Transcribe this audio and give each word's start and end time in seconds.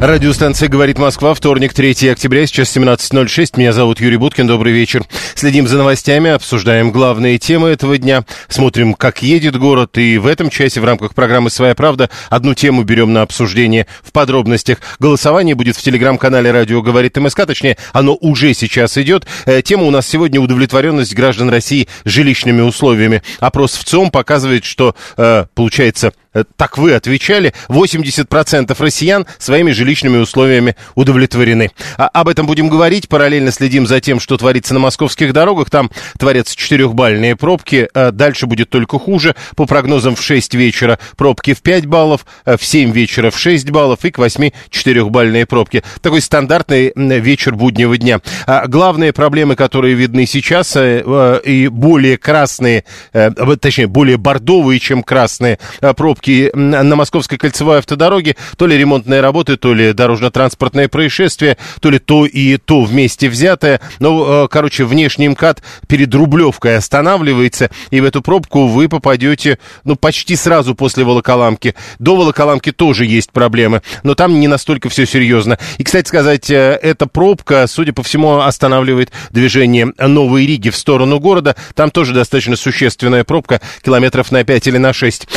Радиостанция 0.00 0.68
«Говорит 0.68 0.96
Москва», 0.96 1.34
вторник, 1.34 1.74
3 1.74 2.10
октября, 2.10 2.46
сейчас 2.46 2.76
17.06. 2.76 3.54
Меня 3.56 3.72
зовут 3.72 4.00
Юрий 4.00 4.16
Буткин, 4.16 4.46
добрый 4.46 4.72
вечер. 4.72 5.02
Следим 5.34 5.66
за 5.66 5.76
новостями, 5.76 6.30
обсуждаем 6.30 6.92
главные 6.92 7.36
темы 7.38 7.70
этого 7.70 7.98
дня, 7.98 8.24
смотрим, 8.46 8.94
как 8.94 9.24
едет 9.24 9.58
город, 9.58 9.98
и 9.98 10.18
в 10.18 10.28
этом 10.28 10.50
часе 10.50 10.80
в 10.80 10.84
рамках 10.84 11.16
программы 11.16 11.50
«Своя 11.50 11.74
правда» 11.74 12.10
одну 12.30 12.54
тему 12.54 12.84
берем 12.84 13.12
на 13.12 13.22
обсуждение 13.22 13.88
в 14.00 14.12
подробностях. 14.12 14.78
Голосование 15.00 15.56
будет 15.56 15.76
в 15.76 15.82
телеграм-канале 15.82 16.52
«Радио 16.52 16.80
говорит 16.80 17.16
МСК», 17.16 17.44
точнее, 17.44 17.76
оно 17.92 18.16
уже 18.20 18.54
сейчас 18.54 18.96
идет. 18.98 19.26
Э, 19.46 19.62
Тема 19.62 19.82
у 19.82 19.90
нас 19.90 20.06
сегодня 20.06 20.40
удовлетворенность 20.40 21.12
граждан 21.16 21.50
России 21.50 21.88
жилищными 22.04 22.60
условиями. 22.60 23.24
Опрос 23.40 23.74
в 23.74 23.82
ЦОМ 23.82 24.12
показывает, 24.12 24.64
что, 24.64 24.94
э, 25.16 25.46
получается, 25.56 26.12
так 26.56 26.78
вы 26.78 26.94
отвечали, 26.94 27.54
80% 27.68 28.74
россиян 28.78 29.26
своими 29.38 29.72
жилищными 29.72 30.18
условиями 30.18 30.76
удовлетворены. 30.94 31.70
А- 31.96 32.08
об 32.08 32.28
этом 32.28 32.46
будем 32.46 32.68
говорить. 32.68 33.08
Параллельно 33.08 33.52
следим 33.52 33.86
за 33.86 34.00
тем, 34.00 34.20
что 34.20 34.36
творится 34.36 34.74
на 34.74 34.80
московских 34.80 35.32
дорогах. 35.32 35.70
Там 35.70 35.90
творятся 36.18 36.56
четырехбальные 36.56 37.36
пробки. 37.36 37.88
А 37.94 38.10
Дальше 38.10 38.46
будет 38.46 38.70
только 38.70 38.98
хуже. 38.98 39.34
По 39.56 39.66
прогнозам 39.66 40.14
в 40.16 40.22
6 40.22 40.54
вечера 40.54 40.98
пробки 41.16 41.54
в 41.54 41.62
5 41.62 41.86
баллов, 41.86 42.26
а 42.44 42.56
в 42.56 42.64
7 42.64 42.90
вечера 42.90 43.30
в 43.30 43.38
6 43.38 43.70
баллов 43.70 44.04
и 44.04 44.10
к 44.10 44.18
8 44.18 44.50
четырехбальные 44.70 45.46
пробки. 45.46 45.82
Такой 46.02 46.20
стандартный 46.20 46.92
вечер 46.94 47.54
буднего 47.54 47.96
дня. 47.96 48.20
А 48.46 48.66
Главные 48.66 49.12
проблемы, 49.12 49.56
которые 49.56 49.94
видны 49.94 50.26
сейчас, 50.26 50.76
э, 50.76 51.02
э, 51.04 51.40
и 51.44 51.68
более 51.68 52.16
красные, 52.16 52.84
э, 53.12 53.30
точнее, 53.60 53.86
более 53.86 54.16
бордовые, 54.16 54.78
чем 54.80 55.02
красные 55.02 55.58
э, 55.80 55.94
пробки 56.18 56.50
на 56.54 56.96
Московской 56.96 57.38
кольцевой 57.38 57.78
автодороге, 57.78 58.36
то 58.56 58.66
ли 58.66 58.76
ремонтные 58.76 59.20
работы, 59.20 59.56
то 59.56 59.72
ли 59.72 59.92
дорожно-транспортное 59.92 60.88
происшествие, 60.88 61.56
то 61.80 61.90
ли 61.90 61.98
то 61.98 62.26
и 62.26 62.56
то 62.56 62.82
вместе 62.82 63.28
взятое. 63.28 63.80
Но, 64.00 64.44
э, 64.44 64.48
короче, 64.48 64.84
внешний 64.84 65.28
МКАД 65.28 65.62
перед 65.86 66.12
Рублевкой 66.14 66.76
останавливается, 66.76 67.70
и 67.90 68.00
в 68.00 68.04
эту 68.04 68.20
пробку 68.20 68.66
вы 68.66 68.88
попадете, 68.88 69.58
ну, 69.84 69.96
почти 69.96 70.34
сразу 70.34 70.74
после 70.74 71.04
Волоколамки. 71.04 71.74
До 71.98 72.16
Волоколамки 72.16 72.72
тоже 72.72 73.06
есть 73.06 73.30
проблемы, 73.30 73.82
но 74.02 74.14
там 74.14 74.40
не 74.40 74.48
настолько 74.48 74.88
все 74.88 75.06
серьезно. 75.06 75.58
И, 75.78 75.84
кстати 75.84 76.08
сказать, 76.08 76.50
э, 76.50 76.78
эта 76.82 77.06
пробка, 77.06 77.66
судя 77.68 77.92
по 77.92 78.02
всему, 78.02 78.38
останавливает 78.38 79.12
движение 79.30 79.92
Новой 79.98 80.46
Риги 80.46 80.70
в 80.70 80.76
сторону 80.76 81.20
города. 81.20 81.54
Там 81.74 81.90
тоже 81.90 82.12
достаточно 82.12 82.56
существенная 82.56 83.24
пробка, 83.24 83.60
километров 83.82 84.32
на 84.32 84.42
5 84.42 84.66
или 84.66 84.78
на 84.78 84.92
6. 84.92 85.28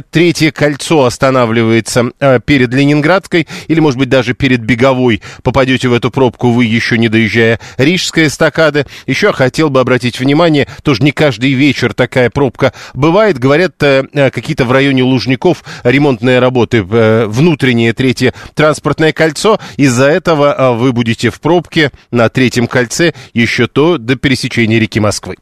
Третье 0.00 0.50
кольцо 0.50 1.04
останавливается 1.04 2.10
э, 2.20 2.40
перед 2.44 2.72
Ленинградской, 2.72 3.46
или, 3.66 3.80
может 3.80 3.98
быть, 3.98 4.08
даже 4.08 4.34
перед 4.34 4.60
Беговой. 4.60 5.22
Попадете 5.42 5.88
в 5.88 5.92
эту 5.92 6.10
пробку 6.10 6.50
вы, 6.50 6.64
еще 6.64 6.98
не 6.98 7.08
доезжая 7.08 7.60
Рижской 7.76 8.26
эстакады. 8.26 8.86
Еще 9.06 9.32
хотел 9.32 9.70
бы 9.70 9.80
обратить 9.80 10.20
внимание, 10.20 10.66
тоже 10.82 11.02
не 11.02 11.12
каждый 11.12 11.52
вечер 11.52 11.94
такая 11.94 12.30
пробка 12.30 12.72
бывает. 12.94 13.38
Говорят, 13.38 13.82
э, 13.82 14.04
э, 14.12 14.30
какие-то 14.30 14.64
в 14.64 14.72
районе 14.72 15.02
Лужников 15.02 15.64
ремонтные 15.84 16.38
работы, 16.38 16.78
э, 16.88 17.26
внутреннее 17.26 17.92
третье 17.92 18.34
транспортное 18.54 19.12
кольцо. 19.12 19.58
Из-за 19.76 20.06
этого 20.06 20.54
э, 20.56 20.76
вы 20.76 20.92
будете 20.92 21.30
в 21.30 21.40
пробке 21.40 21.90
на 22.10 22.28
третьем 22.28 22.66
кольце 22.66 23.14
еще 23.32 23.66
то 23.66 23.98
до 23.98 24.16
пересечения 24.16 24.78
реки 24.78 25.00
Москвы. 25.00 25.36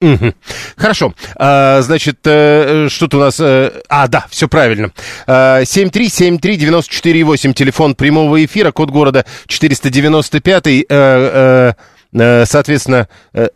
Мгм. 0.00 0.32
Хорошо. 0.76 1.12
А, 1.36 1.80
значит, 1.82 2.18
э, 2.24 2.86
что-то 2.88 3.16
у 3.16 3.20
нас... 3.20 3.40
э, 3.40 3.72
а, 3.88 4.06
да, 4.06 4.26
все 4.30 4.46
правильно. 4.48 4.92
А, 5.26 5.62
7373948, 5.62 7.52
телефон 7.52 7.96
прямого 7.96 8.44
эфира, 8.44 8.70
код 8.70 8.90
города 8.90 9.24
495. 9.48 10.86
э, 10.88 11.72
Соответственно, 12.10 13.06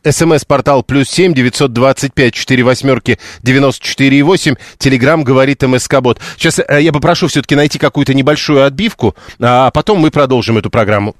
смс-портал 0.06 0.82
плюс 0.82 1.08
семь 1.08 1.32
девятьсот 1.32 1.72
двадцать 1.72 2.12
пять 2.12 2.34
четыре 2.34 2.62
восьмерки 2.62 3.18
девяносто 3.42 3.82
четыре 3.86 4.22
восемь. 4.22 4.56
Телеграмм 4.76 5.24
говорит 5.24 5.62
МСК-бот. 5.62 6.20
Сейчас 6.36 6.58
э, 6.58 6.82
я 6.82 6.92
попрошу 6.92 7.28
все-таки 7.28 7.54
найти 7.56 7.78
какую-то 7.78 8.12
небольшую 8.12 8.62
отбивку, 8.66 9.16
а 9.40 9.70
потом 9.70 10.00
мы 10.00 10.10
продолжим 10.10 10.58
эту 10.58 10.68
программу. 10.68 11.16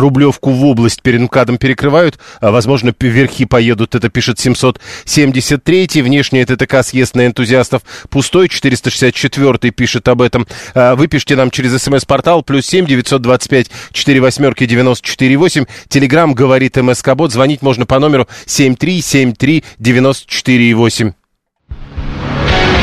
Рублевку 0.00 0.50
в 0.50 0.64
область 0.66 1.00
перед 1.02 1.22
МКАДом 1.22 1.56
перекрывают, 1.56 2.18
а, 2.40 2.50
возможно, 2.50 2.94
верхи 3.00 3.46
поедут, 3.46 3.94
это 3.94 4.10
пишет 4.10 4.38
773-й, 4.38 6.02
внешний 6.02 6.44
ТТК 6.44 6.82
съезд 6.82 7.14
на 7.14 7.26
энтузиастов 7.26 7.82
пустой, 8.10 8.48
464-й 8.48 9.70
пишет 9.70 10.08
об 10.08 10.20
этом. 10.20 10.46
А, 10.74 10.94
Вы 10.96 11.06
пишите 11.08 11.36
нам 11.36 11.50
через 11.50 11.82
смс-портал, 11.82 12.42
плюс 12.42 12.66
7 12.66 12.86
925 12.86 13.70
4 13.92 14.20
восьмерки 14.20 14.66
94 14.66 15.36
8, 15.36 15.64
телеграмм 15.88 16.34
говорит 16.34 16.76
МСК-бот, 16.76 17.32
звонить 17.32 17.62
можно 17.62 17.86
по 17.86 17.98
номеру 17.98 18.28
7373 18.46 19.64
94 19.78 20.74
8. 20.74 21.12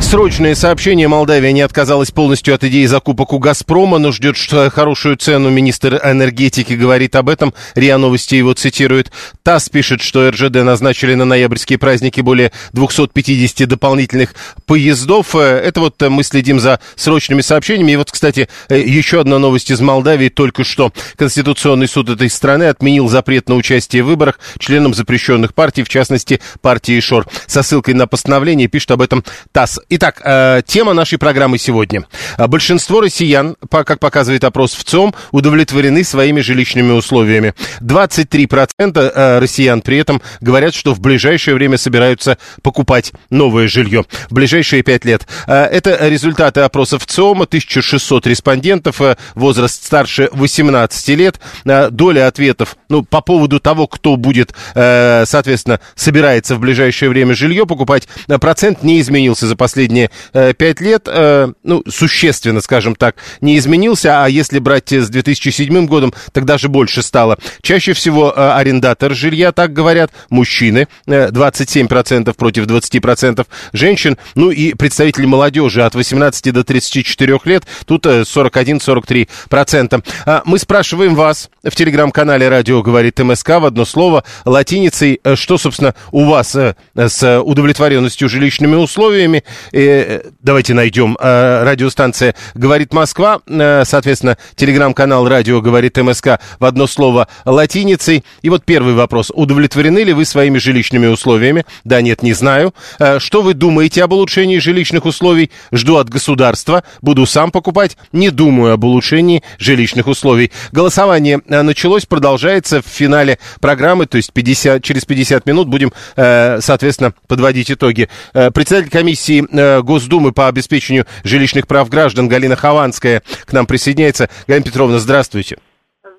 Срочное 0.00 0.56
сообщение. 0.56 1.06
Молдавия 1.06 1.52
не 1.52 1.60
отказалась 1.60 2.10
полностью 2.10 2.52
от 2.52 2.64
идеи 2.64 2.86
закупок 2.86 3.32
у 3.32 3.38
«Газпрома», 3.38 3.98
но 3.98 4.10
ждет 4.10 4.36
что 4.36 4.68
хорошую 4.68 5.16
цену. 5.16 5.50
Министр 5.50 6.00
энергетики 6.02 6.72
говорит 6.72 7.14
об 7.14 7.28
этом. 7.28 7.54
РИА 7.76 7.96
Новости 7.96 8.34
его 8.34 8.52
цитирует. 8.54 9.12
ТАСС 9.44 9.68
пишет, 9.68 10.02
что 10.02 10.28
РЖД 10.30 10.64
назначили 10.64 11.14
на 11.14 11.24
ноябрьские 11.26 11.78
праздники 11.78 12.20
более 12.22 12.50
250 12.72 13.68
дополнительных 13.68 14.34
поездов. 14.66 15.36
Это 15.36 15.78
вот 15.78 16.00
мы 16.00 16.24
следим 16.24 16.58
за 16.58 16.80
срочными 16.96 17.40
сообщениями. 17.40 17.92
И 17.92 17.96
вот, 17.96 18.10
кстати, 18.10 18.48
еще 18.68 19.20
одна 19.20 19.38
новость 19.38 19.70
из 19.70 19.80
Молдавии 19.80 20.28
только 20.28 20.64
что. 20.64 20.92
Конституционный 21.16 21.86
суд 21.86 22.08
этой 22.08 22.30
страны 22.30 22.64
отменил 22.64 23.08
запрет 23.08 23.48
на 23.48 23.54
участие 23.54 24.02
в 24.02 24.06
выборах 24.06 24.40
членам 24.58 24.92
запрещенных 24.92 25.54
партий, 25.54 25.84
в 25.84 25.88
частности, 25.88 26.40
партии 26.62 26.98
ШОР. 26.98 27.26
Со 27.46 27.62
ссылкой 27.62 27.94
на 27.94 28.08
постановление 28.08 28.66
пишет 28.66 28.90
об 28.90 29.02
этом 29.02 29.24
ТАСС. 29.52 29.78
Итак, 29.92 30.20
э, 30.22 30.62
тема 30.64 30.92
нашей 30.92 31.18
программы 31.18 31.58
сегодня. 31.58 32.06
А, 32.36 32.46
Большинство 32.46 33.00
россиян, 33.00 33.56
как 33.68 33.98
показывает 33.98 34.44
опрос 34.44 34.74
в 34.74 34.84
ЦОМ, 34.84 35.12
удовлетворены 35.32 36.04
своими 36.04 36.40
жилищными 36.42 36.92
условиями. 36.92 37.54
23% 37.80 39.12
э, 39.12 39.38
россиян 39.40 39.82
при 39.82 39.96
этом 39.96 40.22
говорят, 40.40 40.76
что 40.76 40.94
в 40.94 41.00
ближайшее 41.00 41.56
время 41.56 41.76
собираются 41.76 42.38
покупать 42.62 43.12
новое 43.30 43.66
жилье. 43.66 44.04
В 44.28 44.34
ближайшие 44.34 44.84
5 44.84 45.04
лет. 45.06 45.26
Э, 45.48 45.64
Это 45.64 46.06
результаты 46.06 46.60
опросов 46.60 47.04
ЦОМа. 47.04 47.46
1600 47.46 48.28
респондентов, 48.28 49.00
э, 49.00 49.16
возраст 49.34 49.84
старше 49.84 50.28
18 50.30 51.16
лет. 51.16 51.40
Э, 51.64 51.90
Доля 51.90 52.28
ответов 52.28 52.76
ну, 52.88 53.02
по 53.02 53.22
поводу 53.22 53.58
того, 53.58 53.88
кто 53.88 54.14
будет, 54.14 54.54
э, 54.76 55.24
соответственно, 55.26 55.80
собирается 55.96 56.54
в 56.54 56.60
ближайшее 56.60 57.08
время 57.08 57.34
жилье 57.34 57.66
покупать, 57.66 58.06
э, 58.28 58.38
процент 58.38 58.84
не 58.84 59.00
изменился 59.00 59.48
за 59.48 59.56
последние 59.56 59.79
последние 59.80 60.10
э, 60.34 60.52
пять 60.52 60.80
лет, 60.82 61.08
э, 61.10 61.48
ну, 61.62 61.82
существенно, 61.88 62.60
скажем 62.60 62.94
так, 62.94 63.16
не 63.40 63.56
изменился, 63.56 64.22
а 64.24 64.28
если 64.28 64.58
брать 64.58 64.92
с 64.92 65.08
2007 65.08 65.86
годом, 65.86 66.12
тогда 66.32 66.58
же 66.58 66.68
больше 66.68 67.02
стало. 67.02 67.38
Чаще 67.62 67.94
всего 67.94 68.30
э, 68.30 68.50
арендатор 68.52 69.14
жилья, 69.14 69.52
так 69.52 69.72
говорят, 69.72 70.10
мужчины, 70.28 70.86
э, 71.06 71.30
27% 71.30 72.34
против 72.34 72.66
20% 72.66 73.46
женщин, 73.72 74.18
ну 74.34 74.50
и 74.50 74.74
представители 74.74 75.24
молодежи 75.24 75.82
от 75.82 75.94
18 75.94 76.52
до 76.52 76.62
34 76.62 77.38
лет, 77.44 77.64
тут 77.86 78.04
э, 78.04 78.22
41-43%. 78.22 80.04
А, 80.26 80.42
Мы 80.44 80.58
спрашиваем 80.58 81.14
вас 81.14 81.48
в 81.64 81.74
телеграм-канале 81.74 82.50
«Радио 82.50 82.82
говорит 82.82 83.18
МСК» 83.18 83.48
в 83.60 83.64
одно 83.64 83.86
слово 83.86 84.24
латиницей, 84.44 85.20
э, 85.24 85.36
что, 85.36 85.56
собственно, 85.56 85.94
у 86.12 86.26
вас 86.26 86.54
э, 86.54 86.74
с 86.94 87.40
удовлетворенностью 87.40 88.28
жилищными 88.28 88.74
условиями. 88.74 89.42
Э, 89.72 90.20
Давайте 90.42 90.74
найдем. 90.74 91.16
Э, 91.20 91.62
Радиостанция 91.64 92.34
«Говорит 92.54 92.92
Москва», 92.92 93.40
э, 93.46 93.84
соответственно, 93.84 94.36
телеграм-канал 94.56 95.28
«Радио 95.28 95.60
говорит 95.60 95.96
МСК» 95.96 96.40
в 96.58 96.64
одно 96.64 96.86
слово 96.86 97.28
латиницей. 97.44 98.24
И 98.42 98.48
вот 98.50 98.64
первый 98.64 98.94
вопрос. 98.94 99.30
Удовлетворены 99.34 100.00
ли 100.00 100.12
вы 100.12 100.24
своими 100.24 100.58
жилищными 100.58 101.06
условиями? 101.06 101.64
Да, 101.84 102.00
нет, 102.00 102.22
не 102.22 102.32
знаю. 102.32 102.74
Э, 102.98 103.18
Что 103.18 103.42
вы 103.42 103.54
думаете 103.54 104.02
об 104.04 104.12
улучшении 104.12 104.58
жилищных 104.58 105.04
условий? 105.04 105.50
Жду 105.72 105.96
от 105.96 106.08
государства. 106.08 106.84
Буду 107.02 107.26
сам 107.26 107.50
покупать. 107.50 107.96
Не 108.12 108.30
думаю 108.30 108.74
об 108.74 108.84
улучшении 108.84 109.42
жилищных 109.58 110.06
условий. 110.06 110.50
Голосование 110.72 111.40
э, 111.46 111.62
началось, 111.62 112.06
продолжается 112.06 112.82
в 112.82 112.86
финале 112.86 113.38
программы, 113.60 114.06
то 114.06 114.16
есть 114.16 114.32
50, 114.32 114.82
через 114.82 115.04
50 115.04 115.46
минут 115.46 115.68
будем, 115.68 115.92
э, 116.16 116.58
соответственно, 116.60 117.14
подводить 117.28 117.70
итоги. 117.70 118.08
Э, 118.34 118.50
Председатель 118.50 118.90
комиссии 118.90 119.46
э, 119.50 119.59
Госдумы 119.82 120.32
по 120.32 120.48
обеспечению 120.48 121.06
жилищных 121.24 121.66
прав 121.66 121.88
граждан 121.88 122.28
Галина 122.28 122.56
Хованская 122.56 123.22
к 123.44 123.52
нам 123.52 123.66
присоединяется. 123.66 124.28
Галина 124.46 124.64
Петровна, 124.64 124.98
здравствуйте. 124.98 125.58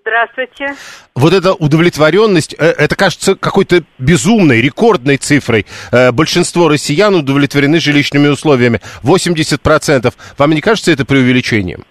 Здравствуйте. 0.02 0.76
Вот 1.16 1.32
эта 1.32 1.54
удовлетворенность, 1.54 2.56
э, 2.58 2.66
это 2.66 2.96
кажется 2.96 3.36
какой-то 3.36 3.84
безумной, 4.00 4.60
рекордной 4.62 5.18
цифрой. 5.18 5.66
Э, 5.92 6.12
Большинство 6.12 6.68
россиян 6.70 7.14
удовлетворены 7.14 7.80
жилищными 7.80 8.28
условиями. 8.28 8.82
80%. 9.04 10.14
Вам 10.38 10.52
не 10.52 10.62
кажется 10.62 10.92
это 10.92 11.06
преувеличением? 11.06 11.86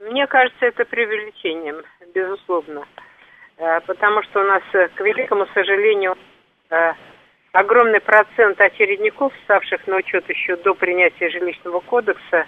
Мне 0.00 0.26
кажется, 0.26 0.64
это 0.66 0.84
преувеличением, 0.86 1.76
безусловно. 2.14 2.84
Э, 3.58 3.80
Потому 3.86 4.22
что 4.22 4.40
у 4.40 4.44
нас, 4.44 4.62
э, 4.72 4.88
к 4.94 5.00
великому 5.00 5.46
сожалению, 5.54 6.16
э, 6.70 6.92
огромный 7.54 8.00
процент 8.00 8.60
очередников, 8.60 9.32
ставших 9.44 9.86
на 9.86 9.96
учет 9.96 10.28
еще 10.28 10.56
до 10.56 10.74
принятия 10.74 11.30
жилищного 11.30 11.80
кодекса, 11.80 12.46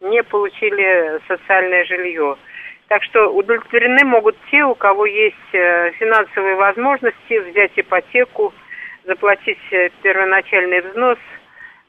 не 0.00 0.22
получили 0.22 1.20
социальное 1.26 1.84
жилье. 1.84 2.36
Так 2.88 3.02
что 3.02 3.28
удовлетворены 3.28 4.04
могут 4.04 4.36
те, 4.50 4.64
у 4.64 4.74
кого 4.74 5.06
есть 5.06 5.52
э, 5.52 5.90
финансовые 5.98 6.54
возможности 6.54 7.50
взять 7.50 7.72
ипотеку, 7.76 8.52
заплатить 9.06 9.58
э, 9.72 9.88
первоначальный 10.02 10.82
взнос. 10.82 11.18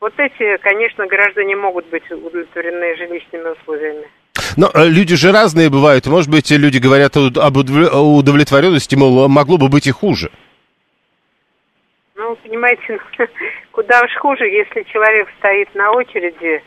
Вот 0.02 0.14
эти, 0.18 0.58
конечно, 0.58 1.06
граждане 1.06 1.56
могут 1.56 1.86
быть 1.90 2.10
удовлетворены 2.10 2.96
жилищными 2.96 3.50
условиями. 3.50 4.08
Но 4.58 4.72
э, 4.74 4.88
люди 4.88 5.16
же 5.16 5.32
разные 5.32 5.70
бывают. 5.70 6.08
Может 6.08 6.32
быть, 6.32 6.50
люди 6.50 6.80
говорят 6.80 7.16
об 7.18 7.58
удовлетворенности, 7.58 8.96
мол, 8.96 9.28
могло 9.28 9.58
бы 9.58 9.68
быть 9.68 9.86
и 9.86 9.92
хуже. 9.92 10.32
Ну, 12.16 12.36
понимаете, 12.38 13.00
куда 13.72 14.02
уж 14.02 14.16
хуже, 14.22 14.46
если 14.46 14.84
человек 14.84 15.28
стоит 15.38 15.74
на 15.76 15.92
очереди, 15.92 16.64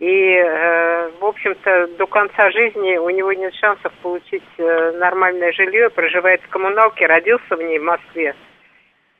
и, 0.00 0.32
э, 0.34 1.10
в 1.20 1.24
общем-то, 1.24 1.88
до 1.98 2.06
конца 2.06 2.50
жизни 2.50 2.96
у 2.96 3.10
него 3.10 3.32
нет 3.32 3.54
шансов 3.54 3.92
получить 4.02 4.42
э, 4.58 4.92
нормальное 4.98 5.52
жилье, 5.52 5.90
проживает 5.90 6.40
в 6.42 6.48
коммуналке, 6.48 7.06
родился 7.06 7.54
в 7.56 7.62
ней 7.62 7.78
в 7.78 7.84
Москве 7.84 8.34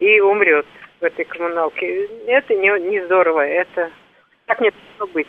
и 0.00 0.20
умрет 0.20 0.66
в 1.00 1.04
этой 1.04 1.24
коммуналке. 1.24 2.08
Это 2.26 2.54
не, 2.54 2.90
не 2.90 3.04
здорово, 3.04 3.46
это 3.46 3.90
так 4.46 4.60
не 4.60 4.72
должно 4.72 5.14
быть. 5.14 5.28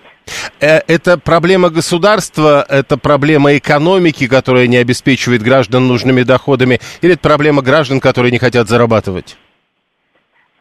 Э, 0.60 0.80
Это 0.88 1.20
проблема 1.20 1.70
государства, 1.70 2.66
это 2.68 2.98
проблема 2.98 3.56
экономики, 3.58 4.28
которая 4.28 4.66
не 4.66 4.78
обеспечивает 4.78 5.44
граждан 5.44 5.88
нужными 5.88 6.24
доходами, 6.24 6.80
или 7.02 7.14
это 7.14 7.22
проблема 7.22 7.62
граждан, 7.62 8.00
которые 8.00 8.32
не 8.32 8.40
хотят 8.40 8.68
зарабатывать? 8.68 9.38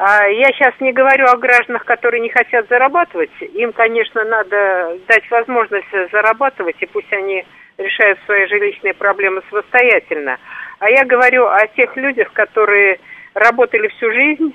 А 0.02 0.26
Я 0.28 0.46
сейчас 0.54 0.72
не 0.80 0.94
говорю 0.94 1.26
о 1.26 1.36
гражданах, 1.36 1.84
которые 1.84 2.22
не 2.22 2.30
хотят 2.30 2.66
зарабатывать. 2.70 3.30
Им, 3.52 3.70
конечно, 3.74 4.24
надо 4.24 4.98
дать 5.06 5.30
возможность 5.30 5.92
зарабатывать, 6.10 6.76
и 6.80 6.86
пусть 6.86 7.12
они 7.12 7.44
решают 7.76 8.18
свои 8.24 8.46
жилищные 8.46 8.94
проблемы 8.94 9.42
самостоятельно. 9.50 10.38
А 10.78 10.88
я 10.88 11.04
говорю 11.04 11.46
о 11.48 11.66
тех 11.76 11.94
людях, 11.98 12.32
которые 12.32 12.98
работали 13.34 13.88
всю 13.88 14.10
жизнь, 14.10 14.54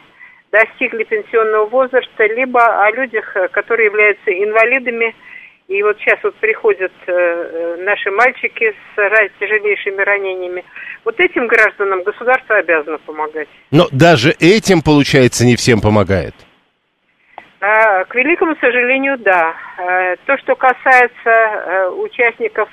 достигли 0.52 1.04
пенсионного 1.04 1.68
возраста, 1.68 2.26
либо 2.26 2.84
о 2.84 2.90
людях, 2.90 3.38
которые 3.52 3.86
являются 3.86 4.32
инвалидами. 4.32 5.14
И 5.68 5.84
вот 5.84 6.00
сейчас 6.00 6.18
вот 6.24 6.34
приходят 6.38 6.92
э, 7.06 7.12
э, 7.12 7.76
наши 7.84 8.10
мальчики 8.10 8.74
с 8.96 9.30
тяжелейшими 9.40 10.02
ранениями. 10.02 10.66
Вот 11.06 11.20
этим 11.20 11.46
гражданам 11.46 12.02
государство 12.02 12.56
обязано 12.58 12.98
помогать. 12.98 13.48
Но 13.70 13.88
даже 13.92 14.32
этим, 14.40 14.82
получается, 14.82 15.46
не 15.46 15.56
всем 15.56 15.80
помогает. 15.80 16.34
А, 17.62 18.04
К 18.06 18.16
великому 18.16 18.56
сожалению, 18.56 19.18
да. 19.20 19.54
Э, 19.78 20.16
То, 20.26 20.36
что 20.40 20.56
касается 20.56 21.30
э, 21.30 21.90
участников 21.90 22.70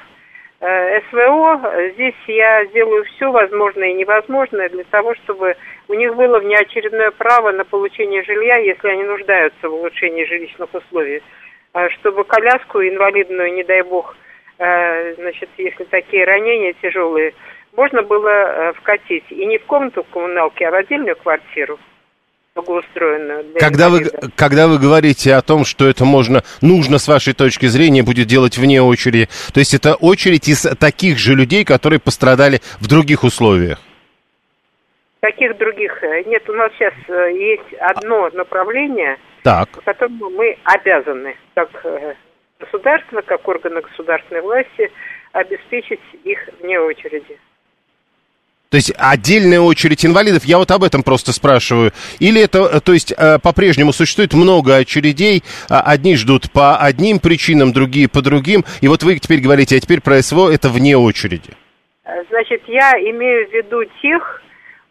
э, 0.60 1.00
СВО, 1.10 1.90
здесь 1.94 2.14
я 2.26 2.64
сделаю 2.66 3.04
все 3.04 3.30
возможное 3.30 3.90
и 3.90 3.94
невозможное 3.94 4.70
для 4.70 4.84
того, 4.84 5.14
чтобы 5.16 5.54
у 5.88 5.94
них 5.94 6.14
было 6.16 6.38
внеочередное 6.40 7.10
право 7.10 7.52
на 7.52 7.64
получение 7.64 8.24
жилья, 8.24 8.56
если 8.56 8.88
они 8.88 9.04
нуждаются 9.04 9.68
в 9.68 9.74
улучшении 9.74 10.24
жилищных 10.24 10.72
условий. 10.72 11.22
А 11.74 11.90
Чтобы 11.90 12.24
коляску 12.24 12.80
инвалидную, 12.80 13.52
не 13.52 13.64
дай 13.64 13.82
бог, 13.82 14.16
э, 14.58 15.14
значит, 15.16 15.50
если 15.58 15.84
такие 15.84 16.24
ранения 16.24 16.74
тяжелые, 16.80 17.34
можно 17.76 18.02
было 18.02 18.28
э, 18.28 18.72
вкатить. 18.74 19.24
И 19.30 19.46
не 19.46 19.58
в 19.58 19.66
комнату 19.66 20.04
коммуналки, 20.12 20.62
а 20.62 20.70
в 20.70 20.74
отдельную 20.74 21.16
квартиру 21.16 21.78
благоустроенную. 22.54 23.54
Когда 23.58 23.88
вы, 23.88 24.10
когда 24.36 24.68
вы 24.68 24.78
говорите 24.78 25.34
о 25.34 25.40
том, 25.42 25.64
что 25.64 25.88
это 25.88 26.04
можно, 26.04 26.42
нужно 26.60 26.98
с 26.98 27.08
вашей 27.08 27.32
точки 27.32 27.66
зрения 27.66 28.02
будет 28.02 28.26
делать 28.26 28.58
вне 28.58 28.82
очереди, 28.82 29.28
то 29.54 29.60
есть 29.60 29.72
это 29.72 29.94
очередь 29.94 30.48
из 30.48 30.62
таких 30.78 31.18
же 31.18 31.34
людей, 31.34 31.64
которые 31.64 31.98
пострадали 31.98 32.60
в 32.78 32.88
других 32.88 33.24
условиях? 33.24 33.78
Таких 35.20 35.56
других 35.56 36.02
э, 36.02 36.24
нет. 36.26 36.48
У 36.50 36.52
нас 36.52 36.70
сейчас 36.74 36.92
э, 37.08 37.32
есть 37.32 37.72
одно 37.80 38.28
направление, 38.34 39.16
Так. 39.44 39.70
которому 39.84 40.28
мы 40.30 40.58
обязаны, 40.64 41.36
как 41.54 41.70
государство, 42.60 43.22
как 43.22 43.48
органы 43.48 43.80
государственной 43.80 44.42
власти, 44.42 44.90
обеспечить 45.32 46.00
их 46.24 46.38
вне 46.60 46.78
очереди. 46.78 47.38
То 48.72 48.76
есть 48.76 48.90
отдельная 48.96 49.60
очередь 49.60 50.06
инвалидов, 50.06 50.46
я 50.46 50.56
вот 50.56 50.70
об 50.70 50.82
этом 50.82 51.02
просто 51.02 51.34
спрашиваю. 51.34 51.92
Или 52.20 52.40
это, 52.40 52.60
э, 52.60 52.80
то 52.80 52.94
есть 52.94 53.12
э, 53.12 53.38
по-прежнему 53.38 53.92
существует 53.92 54.32
много 54.32 54.76
очередей, 54.76 55.42
а 55.68 55.82
одни 55.82 56.16
ждут 56.16 56.50
по 56.50 56.78
одним 56.78 57.20
причинам, 57.20 57.74
другие 57.74 58.08
по 58.08 58.22
другим, 58.22 58.64
и 58.80 58.88
вот 58.88 59.02
вы 59.02 59.18
теперь 59.18 59.40
говорите, 59.40 59.76
а 59.76 59.80
теперь 59.80 60.00
про 60.00 60.22
СВО 60.22 60.50
это 60.50 60.70
вне 60.70 60.96
очереди. 60.96 61.50
Э, 62.06 62.24
Значит, 62.30 62.62
я 62.66 62.92
имею 62.92 63.46
в 63.46 63.52
виду 63.52 63.84
тех, 64.00 64.42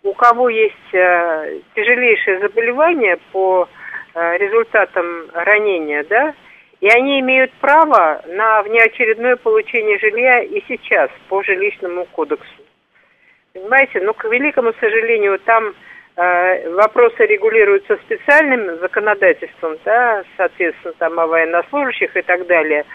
у 0.03 0.13
кого 0.13 0.49
есть 0.49 0.75
тяжелейшее 0.91 2.39
заболевание 2.39 3.17
по 3.31 3.67
результатам 4.13 5.05
ранения, 5.33 6.05
да, 6.07 6.35
и 6.81 6.87
они 6.87 7.19
имеют 7.21 7.51
право 7.53 8.21
на 8.27 8.61
внеочередное 8.61 9.37
получение 9.37 9.97
жилья 9.97 10.41
и 10.41 10.61
сейчас 10.67 11.09
по 11.29 11.41
жилищному 11.43 12.05
кодексу. 12.11 12.60
Понимаете, 13.53 13.99
но, 14.01 14.13
к 14.13 14.23
великому 14.25 14.73
сожалению, 14.79 15.37
там 15.39 15.73
э, 16.15 16.69
вопросы 16.69 17.25
регулируются 17.25 17.97
специальным 17.97 18.79
законодательством, 18.79 19.77
да, 19.83 20.23
соответственно, 20.37 20.93
там 20.97 21.19
о 21.19 21.27
военнослужащих 21.27 22.15
и 22.15 22.21
так 22.21 22.47
далее. 22.47 22.85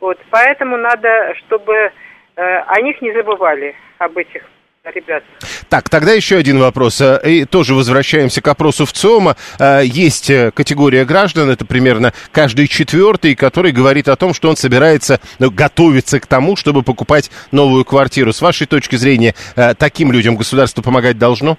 Вот, 0.00 0.18
поэтому 0.30 0.76
надо, 0.76 1.34
чтобы 1.34 1.74
э, 1.74 1.90
о 2.36 2.80
них 2.80 3.00
не 3.02 3.12
забывали, 3.12 3.74
об 3.98 4.16
этих 4.16 4.42
ребятах. 4.84 5.28
Так, 5.68 5.88
тогда 5.88 6.12
еще 6.12 6.36
один 6.36 6.58
вопрос. 6.58 7.00
Э, 7.00 7.20
И 7.24 7.44
тоже 7.44 7.74
возвращаемся 7.74 8.40
к 8.42 8.48
опросу 8.48 8.86
в 8.86 8.92
ЦИОМа. 8.92 9.36
Э, 9.58 9.80
Есть 9.84 10.30
э, 10.30 10.50
категория 10.52 11.04
граждан, 11.04 11.50
это 11.50 11.64
примерно 11.64 12.12
каждый 12.32 12.68
четвертый, 12.68 13.34
который 13.34 13.72
говорит 13.72 14.08
о 14.08 14.16
том, 14.16 14.34
что 14.34 14.48
он 14.48 14.56
собирается, 14.56 15.20
ну, 15.38 15.50
готовится 15.50 16.20
к 16.20 16.26
тому, 16.26 16.56
чтобы 16.56 16.82
покупать 16.82 17.30
новую 17.52 17.84
квартиру. 17.84 18.32
С 18.32 18.42
вашей 18.42 18.66
точки 18.66 18.96
зрения, 18.96 19.34
таким 19.78 20.12
людям 20.12 20.36
государство 20.36 20.82
помогать 20.82 21.18
должно? 21.18 21.56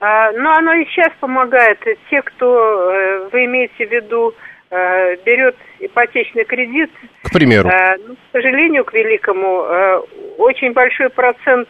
А, 0.00 0.32
ну, 0.32 0.50
оно 0.50 0.74
и 0.74 0.84
сейчас 0.86 1.12
помогает. 1.20 1.78
Те, 2.10 2.22
кто, 2.22 3.28
вы 3.32 3.44
имеете 3.46 3.86
в 3.86 3.90
виду, 3.90 4.34
берет 4.70 5.56
ипотечный 5.80 6.44
кредит, 6.44 6.90
К 7.22 7.30
примеру. 7.32 7.68
э, 7.68 7.96
ну, 8.06 8.14
к 8.14 8.18
сожалению, 8.32 8.84
к 8.84 8.92
великому, 8.92 10.04
очень 10.38 10.72
большой 10.72 11.10
процент 11.10 11.68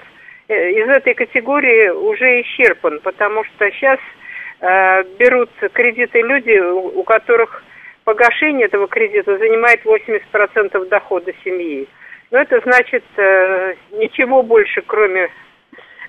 из 0.53 0.89
этой 0.89 1.15
категории 1.15 1.89
уже 1.89 2.43
исчерпан, 2.43 3.01
потому 3.01 3.45
что 3.45 3.71
сейчас 3.71 3.99
э, 4.61 5.05
берут 5.19 5.51
кредиты 5.73 6.21
люди, 6.21 6.59
у, 6.59 7.01
у 7.01 7.03
которых 7.03 7.63
погашение 8.05 8.67
этого 8.67 8.87
кредита 8.89 9.39
занимает 9.39 9.85
80% 9.85 10.89
дохода 10.89 11.33
семьи. 11.43 11.89
Но 12.31 12.39
это 12.39 12.61
значит 12.61 13.05
э, 13.17 13.75
ничего 13.93 14.43
больше, 14.43 14.83
кроме 14.87 15.31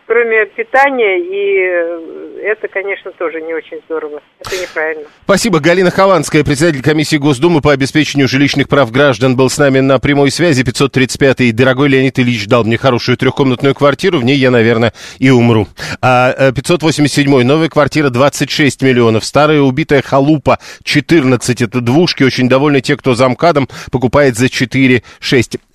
кроме 0.07 0.45
питания, 0.45 1.19
и 1.19 2.43
э, 2.43 2.51
это, 2.51 2.67
конечно, 2.67 3.11
тоже 3.11 3.41
не 3.41 3.53
очень 3.53 3.79
здорово. 3.85 4.21
Это 4.39 4.61
неправильно. 4.61 5.05
Спасибо. 5.23 5.59
Галина 5.59 5.89
Хованская, 5.91 6.43
председатель 6.43 6.83
комиссии 6.83 7.17
Госдумы 7.17 7.61
по 7.61 7.71
обеспечению 7.71 8.27
жилищных 8.27 8.69
прав 8.69 8.91
граждан, 8.91 9.35
был 9.35 9.49
с 9.49 9.57
нами 9.57 9.79
на 9.79 9.99
прямой 9.99 10.31
связи. 10.31 10.63
535-й. 10.63 11.51
Дорогой 11.51 11.89
Леонид 11.89 12.19
Ильич 12.19 12.45
дал 12.47 12.63
мне 12.63 12.77
хорошую 12.77 13.17
трехкомнатную 13.17 13.73
квартиру, 13.73 14.19
в 14.19 14.23
ней 14.23 14.37
я, 14.37 14.51
наверное, 14.51 14.93
и 15.17 15.29
умру. 15.29 15.67
А 16.01 16.51
587-й. 16.51 17.43
Новая 17.43 17.69
квартира 17.69 18.09
26 18.09 18.81
миллионов. 18.83 19.25
Старая 19.25 19.61
убитая 19.61 20.01
халупа 20.01 20.59
14. 20.83 21.61
Это 21.61 21.81
двушки. 21.81 22.23
Очень 22.23 22.47
довольны 22.47 22.81
те, 22.81 22.95
кто 22.95 23.15
за 23.15 23.27
МКАДом 23.27 23.67
покупает 23.91 24.37
за 24.37 24.45
4-6. 24.45 25.01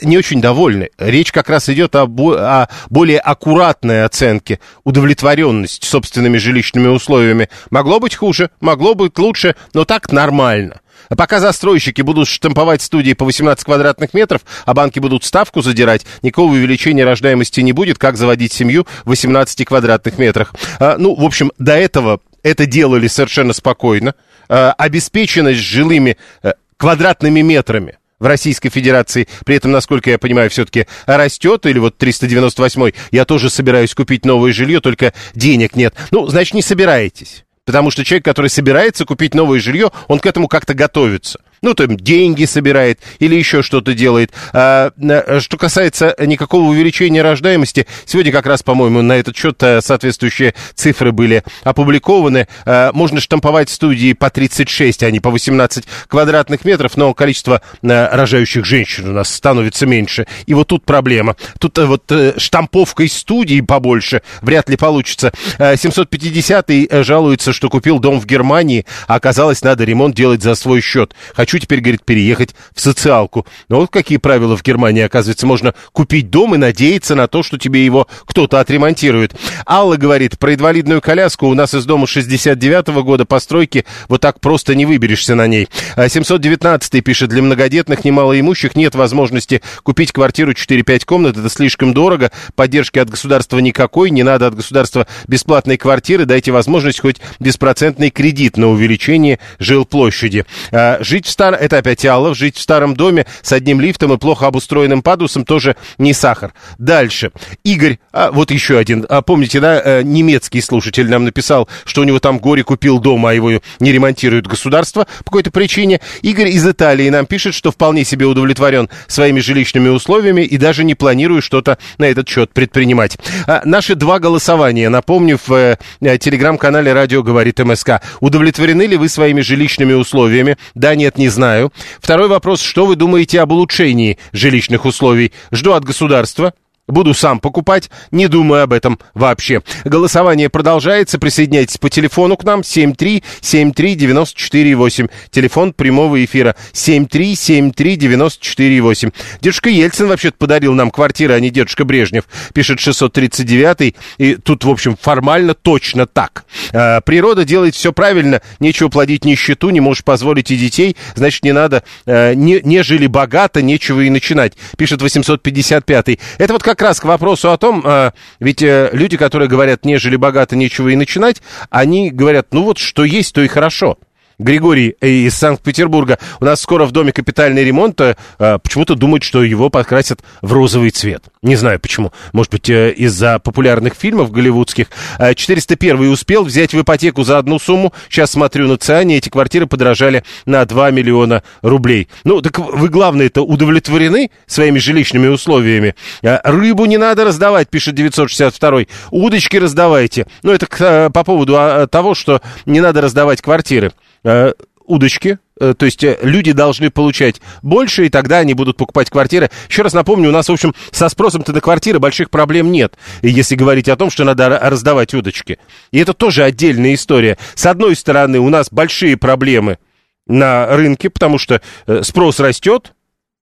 Не 0.03 0.19
очень 0.19 0.41
довольны. 0.41 0.91
Речь 0.99 1.33
как 1.33 1.49
раз 1.49 1.69
идет 1.69 1.97
о, 1.97 2.05
о 2.05 2.69
более 2.89 3.19
аккуратной 3.19 4.05
оценке 4.05 4.20
оценки, 4.21 4.61
удовлетворенность 4.85 5.85
собственными 5.85 6.37
жилищными 6.39 6.89
условиями. 6.89 7.49
Могло 7.71 8.01
быть 8.01 8.15
хуже, 8.15 8.51
могло 8.61 8.95
быть 8.95 9.19
лучше, 9.19 9.55
но 9.73 9.85
так 9.85 10.13
нормально. 10.13 10.81
А 11.09 11.17
пока 11.17 11.41
застройщики 11.41 12.03
будут 12.03 12.29
штамповать 12.29 12.83
студии 12.83 13.15
по 13.15 13.25
18 13.25 13.65
квадратных 13.65 14.13
метров, 14.15 14.43
а 14.67 14.75
банки 14.75 14.99
будут 14.99 15.25
ставку 15.25 15.63
задирать, 15.63 16.05
никакого 16.23 16.53
увеличения 16.53 17.05
рождаемости 17.05 17.61
не 17.61 17.73
будет, 17.73 17.99
как 17.99 18.17
заводить 18.17 18.53
семью 18.53 18.87
в 19.05 19.09
18 19.09 19.65
квадратных 19.65 20.19
метрах. 20.19 20.55
А, 20.79 20.97
ну, 20.99 21.15
в 21.15 21.25
общем, 21.25 21.51
до 21.59 21.73
этого 21.73 22.21
это 22.43 22.67
делали 22.67 23.09
совершенно 23.09 23.55
спокойно. 23.55 24.15
А, 24.49 24.73
обеспеченность 24.73 25.61
жилыми 25.61 26.17
а, 26.43 26.55
квадратными 26.77 27.41
метрами 27.41 28.00
в 28.21 28.27
Российской 28.27 28.69
Федерации, 28.69 29.27
при 29.45 29.57
этом, 29.57 29.73
насколько 29.73 30.11
я 30.11 30.19
понимаю, 30.19 30.51
все-таки 30.51 30.87
растет, 31.07 31.67
или 31.67 31.79
вот 31.79 32.01
398-й, 32.01 32.95
я 33.11 33.25
тоже 33.25 33.51
собираюсь 33.51 33.95
купить 33.95 34.25
новое 34.25 34.53
жилье, 34.53 34.81
только 34.81 35.13
денег 35.35 35.75
нет. 35.75 35.95
Ну, 36.11 36.29
значит, 36.29 36.55
не 36.55 36.63
собираетесь. 36.63 37.45
Потому 37.65 37.91
что 37.91 38.05
человек, 38.05 38.25
который 38.25 38.51
собирается 38.51 39.05
купить 39.05 39.35
новое 39.35 39.61
жилье, 39.61 39.91
он 40.09 40.19
к 40.19 40.27
этому 40.27 40.49
как-то 40.49 40.75
готовится 40.75 41.41
ну, 41.63 41.75
там, 41.75 41.97
деньги 41.97 42.45
собирает 42.45 43.01
или 43.19 43.35
еще 43.35 43.63
что-то 43.63 43.95
делает. 43.95 44.33
А, 44.53 44.93
что 45.41 45.57
касается 45.57 46.15
никакого 46.19 46.69
увеличения 46.69 47.23
рождаемости, 47.23 47.87
сегодня 48.07 48.33
как 48.33 48.47
раз, 48.47 48.63
по-моему, 48.63 49.03
на 49.03 49.15
этот 49.15 49.37
счет 49.37 49.63
э, 49.63 49.81
соответствующие 49.81 50.55
цифры 50.75 51.13
были 51.13 51.45
опубликованы. 51.65 52.49
А, 52.65 52.93
можно 52.93 53.21
штамповать 53.21 53.69
студии 53.69 54.13
по 54.13 54.31
36, 54.31 55.03
а 55.03 55.11
не 55.11 55.21
по 55.21 55.31
18 55.31 55.85
квадратных 56.09 56.65
метров, 56.65 56.97
но 56.97 57.13
количество 57.15 57.63
а, 57.83 58.17
рожающих 58.17 58.65
женщин 58.65 59.09
у 59.09 59.13
нас 59.13 59.33
становится 59.35 59.87
меньше. 59.87 60.27
И 60.47 60.55
вот 60.55 60.69
тут 60.69 60.85
проблема. 60.85 61.37
Тут 61.59 61.79
а, 61.79 61.87
вот 61.87 62.11
а, 62.11 62.35
штамповкой 62.39 63.09
студии 63.09 63.61
побольше 63.61 64.23
вряд 64.43 64.69
ли 64.69 64.77
получится. 64.77 65.33
А, 65.59 65.75
750-й 65.75 67.03
жалуется, 67.03 67.53
что 67.53 67.69
купил 67.69 67.99
дом 67.99 68.21
в 68.21 68.27
Германии, 68.27 68.87
а 69.07 69.17
оказалось, 69.17 69.63
надо 69.63 69.85
ремонт 69.85 70.15
делать 70.15 70.43
за 70.43 70.55
свой 70.55 70.81
счет. 70.81 71.15
Хочу 71.35 71.50
хочу 71.51 71.59
теперь, 71.59 71.81
говорит, 71.81 72.05
переехать 72.05 72.55
в 72.73 72.81
социалку. 72.81 73.45
Но 73.69 73.81
вот 73.81 73.91
какие 73.91 74.19
правила 74.19 74.57
в 74.57 74.63
Германии, 74.63 75.03
оказывается, 75.03 75.49
можно 75.49 75.75
купить 75.93 76.31
дом 76.31 76.55
и 76.55 76.59
надеяться 76.59 77.17
на 77.17 77.27
то, 77.27 77.43
что 77.43 77.59
тебе 77.59 77.85
его 77.85 78.07
кто-то 78.25 78.61
отремонтирует. 78.61 79.35
Алла 79.69 79.97
говорит, 79.97 80.39
про 80.39 80.55
инвалидную 80.55 81.01
коляску 81.01 81.49
у 81.49 81.55
нас 81.55 81.75
из 81.75 81.85
дома 81.87 82.05
69-го 82.05 83.03
года 83.03 83.25
постройки, 83.25 83.85
вот 84.09 84.21
так 84.21 84.39
просто 84.39 84.77
не 84.77 84.87
выберешься 84.87 85.35
на 85.35 85.49
ней. 85.49 85.69
719 85.97 86.95
а 86.95 87.01
пишет, 87.03 87.31
для 87.31 87.43
многодетных 87.43 88.05
немалоимущих 88.05 88.77
нет 88.77 88.95
возможности 88.95 89.61
купить 89.83 90.13
квартиру 90.13 90.53
4-5 90.53 91.05
комнат, 91.05 91.37
это 91.37 91.51
слишком 91.51 91.93
дорого, 91.93 92.31
поддержки 92.55 93.01
от 93.01 93.11
государства 93.11 93.59
никакой, 93.59 94.11
не 94.11 94.23
надо 94.23 94.47
от 94.47 94.55
государства 94.55 95.09
бесплатной 95.27 95.79
квартиры, 95.79 96.27
дайте 96.27 96.53
возможность 96.53 97.01
хоть 97.01 97.17
беспроцентный 97.41 98.11
кредит 98.11 98.57
на 98.57 98.69
увеличение 98.69 99.41
жилплощади. 99.59 100.45
А, 100.71 100.99
жить 101.01 101.27
в 101.27 101.31
стар... 101.41 101.55
Это 101.55 101.79
опять 101.79 102.05
Аллов. 102.05 102.37
Жить 102.37 102.59
в 102.59 102.61
старом 102.61 102.95
доме 102.95 103.25
с 103.41 103.51
одним 103.53 103.81
лифтом 103.81 104.13
и 104.13 104.19
плохо 104.19 104.47
обустроенным 104.47 105.01
падусом 105.01 105.47
тоже 105.47 105.75
не 105.97 106.13
сахар. 106.13 106.53
Дальше. 106.77 107.31
Игорь, 107.65 107.99
а, 108.13 108.31
вот 108.31 108.51
еще 108.51 108.77
один. 108.77 109.07
А, 109.09 109.23
помните, 109.23 109.59
да, 109.59 109.81
э, 109.83 110.03
немецкий 110.03 110.61
слушатель 110.61 111.09
нам 111.09 111.25
написал, 111.25 111.67
что 111.85 112.03
у 112.03 112.05
него 112.05 112.19
там 112.19 112.41
горе 112.41 112.63
купил 112.63 112.99
дом, 112.99 113.25
а 113.25 113.33
его 113.33 113.53
не 113.79 113.93
ремонтирует 113.93 114.47
государство 114.47 115.07
по 115.21 115.25
какой-то 115.25 115.51
причине. 115.51 116.01
Игорь 116.21 116.49
из 116.49 116.67
Италии 116.67 117.09
нам 117.09 117.25
пишет, 117.25 117.55
что 117.55 117.73
вполне 117.73 118.05
себе 118.05 118.27
удовлетворен 118.27 118.91
своими 119.07 119.41
жилищными 119.41 119.89
условиями 119.89 120.43
и 120.43 120.59
даже 120.59 120.85
не 120.85 120.95
планирует 120.95 121.43
что-то 121.43 121.79
на 121.97 122.05
этот 122.05 122.29
счет 122.29 122.53
предпринимать. 122.53 123.17
А, 123.47 123.63
наши 123.65 123.95
два 123.95 124.19
голосования, 124.19 124.91
напомню, 124.91 125.39
в 125.47 125.79
э, 126.01 126.19
телеграм-канале 126.19 126.93
«Радио 126.93 127.23
говорит 127.23 127.59
МСК». 127.61 128.03
Удовлетворены 128.21 128.83
ли 128.83 128.99
вы 128.99 129.09
своими 129.09 129.41
жилищными 129.41 129.95
условиями? 129.95 130.59
Да, 130.75 130.95
нет, 130.95 131.17
не 131.17 131.30
знаю. 131.31 131.73
Второй 132.01 132.29
вопрос, 132.29 132.61
что 132.61 132.87
вы 132.87 132.97
думаете 132.97 133.41
об 133.41 133.53
улучшении 133.53 134.19
жилищных 134.33 134.85
условий? 134.85 135.33
Жду 135.51 135.73
от 135.73 135.85
государства. 135.85 136.55
Буду 136.91 137.15
сам 137.15 137.41
покупать, 137.41 137.91
не 138.11 138.29
думаю 138.29 138.65
об 138.65 138.73
этом 138.73 138.99
вообще. 139.15 139.63
Голосование 139.85 140.49
продолжается. 140.49 141.19
Присоединяйтесь 141.19 141.77
по 141.79 141.91
телефону 141.91 142.37
к 142.37 142.45
нам 142.45 142.61
7373948. 142.61 145.11
Телефон 145.31 145.73
прямого 145.73 146.25
эфира 146.25 146.55
7373948. 146.73 149.13
Дедушка 149.41 149.71
Ельцин 149.71 150.09
вообще-то 150.09 150.37
подарил 150.37 150.75
нам 150.75 150.91
квартиры, 150.91 151.35
а 151.35 151.41
не 151.41 151.51
дедушка 151.51 151.85
Брежнев. 151.85 152.25
Пишет 152.53 152.81
639 152.81 153.95
И 154.19 154.35
тут, 154.35 154.65
в 154.65 154.71
общем, 154.71 154.97
формально 155.01 155.55
точно 155.55 156.07
так. 156.07 156.45
А, 156.73 157.01
природа 157.01 157.45
делает 157.45 157.75
все 157.75 157.93
правильно. 157.93 158.41
Нечего 158.59 158.89
плодить 158.89 159.25
нищету, 159.25 159.71
не 159.71 159.81
можешь 159.81 160.05
позволить 160.05 160.51
и 160.51 160.57
детей. 160.57 160.97
Значит, 161.15 161.45
не 161.45 161.53
надо. 161.53 161.85
А, 162.07 162.35
не, 162.35 162.61
не 162.63 162.83
жили 162.83 163.07
богато, 163.07 163.63
нечего 163.63 164.01
и 164.01 164.11
начинать. 164.11 164.55
Пишет 164.77 165.03
855 165.03 166.09
-й. 166.09 166.19
Это 166.39 166.53
вот 166.53 166.63
как 166.63 166.80
как 166.81 166.89
раз 166.89 167.01
к 167.01 167.05
вопросу 167.05 167.53
о 167.53 167.59
том, 167.59 167.83
э, 167.85 168.13
ведь 168.39 168.63
э, 168.63 168.89
люди, 168.95 169.19
которые 169.19 169.51
говорят, 169.51 169.85
нежели 169.85 170.17
богато, 170.17 170.57
нечего 170.57 170.89
и 170.89 170.97
начинать, 170.97 171.43
они 171.69 172.11
говорят, 172.11 172.55
ну 172.55 172.63
вот 172.65 172.79
что 172.79 173.05
есть, 173.05 173.35
то 173.35 173.43
и 173.43 173.49
хорошо. 173.49 173.99
Григорий 174.39 174.97
э, 174.99 175.09
из 175.09 175.35
Санкт-Петербурга. 175.35 176.19
У 176.41 176.47
нас 176.47 176.59
скоро 176.59 176.87
в 176.87 176.93
доме 176.93 177.13
капитальный 177.13 177.65
ремонт. 177.65 178.01
Почему-то 178.39 178.95
думают, 178.95 179.25
что 179.25 179.45
его 179.45 179.69
покрасят 179.69 180.21
в 180.41 180.55
розовый 180.55 180.89
цвет. 180.89 181.25
Не 181.43 181.57
знаю 181.57 181.81
почему. 181.81 182.13
Может 182.35 182.53
быть, 182.53 182.69
э, 182.69 182.93
из-за 182.93 183.39
популярных 183.39 183.95
фильмов 183.95 184.31
голливудских. 184.31 184.89
401 185.19 186.11
успел 186.11 186.45
взять 186.45 186.75
в 186.75 186.81
ипотеку 186.81 187.23
за 187.25 187.39
одну 187.39 187.59
сумму. 187.59 187.95
Сейчас 188.11 188.33
смотрю 188.33 188.69
на 188.69 188.77
Циане, 188.77 189.17
эти 189.17 189.31
квартиры 189.31 189.67
подорожали 189.67 190.23
на 190.45 190.63
2 190.67 190.91
миллиона 190.91 191.43
рублей. 191.63 192.09
Ну, 192.25 192.43
так 192.43 192.59
вы, 192.59 192.91
главное, 192.91 193.27
это 193.27 193.41
удовлетворены 193.41 194.31
своими 194.47 194.79
жилищными 194.79 195.29
условиями? 195.29 195.95
Рыбу 196.23 196.85
не 196.85 196.99
надо 196.99 197.25
раздавать, 197.25 197.71
пишет 197.71 197.95
962 197.95 198.85
Удочки 199.11 199.57
раздавайте. 199.57 200.27
Ну, 200.43 200.53
это 200.53 201.11
по 201.11 201.25
поводу 201.25 201.57
а, 201.57 201.87
того, 201.87 202.15
что 202.15 202.43
не 202.67 202.81
надо 202.81 203.01
раздавать 203.01 203.41
квартиры 203.41 203.93
э, 204.25 204.53
удочки, 204.87 205.29
э, 205.29 205.50
то 205.61 205.85
есть 205.85 206.03
э, 206.03 206.19
люди 206.23 206.53
должны 206.53 206.91
получать 206.91 207.41
больше, 207.63 208.07
и 208.07 208.09
тогда 208.09 208.39
они 208.39 208.55
будут 208.55 208.77
покупать 208.77 209.11
квартиры. 209.11 209.51
Еще 209.69 209.83
раз 209.83 209.93
напомню, 209.93 210.31
у 210.31 210.33
нас, 210.33 210.49
в 210.49 210.53
общем, 210.53 210.75
со 210.91 211.09
спросом-то 211.09 211.53
на 211.53 211.61
квартиры 211.61 211.99
больших 211.99 212.31
проблем 212.31 212.73
нет, 212.73 212.97
если 213.23 213.55
говорить 213.55 213.89
о 213.89 213.97
том, 213.97 214.11
что 214.11 214.25
надо 214.25 214.49
раздавать 214.49 215.13
удочки. 215.15 215.59
И 215.91 215.99
это 215.99 216.15
тоже 216.15 216.45
отдельная 216.45 216.95
история. 216.95 217.39
С 217.55 217.67
одной 217.67 217.95
стороны, 217.95 218.39
у 218.39 218.49
нас 218.49 218.69
большие 218.71 219.17
проблемы 219.17 219.79
на 220.27 220.67
рынке, 220.67 221.11
потому 221.11 221.39
что 221.39 221.61
э, 221.87 222.03
спрос 222.03 222.41
растет, 222.41 222.95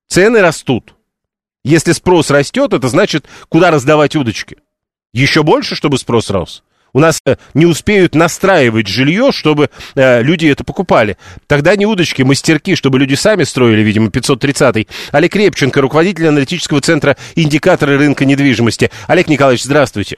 цены 0.07 0.41
растут. 0.41 0.95
Если 1.63 1.91
спрос 1.91 2.31
растет, 2.31 2.73
это 2.73 2.87
значит, 2.87 3.25
куда 3.47 3.71
раздавать 3.71 4.15
удочки? 4.15 4.57
Еще 5.13 5.43
больше, 5.43 5.75
чтобы 5.75 5.97
спрос 5.97 6.29
рос? 6.29 6.63
У 6.93 6.99
нас 6.99 7.19
э, 7.25 7.35
не 7.53 7.65
успеют 7.65 8.15
настраивать 8.15 8.87
жилье, 8.87 9.31
чтобы 9.31 9.69
э, 9.95 10.21
люди 10.21 10.47
это 10.47 10.63
покупали. 10.63 11.17
Тогда 11.47 11.75
не 11.75 11.85
удочки, 11.85 12.21
мастерки, 12.23 12.75
чтобы 12.75 12.99
люди 12.99 13.15
сами 13.15 13.43
строили, 13.43 13.81
видимо, 13.81 14.09
530-й. 14.09 14.87
Олег 15.11 15.35
Репченко, 15.35 15.81
руководитель 15.81 16.27
аналитического 16.27 16.81
центра 16.81 17.17
«Индикаторы 17.35 17.97
рынка 17.97 18.25
недвижимости». 18.25 18.91
Олег 19.07 19.27
Николаевич, 19.27 19.63
здравствуйте. 19.63 20.17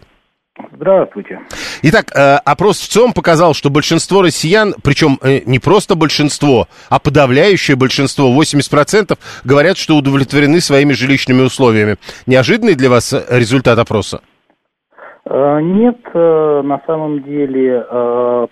Здравствуйте. 0.73 1.39
Итак, 1.83 2.11
э, 2.15 2.35
опрос 2.43 2.79
в 2.79 2.87
ЦОМ 2.87 3.13
показал, 3.13 3.53
что 3.53 3.69
большинство 3.69 4.21
россиян, 4.21 4.75
причем 4.83 5.17
э, 5.21 5.41
не 5.45 5.59
просто 5.59 5.95
большинство, 5.95 6.67
а 6.89 6.99
подавляющее 6.99 7.75
большинство, 7.75 8.29
80%, 8.41 9.17
говорят, 9.43 9.77
что 9.77 9.95
удовлетворены 9.95 10.61
своими 10.61 10.93
жилищными 10.93 11.41
условиями. 11.41 11.97
Неожиданный 12.25 12.75
для 12.75 12.89
вас 12.89 13.13
результат 13.29 13.79
опроса? 13.79 14.21
Э, 15.25 15.59
нет, 15.61 15.99
на 16.13 16.81
самом 16.85 17.23
деле 17.23 17.85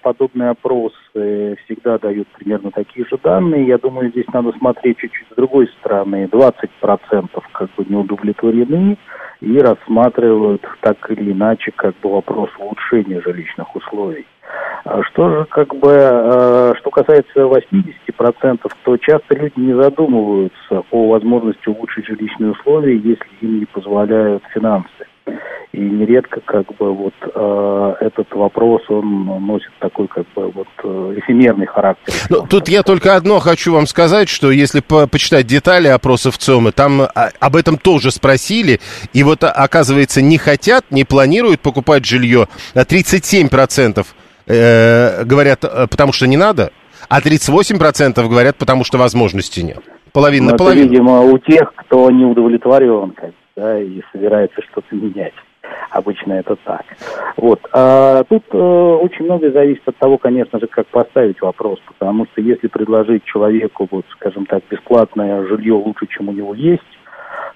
подобные 0.02 0.52
опросы 0.52 1.58
всегда 1.66 1.98
дают 1.98 2.28
примерно 2.30 2.72
такие 2.72 3.06
же 3.06 3.18
данные. 3.24 3.68
Я 3.68 3.78
думаю, 3.78 4.12
здесь 4.12 4.28
надо 4.34 4.52
смотреть 4.54 4.98
чуть-чуть 4.98 5.28
с 5.32 5.36
другой 5.36 5.68
стороны. 5.80 6.30
20% 6.32 7.30
как 7.52 7.70
бы 7.76 7.86
не 7.88 7.96
удовлетворены, 7.96 8.98
и 9.42 9.58
рассматривают 9.60 10.66
так 10.82 10.98
или 11.12 11.32
иначе 11.32 11.72
как 11.76 11.96
бы 12.02 12.12
вопрос 12.12 12.50
улучшения 12.60 13.22
жилищных 13.22 13.74
условий. 13.76 14.26
А 14.86 15.04
что 15.04 15.30
же 15.30 15.46
как 15.46 15.76
бы, 15.76 15.92
э, 15.92 16.74
что 16.80 16.90
касается 16.90 17.46
80%, 17.46 18.72
то 18.84 18.98
часто 18.98 19.36
люди 19.36 19.54
не 19.58 19.74
задумываются 19.74 20.84
о 20.92 21.10
возможности 21.10 21.70
улучшить 21.70 22.08
жилищные 22.08 22.52
условия, 22.52 22.96
если 22.96 23.28
им 23.42 23.60
не 23.60 23.66
позволяют 23.66 24.44
финансы. 24.54 25.09
И 25.72 25.80
нередко 25.80 26.42
как 26.42 26.66
бы 26.78 26.94
вот 26.94 27.14
э, 27.22 27.94
этот 28.02 28.34
вопрос, 28.34 28.82
он 28.90 29.26
носит 29.46 29.70
такой 29.80 30.08
как 30.08 30.26
бы 30.36 30.50
вот 30.50 30.68
э, 30.84 31.14
эфемерный 31.20 31.68
характер. 31.68 32.12
Ну, 32.30 32.46
тут 32.50 32.68
я 32.68 32.82
только 32.82 33.16
одно 33.16 33.40
хочу 33.40 33.74
вам 33.74 33.86
сказать, 33.86 34.30
что 34.30 34.50
если 34.50 34.80
по 34.80 35.06
почитать 35.06 35.46
детали 35.46 35.88
опросов 35.88 36.40
ЦИОМа, 36.40 36.72
там 36.72 37.02
а, 37.02 37.30
об 37.40 37.56
этом 37.56 37.78
тоже 37.78 38.10
спросили, 38.10 38.80
и 39.14 39.22
вот 39.22 39.44
оказывается 39.44 40.24
не 40.24 40.40
хотят, 40.40 40.86
не 40.90 41.04
планируют 41.04 41.62
покупать 41.62 42.04
жилье, 42.04 42.48
37% 42.74 44.06
э, 44.48 45.24
говорят, 45.24 45.64
э, 45.64 45.88
потому 45.88 46.14
что 46.14 46.26
не 46.26 46.38
надо, 46.38 46.72
а 47.10 47.22
38% 47.22 48.28
говорят, 48.28 48.58
потому 48.58 48.84
что 48.84 48.98
возможности 48.98 49.62
нет. 49.62 49.80
Половина 50.12 50.48
на 50.48 50.52
ну, 50.54 50.58
половину. 50.58 50.86
Это, 50.86 50.92
видимо, 50.92 51.22
у 51.22 51.38
тех, 51.38 51.74
кто 51.76 52.10
не 52.10 52.26
удовлетворен, 52.26 53.12
как, 53.12 53.32
да, 53.60 53.80
и 53.80 54.02
собирается 54.12 54.62
что-то 54.62 54.96
менять. 54.96 55.34
Обычно 55.92 56.34
это 56.34 56.56
так. 56.64 56.86
Вот. 57.36 57.60
А 57.74 58.24
тут 58.24 58.44
э, 58.52 58.58
очень 58.58 59.26
многое 59.26 59.52
зависит 59.52 59.88
от 59.88 59.98
того, 59.98 60.18
конечно 60.18 60.60
же, 60.60 60.68
как 60.68 60.88
поставить 60.88 61.42
вопрос, 61.42 61.80
потому 61.86 62.26
что 62.28 62.42
если 62.42 62.68
предложить 62.68 63.24
человеку, 63.26 63.88
вот, 63.92 64.06
скажем 64.12 64.46
так, 64.46 64.64
бесплатное 64.70 65.46
жилье 65.48 65.74
лучше, 65.74 66.08
чем 66.08 66.30
у 66.30 66.32
него 66.32 66.54
есть, 66.54 66.82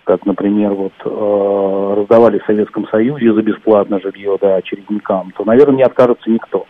как, 0.04 0.26
например, 0.26 0.74
вот 0.74 0.94
э, 1.06 1.94
раздавали 1.98 2.40
в 2.40 2.46
Советском 2.46 2.88
Союзе 2.88 3.34
за 3.34 3.42
бесплатное 3.42 4.00
жилье, 4.02 4.38
да, 4.42 4.56
очередникам, 4.56 5.32
то, 5.32 5.46
наверное, 5.46 5.78
не 5.78 5.84
откажется 5.84 6.30
никто. 6.30 6.66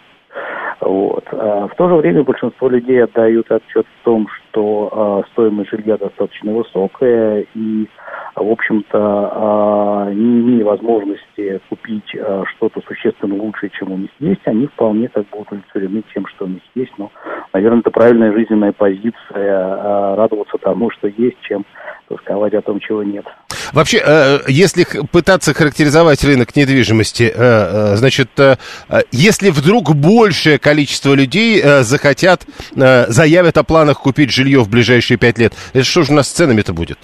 Вот. 0.82 1.24
А 1.32 1.68
в 1.68 1.76
то 1.76 1.88
же 1.88 1.96
время 1.96 2.24
большинство 2.24 2.68
людей 2.68 3.04
отдают 3.04 3.50
отчет 3.52 3.86
в 3.86 4.04
том, 4.04 4.28
что 4.28 5.24
э, 5.26 5.32
стоимость 5.32 5.70
жилья 5.72 5.98
достаточно 5.98 6.52
высокая, 6.52 7.46
и, 7.54 7.88
в 8.36 8.52
общем-то, 8.52 10.08
э, 10.10 10.14
не 10.14 10.42
имея 10.42 10.66
возможности 10.66 11.62
купить 11.70 12.16
что-то 12.56 12.82
существенно 12.88 13.36
лучшее, 13.36 13.70
чем 13.70 13.92
у 13.92 13.98
них 13.98 14.10
есть, 14.20 14.42
они 14.46 14.68
вполне 14.68 15.08
так 15.08 15.26
будут 15.32 15.52
удовлетворены 15.52 16.04
тем, 16.14 16.26
что 16.28 16.46
у 16.46 16.50
них 16.50 16.62
есть. 16.76 16.92
Но, 16.98 17.12
наверное, 17.54 17.80
это 17.80 17.92
правильная 17.92 18.34
жизненная 18.34 18.72
позиция 18.72 20.16
радоваться 20.16 20.58
тому, 20.58 20.90
что 20.92 21.08
есть, 21.08 21.40
чем 21.42 21.66
тосковать 22.08 22.54
о 22.54 22.62
том, 22.62 22.80
чего 22.80 23.04
нет. 23.04 23.26
Вообще, 23.72 24.02
э, 24.04 24.40
если 24.48 24.86
пытаться 25.12 25.54
характеризовать 25.54 26.24
рынок 26.24 26.56
недвижимости, 26.56 27.24
э, 27.24 27.32
э, 27.36 27.96
значит, 27.96 28.30
если 29.12 29.50
вдруг 29.50 29.96
большее 29.96 30.60
количество 30.60 31.14
людей 31.14 31.62
захотят, 31.82 32.46
заявят 32.76 33.58
о 33.58 33.64
планах 33.64 34.00
купить 34.00 34.32
жилье 34.32 34.62
в 34.62 34.70
ближайшие 34.70 35.18
пять 35.18 35.38
лет, 35.38 35.54
что 35.82 36.04
же 36.04 36.12
у 36.12 36.16
нас 36.16 36.28
с 36.28 36.32
ценами-то 36.32 36.74
будет? 36.74 36.98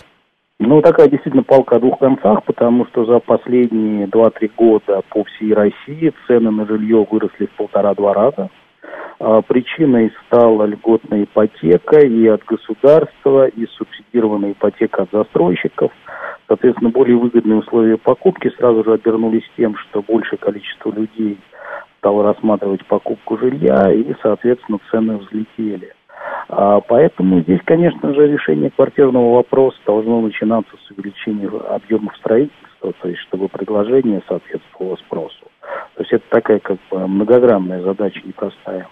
Ну, 0.60 0.82
такая 0.82 1.08
действительно 1.08 1.44
палка 1.44 1.78
о 1.78 1.80
двух 1.80 2.00
концах, 2.00 2.44
потому 2.44 2.86
что 2.88 3.06
за 3.06 3.20
последние 3.20 4.08
2-3 4.08 4.51
года 4.58 5.01
по 5.10 5.24
всей 5.24 5.54
России 5.54 6.12
цены 6.28 6.51
на 6.51 6.66
жилье 6.66 7.08
выросли 7.10 7.46
в 7.46 7.51
полтора-два 7.51 8.13
раза. 8.13 8.50
А, 9.20 9.42
причиной 9.42 10.12
стала 10.25 10.63
льготная 10.66 11.24
ипотека 11.24 12.00
и 12.00 12.28
от 12.28 12.44
государства, 12.46 13.48
и 13.48 13.66
субсидированная 13.68 14.54
ипотека 14.54 15.04
от 15.04 15.10
застройщиков. 15.12 15.92
Соответственно, 16.50 16.89
более 16.89 17.15
выгодные 17.15 17.60
условия 17.60 17.96
покупки 17.98 18.51
сразу 18.58 18.84
же 18.84 18.94
обернулись 18.94 19.48
тем, 19.56 19.77
что 19.77 20.01
большее 20.01 20.39
количество 20.39 20.91
людей 20.91 21.38
стало 22.00 22.24
рассматривать 22.24 22.84
покупку 22.88 23.38
жилья, 23.38 23.94
и, 23.94 24.15
соответственно, 24.24 24.80
цены 24.89 25.17
взлетели. 25.17 25.93
А, 26.50 26.82
поэтому 26.82 27.41
здесь, 27.41 27.60
конечно 27.65 28.15
же, 28.15 28.28
решение 28.28 28.71
квартирного 28.71 29.36
вопроса 29.36 29.78
должно 29.86 30.21
начинаться 30.21 30.76
с 30.76 30.91
увеличения 30.91 31.47
объемов 31.47 32.17
строительства, 32.17 32.93
то 33.00 33.08
есть 33.08 33.21
чтобы 33.28 33.47
предложение 33.47 34.24
соответствовало 34.28 34.95
спросу. 34.95 35.45
То 35.95 36.02
есть 36.02 36.13
это 36.13 36.24
такая 36.30 36.58
как 36.58 36.78
бы 36.89 37.08
многогранная 37.08 37.84
задача, 37.84 38.21
непростая. 38.26 38.88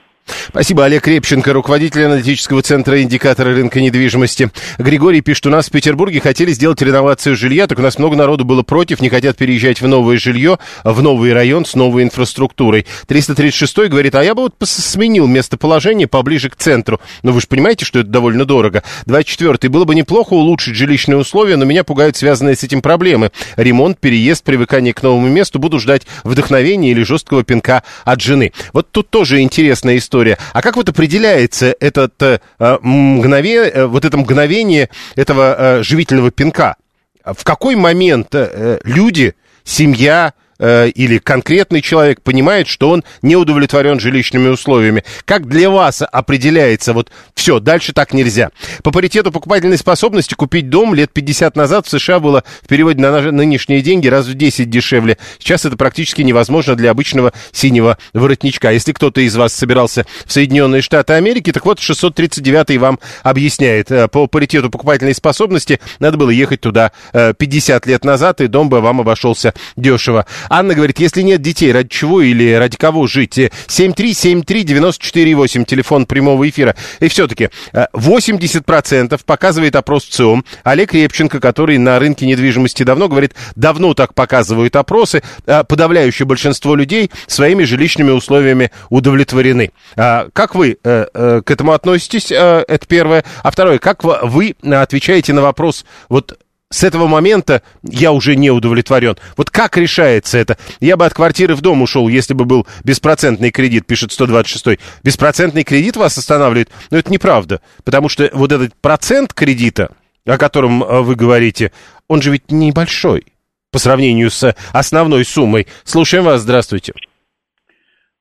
Спасибо. 0.49 0.85
Олег 0.85 1.05
Репченко, 1.07 1.51
руководитель 1.51 2.05
аналитического 2.05 2.61
центра 2.61 3.01
индикатора 3.01 3.53
рынка 3.53 3.81
недвижимости. 3.81 4.49
Григорий 4.77 5.21
пишет, 5.21 5.47
у 5.47 5.49
нас 5.49 5.67
в 5.67 5.71
Петербурге 5.71 6.21
хотели 6.21 6.51
сделать 6.51 6.81
реновацию 6.81 7.35
жилья, 7.35 7.67
так 7.67 7.79
у 7.79 7.81
нас 7.81 7.97
много 7.97 8.15
народу 8.15 8.45
было 8.45 8.63
против, 8.63 9.01
не 9.01 9.09
хотят 9.09 9.35
переезжать 9.35 9.81
в 9.81 9.87
новое 9.87 10.17
жилье, 10.17 10.57
в 10.83 11.01
новый 11.01 11.33
район 11.33 11.65
с 11.65 11.75
новой 11.75 12.03
инфраструктурой. 12.03 12.85
336 13.07 13.89
говорит, 13.89 14.15
а 14.15 14.23
я 14.23 14.35
бы 14.35 14.43
вот 14.43 14.55
сменил 14.63 15.27
местоположение 15.27 16.07
поближе 16.07 16.49
к 16.49 16.55
центру. 16.55 17.01
Но 17.23 17.33
вы 17.33 17.41
же 17.41 17.47
понимаете, 17.47 17.83
что 17.83 17.99
это 17.99 18.09
довольно 18.09 18.45
дорого. 18.45 18.83
24 19.05 19.69
было 19.69 19.83
бы 19.83 19.95
неплохо 19.95 20.33
улучшить 20.33 20.75
жилищные 20.75 21.17
условия, 21.17 21.57
но 21.57 21.65
меня 21.65 21.83
пугают 21.83 22.15
связанные 22.15 22.55
с 22.55 22.63
этим 22.63 22.81
проблемы. 22.81 23.31
Ремонт, 23.57 23.99
переезд, 23.99 24.43
привыкание 24.43 24.93
к 24.93 25.03
новому 25.03 25.27
месту. 25.27 25.59
Буду 25.59 25.79
ждать 25.79 26.03
вдохновения 26.23 26.91
или 26.91 27.03
жесткого 27.03 27.43
пинка 27.43 27.83
от 28.05 28.21
жены. 28.21 28.53
Вот 28.71 28.91
тут 28.91 29.09
тоже 29.09 29.41
интересная 29.41 29.97
история. 29.97 30.36
А 30.53 30.61
как 30.61 30.75
вот 30.75 30.89
определяется 30.89 31.75
этот, 31.79 32.21
э, 32.21 32.39
мгновение, 32.81 33.69
э, 33.69 33.85
вот 33.85 34.05
это 34.05 34.17
мгновение 34.17 34.89
этого 35.15 35.55
э, 35.57 35.83
живительного 35.83 36.31
пинка? 36.31 36.75
В 37.23 37.43
какой 37.43 37.75
момент 37.75 38.29
э, 38.33 38.79
люди, 38.83 39.35
семья, 39.63 40.33
э, 40.59 40.89
или 40.89 41.17
конкретный 41.17 41.81
человек 41.81 42.21
понимает, 42.21 42.67
что 42.67 42.89
он 42.89 43.03
не 43.21 43.35
удовлетворен 43.35 43.99
жилищными 43.99 44.49
условиями. 44.49 45.03
Как 45.25 45.47
для 45.47 45.69
вас 45.69 46.01
определяется 46.01 46.93
вот 46.93 47.11
все, 47.35 47.59
дальше 47.59 47.93
так 47.93 48.13
нельзя? 48.13 48.51
По 48.83 48.91
паритету 48.91 49.31
покупательной 49.31 49.77
способности 49.77 50.33
купить 50.33 50.69
дом 50.69 50.93
лет 50.93 51.11
50 51.11 51.55
назад 51.55 51.85
в 51.85 51.89
США 51.89 52.19
было 52.19 52.43
в 52.63 52.67
переводе 52.67 53.01
на 53.01 53.31
нынешние 53.31 53.81
деньги 53.81 54.07
раз 54.07 54.25
в 54.25 54.33
10 54.33 54.69
дешевле. 54.69 55.17
Сейчас 55.39 55.65
это 55.65 55.77
практически 55.77 56.21
невозможно 56.21 56.75
для 56.75 56.91
обычного 56.91 57.33
синего 57.51 57.97
воротничка. 58.13 58.71
Если 58.71 58.93
кто-то 58.93 59.21
из 59.21 59.35
вас 59.35 59.53
собирался 59.53 60.05
в 60.25 60.31
Соединенные 60.31 60.81
Штаты 60.81 61.13
Америки, 61.13 61.51
так 61.51 61.65
вот 61.65 61.79
639 61.79 62.77
вам 62.77 62.99
объясняет. 63.23 63.91
Э, 63.91 64.07
по 64.07 64.27
паритету 64.27 64.69
покупательной 64.69 65.15
способности 65.15 65.79
надо 65.99 66.17
было 66.17 66.29
ехать 66.29 66.61
туда 66.61 66.91
50 67.13 67.85
э, 67.85 67.89
лет 67.89 68.05
назад, 68.05 68.41
и 68.41 68.47
дом 68.47 68.69
бы 68.69 68.81
вам 68.81 69.01
обошелся 69.01 69.53
дешево. 69.75 70.25
Анна 70.49 70.73
говорит, 70.73 70.99
если 70.99 71.21
нет 71.21 71.41
детей, 71.41 71.71
ради 71.71 71.87
чего 71.89 72.21
или 72.21 72.53
ради 72.53 72.77
кого 72.77 73.07
жить? 73.07 73.37
7373948, 73.37 75.65
телефон 75.65 76.05
прямого 76.05 76.47
эфира. 76.49 76.75
И 76.99 77.07
все-таки 77.07 77.49
80% 77.73 79.13
э, 79.13 79.17
показывает 79.25 79.75
опрос 79.75 80.05
ЦИОМ. 80.05 80.45
Олег 80.63 80.93
Репченко, 80.93 81.39
который 81.39 81.77
на 81.77 81.99
рынке 81.99 82.25
недвижимости 82.25 82.83
давно 82.83 83.07
говорит, 83.07 83.33
давно 83.55 83.93
так 83.93 84.13
показывают 84.13 84.75
опросы. 84.75 85.23
Э, 85.45 85.63
подавляющее 85.63 86.25
большинство 86.25 86.75
людей 86.75 87.11
своими 87.27 87.63
жилищными 87.63 88.11
условиями 88.11 88.71
удовлетворены. 88.89 89.71
А 89.95 90.27
как 90.33 90.55
вы 90.55 90.77
э, 90.83 91.41
к 91.43 91.51
этому 91.51 91.73
относитесь? 91.73 92.31
Это 92.31 92.79
первое. 92.87 93.23
А 93.43 93.51
второе, 93.51 93.77
как 93.79 94.03
вы 94.03 94.55
отвечаете 94.63 95.33
на 95.33 95.41
вопрос, 95.41 95.85
вот 96.09 96.37
с 96.69 96.83
этого 96.83 97.07
момента 97.07 97.61
я 97.81 98.11
уже 98.11 98.35
не 98.35 98.51
удовлетворен. 98.51 99.15
Вот 99.37 99.49
как 99.49 99.77
решается 99.77 100.37
это? 100.37 100.57
Я 100.81 100.97
бы 100.97 101.05
от 101.05 101.13
квартиры 101.13 101.55
в 101.55 101.61
дом 101.61 101.81
ушел, 101.81 102.07
если 102.09 102.33
бы 102.33 102.45
был 102.45 102.67
беспроцентный 102.83 103.51
кредит, 103.51 103.85
пишет 103.85 104.11
126-й. 104.11 104.79
Беспроцентный 105.03 105.63
кредит 105.63 105.95
вас 105.95 106.17
останавливает? 106.17 106.69
Но 106.91 106.97
это 106.97 107.11
неправда, 107.11 107.61
потому 107.85 108.09
что 108.09 108.29
вот 108.33 108.51
этот 108.51 108.73
процент 108.81 109.33
кредита, 109.33 109.91
о 110.25 110.37
котором 110.37 110.83
э, 110.83 111.01
вы 111.01 111.15
говорите, 111.15 111.71
он 112.09 112.21
же 112.21 112.31
ведь 112.31 112.51
небольшой 112.51 113.25
по 113.71 113.79
сравнению 113.79 114.29
с 114.29 114.53
основной 114.73 115.23
суммой. 115.23 115.67
Слушаем 115.83 116.25
вас, 116.25 116.41
здравствуйте. 116.41 116.93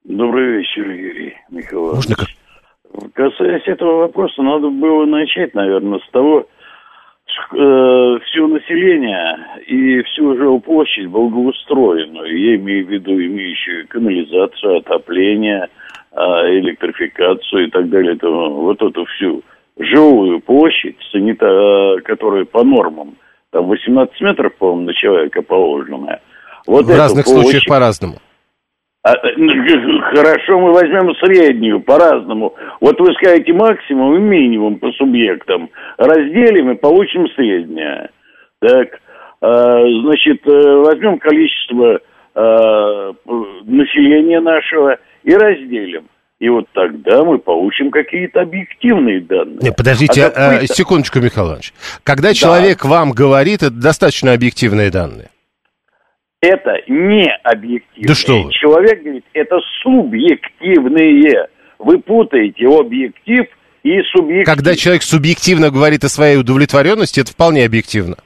Добрый 0.04 0.59
вечер, 0.59 0.88
Юрий 0.88 1.35
Николаевич. 1.50 1.96
Можно 1.96 2.14
как? 2.14 2.28
Касаясь 3.12 3.66
этого 3.66 3.98
вопроса, 4.02 4.40
надо 4.42 4.70
было 4.70 5.04
начать, 5.04 5.52
наверное, 5.54 5.98
с 5.98 6.11
того, 6.12 6.46
э, 7.53 8.18
все 8.25 8.46
население 8.46 9.38
и 9.66 10.03
всю 10.03 10.37
жилплощадь 10.37 11.09
благоустроенную, 11.09 12.38
я 12.38 12.57
имею 12.57 12.87
в 12.87 12.90
виду 12.90 13.12
имеющую 13.12 13.87
канализацию, 13.88 14.79
отопление, 14.79 15.68
э, 16.12 16.16
электрификацию 16.59 17.66
и 17.66 17.70
так 17.70 17.88
далее, 17.88 18.16
то, 18.16 18.51
вот 18.51 18.83
эту 18.83 19.05
всю 19.07 19.42
жилую 19.79 20.40
площадь, 20.40 20.96
санита, 21.12 21.46
э, 21.46 22.01
которая 22.03 22.44
по 22.44 22.64
нормам, 22.64 23.16
там 23.51 23.66
18 23.66 24.20
метров, 24.20 24.55
по-моему, 24.57 24.83
на 24.87 24.94
человека 24.94 25.42
положенная. 25.42 26.20
Вот 26.66 26.87
в 26.87 26.90
разных 26.90 27.25
площадь, 27.25 27.42
случаях 27.42 27.64
по-разному. 27.66 28.16
А, 29.06 29.12
хорошо, 30.14 30.58
мы 30.58 30.72
возьмем 30.72 31.14
среднюю 31.16 31.80
по-разному. 31.80 32.56
Вот 32.80 32.98
вы 32.98 33.14
скажете 33.14 33.52
максимум 33.52 34.16
и 34.16 34.18
минимум 34.18 34.80
по 34.80 34.90
субъектам. 34.92 35.70
Разделим 35.96 36.72
и 36.72 36.74
получим 36.74 37.28
среднее. 37.36 38.10
Так, 38.58 38.98
а, 39.40 39.80
значит, 40.02 40.44
э, 40.48 40.76
возьмем 40.78 41.20
количество 41.20 42.00
а, 42.34 43.12
населения 43.64 44.40
нашего 44.40 44.98
и 45.22 45.32
разделим. 45.36 46.08
И 46.40 46.48
вот 46.48 46.66
тогда 46.72 47.22
мы 47.22 47.38
получим 47.38 47.92
какие-то 47.92 48.40
объективные 48.40 49.20
данные. 49.20 49.58
Не, 49.62 49.72
подождите, 49.72 50.24
а, 50.24 50.58
а, 50.58 50.66
секундочку, 50.66 51.20
Михаил 51.20 51.46
Иванович. 51.46 51.72
Когда 52.02 52.28
да. 52.30 52.34
человек 52.34 52.84
вам 52.84 53.12
говорит, 53.12 53.62
это 53.62 53.70
достаточно 53.70 54.32
объективные 54.32 54.90
данные 54.90 55.30
это 56.40 56.70
не 56.88 57.29
объективные. 57.42 58.09
Да 58.09 58.14
что 58.14 58.42
вы. 58.42 58.53
Человек 58.53 59.03
говорит, 59.03 59.25
это 59.33 59.57
субъективные. 59.83 61.49
Вы 61.79 61.99
путаете 61.99 62.66
объектив 62.66 63.46
и 63.83 64.01
субъектив. 64.12 64.46
Когда 64.46 64.75
человек 64.75 65.03
субъективно 65.03 65.70
говорит 65.70 66.05
о 66.05 66.09
своей 66.09 66.37
удовлетворенности, 66.37 67.20
это 67.20 67.33
вполне 67.33 67.64
объективно. 67.64 68.16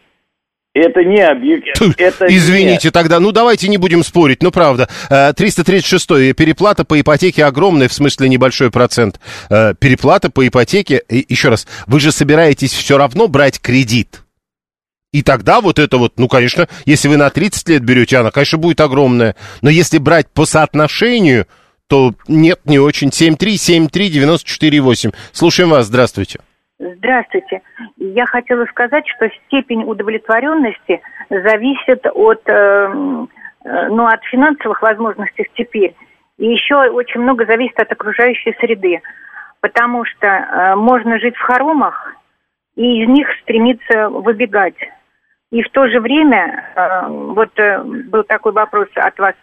Это 0.73 1.03
не 1.03 1.21
объективно. 1.21 1.95
Извините, 2.29 2.89
не... 2.89 2.91
тогда, 2.93 3.19
ну 3.19 3.33
давайте 3.33 3.69
не 3.69 3.77
будем 3.77 4.05
спорить, 4.05 4.41
ну 4.41 4.53
правда. 4.53 4.89
336 5.09 6.11
э, 6.13 6.33
переплата 6.33 6.85
по 6.85 7.01
ипотеке 7.01 7.45
огромная, 7.45 7.89
в 7.89 7.93
смысле 7.93 8.29
небольшой 8.29 8.71
процент. 8.71 9.19
Э, 9.51 9.75
переплата 9.75 10.31
по 10.31 10.47
ипотеке, 10.47 11.03
еще 11.09 11.49
раз, 11.49 11.67
вы 11.89 11.99
же 11.99 12.13
собираетесь 12.13 12.73
все 12.73 12.99
равно 12.99 13.27
брать 13.27 13.61
кредит. 13.61 14.21
И 15.13 15.23
тогда 15.23 15.61
вот 15.61 15.79
это 15.81 15.99
вот, 15.99 16.13
ну, 16.19 16.29
конечно, 16.29 16.69
если 16.85 17.09
вы 17.09 17.17
на 17.17 17.31
30 17.31 17.69
лет 17.69 17.85
берете, 17.85 18.19
она, 18.19 18.31
конечно, 18.31 18.59
будет 18.59 18.81
огромная. 18.81 19.35
Но 19.61 19.69
если 19.69 19.99
брать 19.99 20.31
по 20.31 20.45
соотношению, 20.45 21.47
то 21.89 22.13
нет, 22.29 22.61
не 22.65 22.79
очень. 22.79 23.09
7373948. 23.09 25.13
Слушаем 25.33 25.71
вас, 25.71 25.87
здравствуйте. 25.87 26.39
Здравствуйте. 26.79 27.63
Я 27.97 28.27
хотела 28.27 28.67
сказать, 28.67 29.05
что 29.09 29.29
степень 29.47 29.83
удовлетворенности 29.83 31.01
зависит 31.29 32.07
от, 32.07 32.49
э, 32.49 32.53
э, 32.53 33.89
ну, 33.89 34.07
от 34.07 34.23
финансовых 34.31 34.81
возможностей 34.81 35.49
теперь. 35.55 35.97
И 36.39 36.47
еще 36.47 36.77
очень 36.77 37.21
много 37.21 37.47
зависит 37.47 37.81
от 37.81 37.91
окружающей 37.91 38.55
среды. 38.61 39.01
Потому 39.61 40.05
что 40.05 40.27
э, 40.27 40.77
можно 40.77 41.19
жить 41.19 41.35
в 41.37 41.43
хоромах 41.43 42.15
и 42.77 43.03
из 43.03 43.09
них 43.09 43.27
стремиться 43.43 44.09
выбегать. 44.09 44.77
И 45.51 45.63
в 45.63 45.71
то 45.71 45.89
же 45.89 46.01
время, 46.01 46.65
э, 46.75 47.07
вот 47.09 47.51
э, 47.59 47.83
был 47.83 48.23
такой 48.25 48.53
вопрос 48.53 48.89
от 48.95 49.19
вас, 49.19 49.35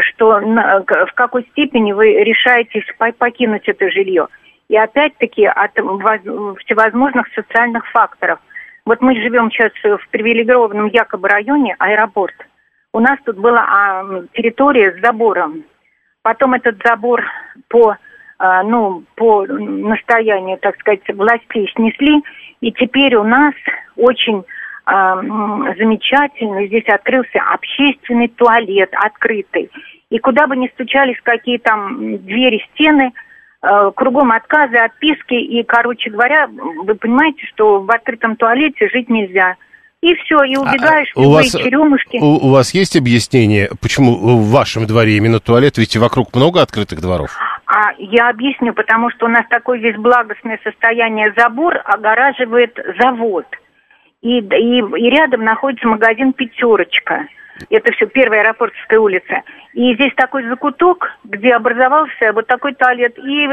что 0.00 0.40
в 0.40 1.12
какой 1.14 1.44
степени 1.52 1.92
вы 1.92 2.12
решаетесь 2.24 2.84
покинуть 3.18 3.68
это 3.68 3.90
жилье. 3.90 4.26
И 4.68 4.76
опять-таки 4.76 5.46
от 5.46 5.72
всевозможных 5.72 7.28
социальных 7.34 7.86
факторов. 7.90 8.40
Вот 8.84 9.00
мы 9.00 9.14
живем 9.14 9.50
сейчас 9.50 9.72
в 9.82 10.08
привилегированном 10.10 10.88
якобы 10.88 11.28
районе, 11.28 11.76
аэропорт. 11.78 12.34
У 12.92 13.00
нас 13.00 13.18
тут 13.24 13.36
была 13.36 13.60
а, 13.60 14.04
территория 14.32 14.92
с 14.92 15.00
забором. 15.00 15.64
Потом 16.22 16.54
этот 16.54 16.80
забор 16.84 17.24
по, 17.68 17.96
а, 18.38 18.62
ну, 18.62 19.04
по 19.14 19.46
настоянию, 19.46 20.58
так 20.58 20.78
сказать, 20.80 21.02
властей 21.08 21.70
снесли. 21.74 22.22
И 22.60 22.72
теперь 22.72 23.14
у 23.16 23.24
нас 23.24 23.54
очень 23.96 24.44
замечательный. 24.86 26.68
Здесь 26.68 26.86
открылся 26.86 27.40
общественный 27.52 28.28
туалет 28.28 28.90
открытый. 28.92 29.70
И 30.10 30.18
куда 30.18 30.46
бы 30.46 30.56
ни 30.56 30.68
стучались 30.68 31.20
какие 31.22 31.58
там 31.58 32.18
двери, 32.18 32.64
стены, 32.72 33.12
э, 33.62 33.90
кругом 33.96 34.30
отказы, 34.30 34.76
отписки. 34.76 35.34
И, 35.34 35.64
короче 35.64 36.10
говоря, 36.10 36.46
вы 36.48 36.94
понимаете, 36.94 37.44
что 37.46 37.80
в 37.80 37.90
открытом 37.90 38.36
туалете 38.36 38.88
жить 38.92 39.08
нельзя. 39.08 39.56
И 40.02 40.14
все, 40.14 40.44
и 40.44 40.54
а, 40.54 40.60
убегаешь 40.60 41.10
а, 41.16 41.20
в 41.20 41.26
у 41.26 41.30
вас, 41.30 41.50
черемушки. 41.50 42.18
У, 42.18 42.46
у 42.46 42.50
вас 42.50 42.72
есть 42.72 42.96
объяснение, 42.96 43.70
почему 43.80 44.14
в 44.38 44.52
вашем 44.52 44.86
дворе 44.86 45.16
именно 45.16 45.40
туалет? 45.40 45.78
Ведь 45.78 45.96
вокруг 45.96 46.32
много 46.36 46.62
открытых 46.62 47.00
дворов. 47.00 47.36
А 47.66 47.92
я 47.98 48.28
объясню, 48.28 48.72
потому 48.72 49.10
что 49.10 49.26
у 49.26 49.28
нас 49.28 49.44
такое 49.50 49.80
здесь 49.80 49.96
благостное 49.96 50.60
состояние. 50.62 51.34
Забор 51.36 51.80
огораживает 51.84 52.78
завод– 53.00 53.46
и, 54.26 54.40
и, 54.40 54.78
и 54.78 55.10
рядом 55.10 55.44
находится 55.44 55.86
магазин 55.86 56.32
«Пятерочка». 56.32 57.28
Это 57.70 57.90
все 57.92 58.06
первая 58.06 58.42
аэропортовская 58.42 58.98
улица. 58.98 59.40
И 59.72 59.94
здесь 59.94 60.12
такой 60.14 60.46
закуток, 60.46 61.06
где 61.24 61.54
образовался 61.54 62.32
вот 62.34 62.46
такой 62.46 62.74
туалет. 62.74 63.16
И 63.18 63.46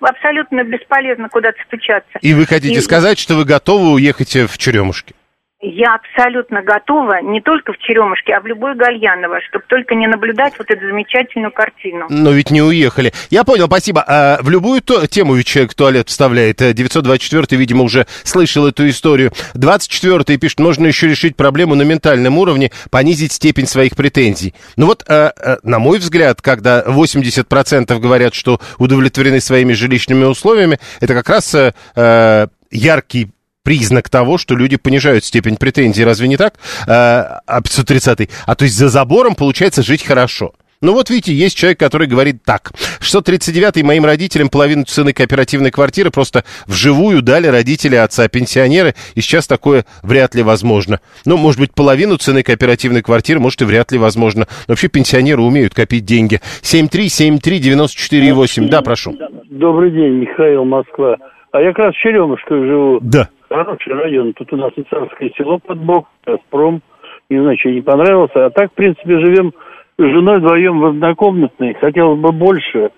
абсолютно 0.00 0.64
бесполезно 0.64 1.28
куда-то 1.28 1.60
стучаться. 1.66 2.18
И 2.22 2.32
вы 2.32 2.46
хотите 2.46 2.78
и... 2.78 2.80
сказать, 2.80 3.18
что 3.18 3.34
вы 3.34 3.44
готовы 3.44 3.92
уехать 3.92 4.34
в 4.34 4.56
Черемушки? 4.56 5.14
Я 5.62 5.94
абсолютно 5.94 6.62
готова 6.62 7.20
не 7.20 7.42
только 7.42 7.74
в 7.74 7.78
Черемушке, 7.78 8.32
а 8.32 8.40
в 8.40 8.46
любой 8.46 8.74
Гальяново, 8.76 9.40
чтобы 9.46 9.66
только 9.68 9.94
не 9.94 10.06
наблюдать 10.06 10.54
вот 10.56 10.70
эту 10.70 10.86
замечательную 10.86 11.52
картину. 11.52 12.06
Но 12.08 12.30
ведь 12.30 12.50
не 12.50 12.62
уехали. 12.62 13.12
Я 13.28 13.44
понял, 13.44 13.66
спасибо. 13.66 14.02
А 14.06 14.38
в 14.40 14.48
любую 14.48 14.80
то, 14.80 15.06
тему 15.06 15.34
ведь 15.34 15.46
человек 15.46 15.74
туалет 15.74 16.08
вставляет. 16.08 16.62
924 16.62 17.46
э, 17.50 17.56
видимо, 17.56 17.82
уже 17.82 18.06
слышал 18.22 18.66
эту 18.66 18.88
историю. 18.88 19.32
24 19.52 20.38
пишет, 20.38 20.60
можно 20.60 20.86
еще 20.86 21.08
решить 21.08 21.36
проблему 21.36 21.74
на 21.74 21.82
ментальном 21.82 22.38
уровне, 22.38 22.70
понизить 22.90 23.32
степень 23.32 23.66
своих 23.66 23.96
претензий. 23.96 24.54
Ну 24.76 24.86
вот, 24.86 25.04
а, 25.08 25.30
а, 25.36 25.58
на 25.62 25.78
мой 25.78 25.98
взгляд, 25.98 26.40
когда 26.40 26.82
80% 26.86 27.98
говорят, 27.98 28.32
что 28.32 28.60
удовлетворены 28.78 29.42
своими 29.42 29.74
жилищными 29.74 30.24
условиями, 30.24 30.78
это 31.02 31.12
как 31.12 31.28
раз 31.28 31.54
а, 31.54 32.46
яркий 32.70 33.28
признак 33.70 34.08
того, 34.08 34.36
что 34.36 34.56
люди 34.56 34.76
понижают 34.76 35.24
степень 35.24 35.56
претензий. 35.56 36.02
Разве 36.02 36.26
не 36.26 36.36
так? 36.36 36.54
А, 36.88 37.38
а 37.46 37.62
530 37.62 38.28
А 38.44 38.56
то 38.56 38.64
есть 38.64 38.76
за 38.76 38.88
забором 38.88 39.36
получается 39.36 39.84
жить 39.84 40.02
хорошо. 40.02 40.54
Ну 40.82 40.92
вот 40.92 41.08
видите, 41.08 41.32
есть 41.32 41.56
человек, 41.56 41.78
который 41.78 42.08
говорит 42.08 42.42
так. 42.44 42.72
639-й 43.00 43.84
моим 43.84 44.04
родителям 44.04 44.48
половину 44.48 44.82
цены 44.82 45.12
кооперативной 45.12 45.70
квартиры 45.70 46.10
просто 46.10 46.42
вживую 46.66 47.22
дали 47.22 47.46
родители 47.46 47.94
отца-пенсионеры, 47.94 48.96
и 49.14 49.20
сейчас 49.20 49.46
такое 49.46 49.84
вряд 50.02 50.34
ли 50.34 50.42
возможно. 50.42 50.98
Ну, 51.24 51.36
может 51.36 51.60
быть, 51.60 51.72
половину 51.72 52.16
цены 52.16 52.42
кооперативной 52.42 53.02
квартиры, 53.02 53.38
может, 53.38 53.62
и 53.62 53.66
вряд 53.66 53.92
ли 53.92 53.98
возможно. 53.98 54.48
Но 54.66 54.72
вообще 54.72 54.88
пенсионеры 54.88 55.42
умеют 55.42 55.74
копить 55.74 56.04
деньги. 56.04 56.40
7373948. 56.62 58.66
Да, 58.66 58.82
прошу. 58.82 59.16
Добрый 59.48 59.92
день, 59.92 60.14
Михаил, 60.14 60.64
Москва. 60.64 61.18
А 61.52 61.60
я 61.60 61.72
как 61.72 61.86
раз 61.86 61.94
в 61.94 61.98
Черемушках 61.98 62.64
живу. 62.64 62.98
Да. 63.02 63.28
Хороший 63.48 63.94
район. 63.94 64.32
Тут 64.34 64.52
у 64.52 64.56
нас 64.56 64.72
и 64.76 64.82
царское 64.88 65.30
село 65.36 65.58
под 65.58 65.78
бок, 65.78 66.06
Газпром. 66.24 66.82
Не 67.28 67.40
знаю, 67.40 67.56
что 67.58 67.70
не 67.70 67.80
понравился. 67.80 68.46
А 68.46 68.50
так, 68.50 68.70
в 68.70 68.74
принципе, 68.74 69.18
живем 69.18 69.52
с 69.98 70.02
женой 70.02 70.38
вдвоем 70.38 70.80
в 70.80 70.86
однокомнатной. 70.86 71.74
Хотелось 71.74 72.20
бы 72.20 72.32
больше. 72.32 72.90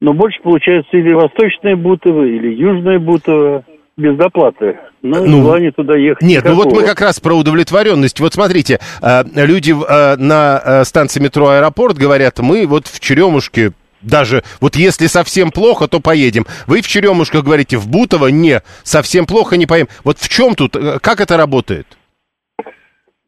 Но 0.00 0.12
больше 0.12 0.40
получается 0.42 0.96
или 0.96 1.12
восточная 1.12 1.76
Бутово, 1.76 2.24
или 2.24 2.54
южная 2.54 2.98
Бутово 2.98 3.64
без 3.96 4.16
доплаты. 4.16 4.78
Ну, 5.00 5.24
ну 5.24 5.42
желание 5.42 5.72
туда 5.72 5.96
ехать. 5.96 6.22
Нет, 6.22 6.44
никакого. 6.44 6.64
ну 6.64 6.70
вот 6.70 6.80
мы 6.80 6.86
как 6.86 7.00
раз 7.00 7.18
про 7.18 7.34
удовлетворенность. 7.34 8.20
Вот 8.20 8.34
смотрите, 8.34 8.78
э, 9.02 9.22
люди 9.34 9.72
э, 9.72 10.16
на 10.16 10.60
э, 10.62 10.84
станции 10.84 11.22
метро 11.22 11.48
Аэропорт 11.48 11.96
говорят, 11.96 12.38
мы 12.40 12.66
вот 12.66 12.86
в 12.86 13.00
Черемушке 13.00 13.72
даже 14.02 14.42
вот 14.60 14.76
если 14.76 15.06
совсем 15.06 15.50
плохо, 15.50 15.88
то 15.88 16.00
поедем. 16.00 16.44
Вы 16.66 16.82
в 16.82 16.88
Черемушках 16.88 17.44
говорите, 17.44 17.76
в 17.76 17.88
Бутово 17.88 18.28
не, 18.28 18.60
совсем 18.82 19.26
плохо 19.26 19.56
не 19.56 19.66
поедем. 19.66 19.88
Вот 20.04 20.18
в 20.18 20.28
чем 20.28 20.54
тут, 20.54 20.76
э, 20.76 20.98
как 21.00 21.20
это 21.20 21.36
работает? 21.36 21.86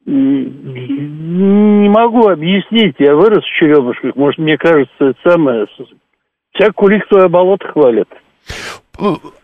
Не 0.07 1.89
могу 1.89 2.29
объяснить. 2.29 2.97
Я 2.99 3.15
вырос 3.15 3.45
в 3.45 3.59
Черемушках. 3.59 4.17
Может, 4.17 4.39
мне 4.39 4.57
кажется, 4.57 4.93
это 4.99 5.19
самое... 5.25 5.67
Всякую 6.55 6.97
лихтое 6.97 7.29
болото 7.29 7.69
хвалят. 7.69 8.09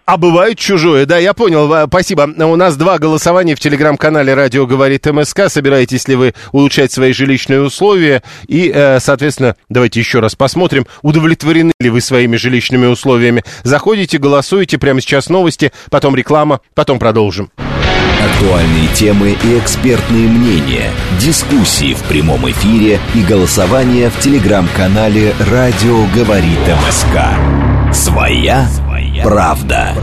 А 0.07 0.19
бывает 0.19 0.59
чужое, 0.59 1.07
да, 1.07 1.17
я 1.17 1.33
понял, 1.33 1.87
спасибо. 1.89 2.29
У 2.37 2.57
нас 2.57 2.77
два 2.77 2.99
голосования 2.99 3.55
в 3.55 3.61
телеграм-канале 3.61 4.35
«Радио 4.35 4.67
говорит 4.67 5.07
МСК». 5.07 5.49
Собираетесь 5.49 6.07
ли 6.09 6.15
вы 6.15 6.35
улучшать 6.53 6.93
свои 6.93 7.15
жилищные 7.15 7.63
условия? 7.63 8.23
И, 8.47 8.71
э, 8.75 9.01
соответственно, 9.01 9.57
давайте 9.71 10.01
еще 10.01 10.21
раз 10.21 10.35
посмотрим, 10.35 10.87
удовлетворены 11.01 11.73
ли 11.81 11.89
вы 11.89 12.03
своими 12.03 12.37
жилищными 12.37 12.85
условиями. 12.85 13.45
Заходите, 13.63 14.19
голосуйте, 14.19 14.77
прямо 14.77 15.01
сейчас 15.01 15.31
новости, 15.31 15.73
потом 15.91 16.15
реклама, 16.15 16.61
потом 16.75 16.99
продолжим. 16.99 17.51
Актуальные 18.23 18.89
темы 18.95 19.37
и 19.43 19.59
экспертные 19.59 20.29
мнения, 20.29 20.91
дискуссии 21.19 21.95
в 21.95 22.03
прямом 22.05 22.51
эфире 22.51 23.01
и 23.15 23.23
голосование 23.23 24.11
в 24.11 24.21
телеграм-канале 24.21 25.35
«Радио 25.51 26.05
говорит 26.15 26.59
МСК». 26.87 27.95
Своя 27.95 28.69
правда. 29.23 29.95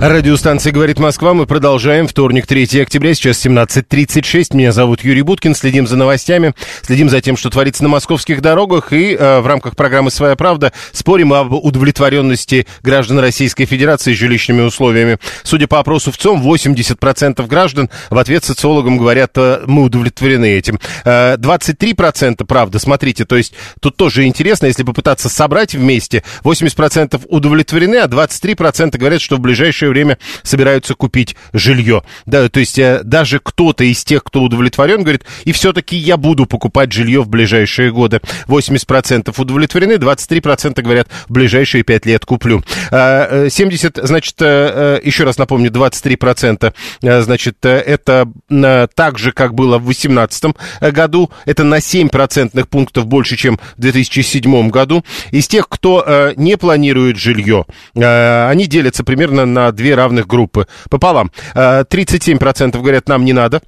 Радиостанция 0.00 0.72
«Говорит 0.72 0.98
Москва». 0.98 1.34
Мы 1.34 1.46
продолжаем. 1.46 2.08
Вторник, 2.08 2.46
3 2.46 2.82
октября, 2.82 3.14
сейчас 3.14 3.46
17.36. 3.46 4.54
Меня 4.54 4.72
зовут 4.72 5.02
Юрий 5.02 5.22
Буткин. 5.22 5.54
Следим 5.54 5.86
за 5.86 5.96
новостями, 5.96 6.52
следим 6.82 7.08
за 7.08 7.20
тем, 7.20 7.36
что 7.36 7.48
творится 7.48 7.84
на 7.84 7.88
московских 7.88 8.42
дорогах. 8.42 8.92
И 8.92 9.14
э, 9.14 9.40
в 9.40 9.46
рамках 9.46 9.76
программы 9.76 10.10
«Своя 10.10 10.34
правда» 10.34 10.72
спорим 10.92 11.32
об 11.32 11.52
удовлетворенности 11.52 12.66
граждан 12.82 13.20
Российской 13.20 13.66
Федерации 13.66 14.12
жилищными 14.12 14.62
условиями. 14.62 15.18
Судя 15.44 15.68
по 15.68 15.78
опросу 15.78 16.10
в 16.10 16.18
ЦОМ, 16.18 16.42
80% 16.42 17.46
граждан 17.46 17.88
в 18.10 18.18
ответ 18.18 18.44
социологам 18.44 18.98
говорят, 18.98 19.30
э, 19.36 19.60
мы 19.66 19.84
удовлетворены 19.84 20.58
этим. 20.58 20.80
Э, 21.04 21.36
23% 21.36 22.44
правда, 22.44 22.80
смотрите, 22.80 23.24
то 23.24 23.36
есть 23.36 23.54
тут 23.80 23.96
тоже 23.96 24.24
интересно, 24.24 24.66
если 24.66 24.82
попытаться 24.82 25.28
собрать 25.28 25.74
вместе, 25.74 26.24
80% 26.42 27.22
удовлетворены, 27.28 27.96
а 27.96 28.08
23% 28.08 28.98
говорят, 28.98 29.20
что 29.20 29.36
в 29.36 29.40
ближайшее 29.40 29.83
время 29.88 30.18
собираются 30.42 30.94
купить 30.94 31.36
жилье. 31.52 32.02
Да, 32.26 32.48
то 32.48 32.60
есть 32.60 32.78
э, 32.78 33.00
даже 33.04 33.40
кто-то 33.40 33.84
из 33.84 34.04
тех, 34.04 34.24
кто 34.24 34.42
удовлетворен, 34.42 35.02
говорит, 35.02 35.24
и 35.44 35.52
все-таки 35.52 35.96
я 35.96 36.16
буду 36.16 36.46
покупать 36.46 36.92
жилье 36.92 37.22
в 37.22 37.28
ближайшие 37.28 37.90
годы. 37.90 38.20
80% 38.46 39.34
удовлетворены, 39.36 39.94
23% 39.94 40.82
говорят, 40.82 41.08
в 41.28 41.32
ближайшие 41.32 41.84
5 41.84 42.06
лет 42.06 42.24
куплю. 42.24 42.62
Э, 42.90 43.46
э, 43.46 43.50
70, 43.50 43.98
значит, 44.02 44.40
э, 44.40 44.44
э, 44.44 45.00
еще 45.04 45.24
раз 45.24 45.38
напомню, 45.38 45.70
23%, 45.70 46.74
э, 47.02 47.20
значит, 47.22 47.56
э, 47.64 47.68
это 47.78 48.28
э, 48.50 48.86
так 48.94 49.18
же, 49.18 49.32
как 49.32 49.54
было 49.54 49.78
в 49.78 49.84
2018 49.84 50.54
году, 50.92 51.30
это 51.44 51.64
на 51.64 51.80
7 51.80 52.08
процентных 52.08 52.68
пунктов 52.68 53.06
больше, 53.06 53.36
чем 53.36 53.58
в 53.76 53.80
2007 53.80 54.70
году. 54.70 55.04
Из 55.30 55.48
тех, 55.48 55.68
кто 55.68 56.02
э, 56.06 56.32
не 56.36 56.56
планирует 56.56 57.16
жилье, 57.16 57.66
э, 57.94 58.48
они 58.48 58.66
делятся 58.66 59.04
примерно 59.04 59.44
на 59.44 59.72
две 59.74 59.94
равных 59.94 60.26
группы 60.26 60.66
пополам. 60.88 61.30
Э, 61.54 61.84
37% 61.88 62.80
говорят, 62.80 63.08
нам 63.08 63.24
не 63.24 63.32
надо. 63.32 63.60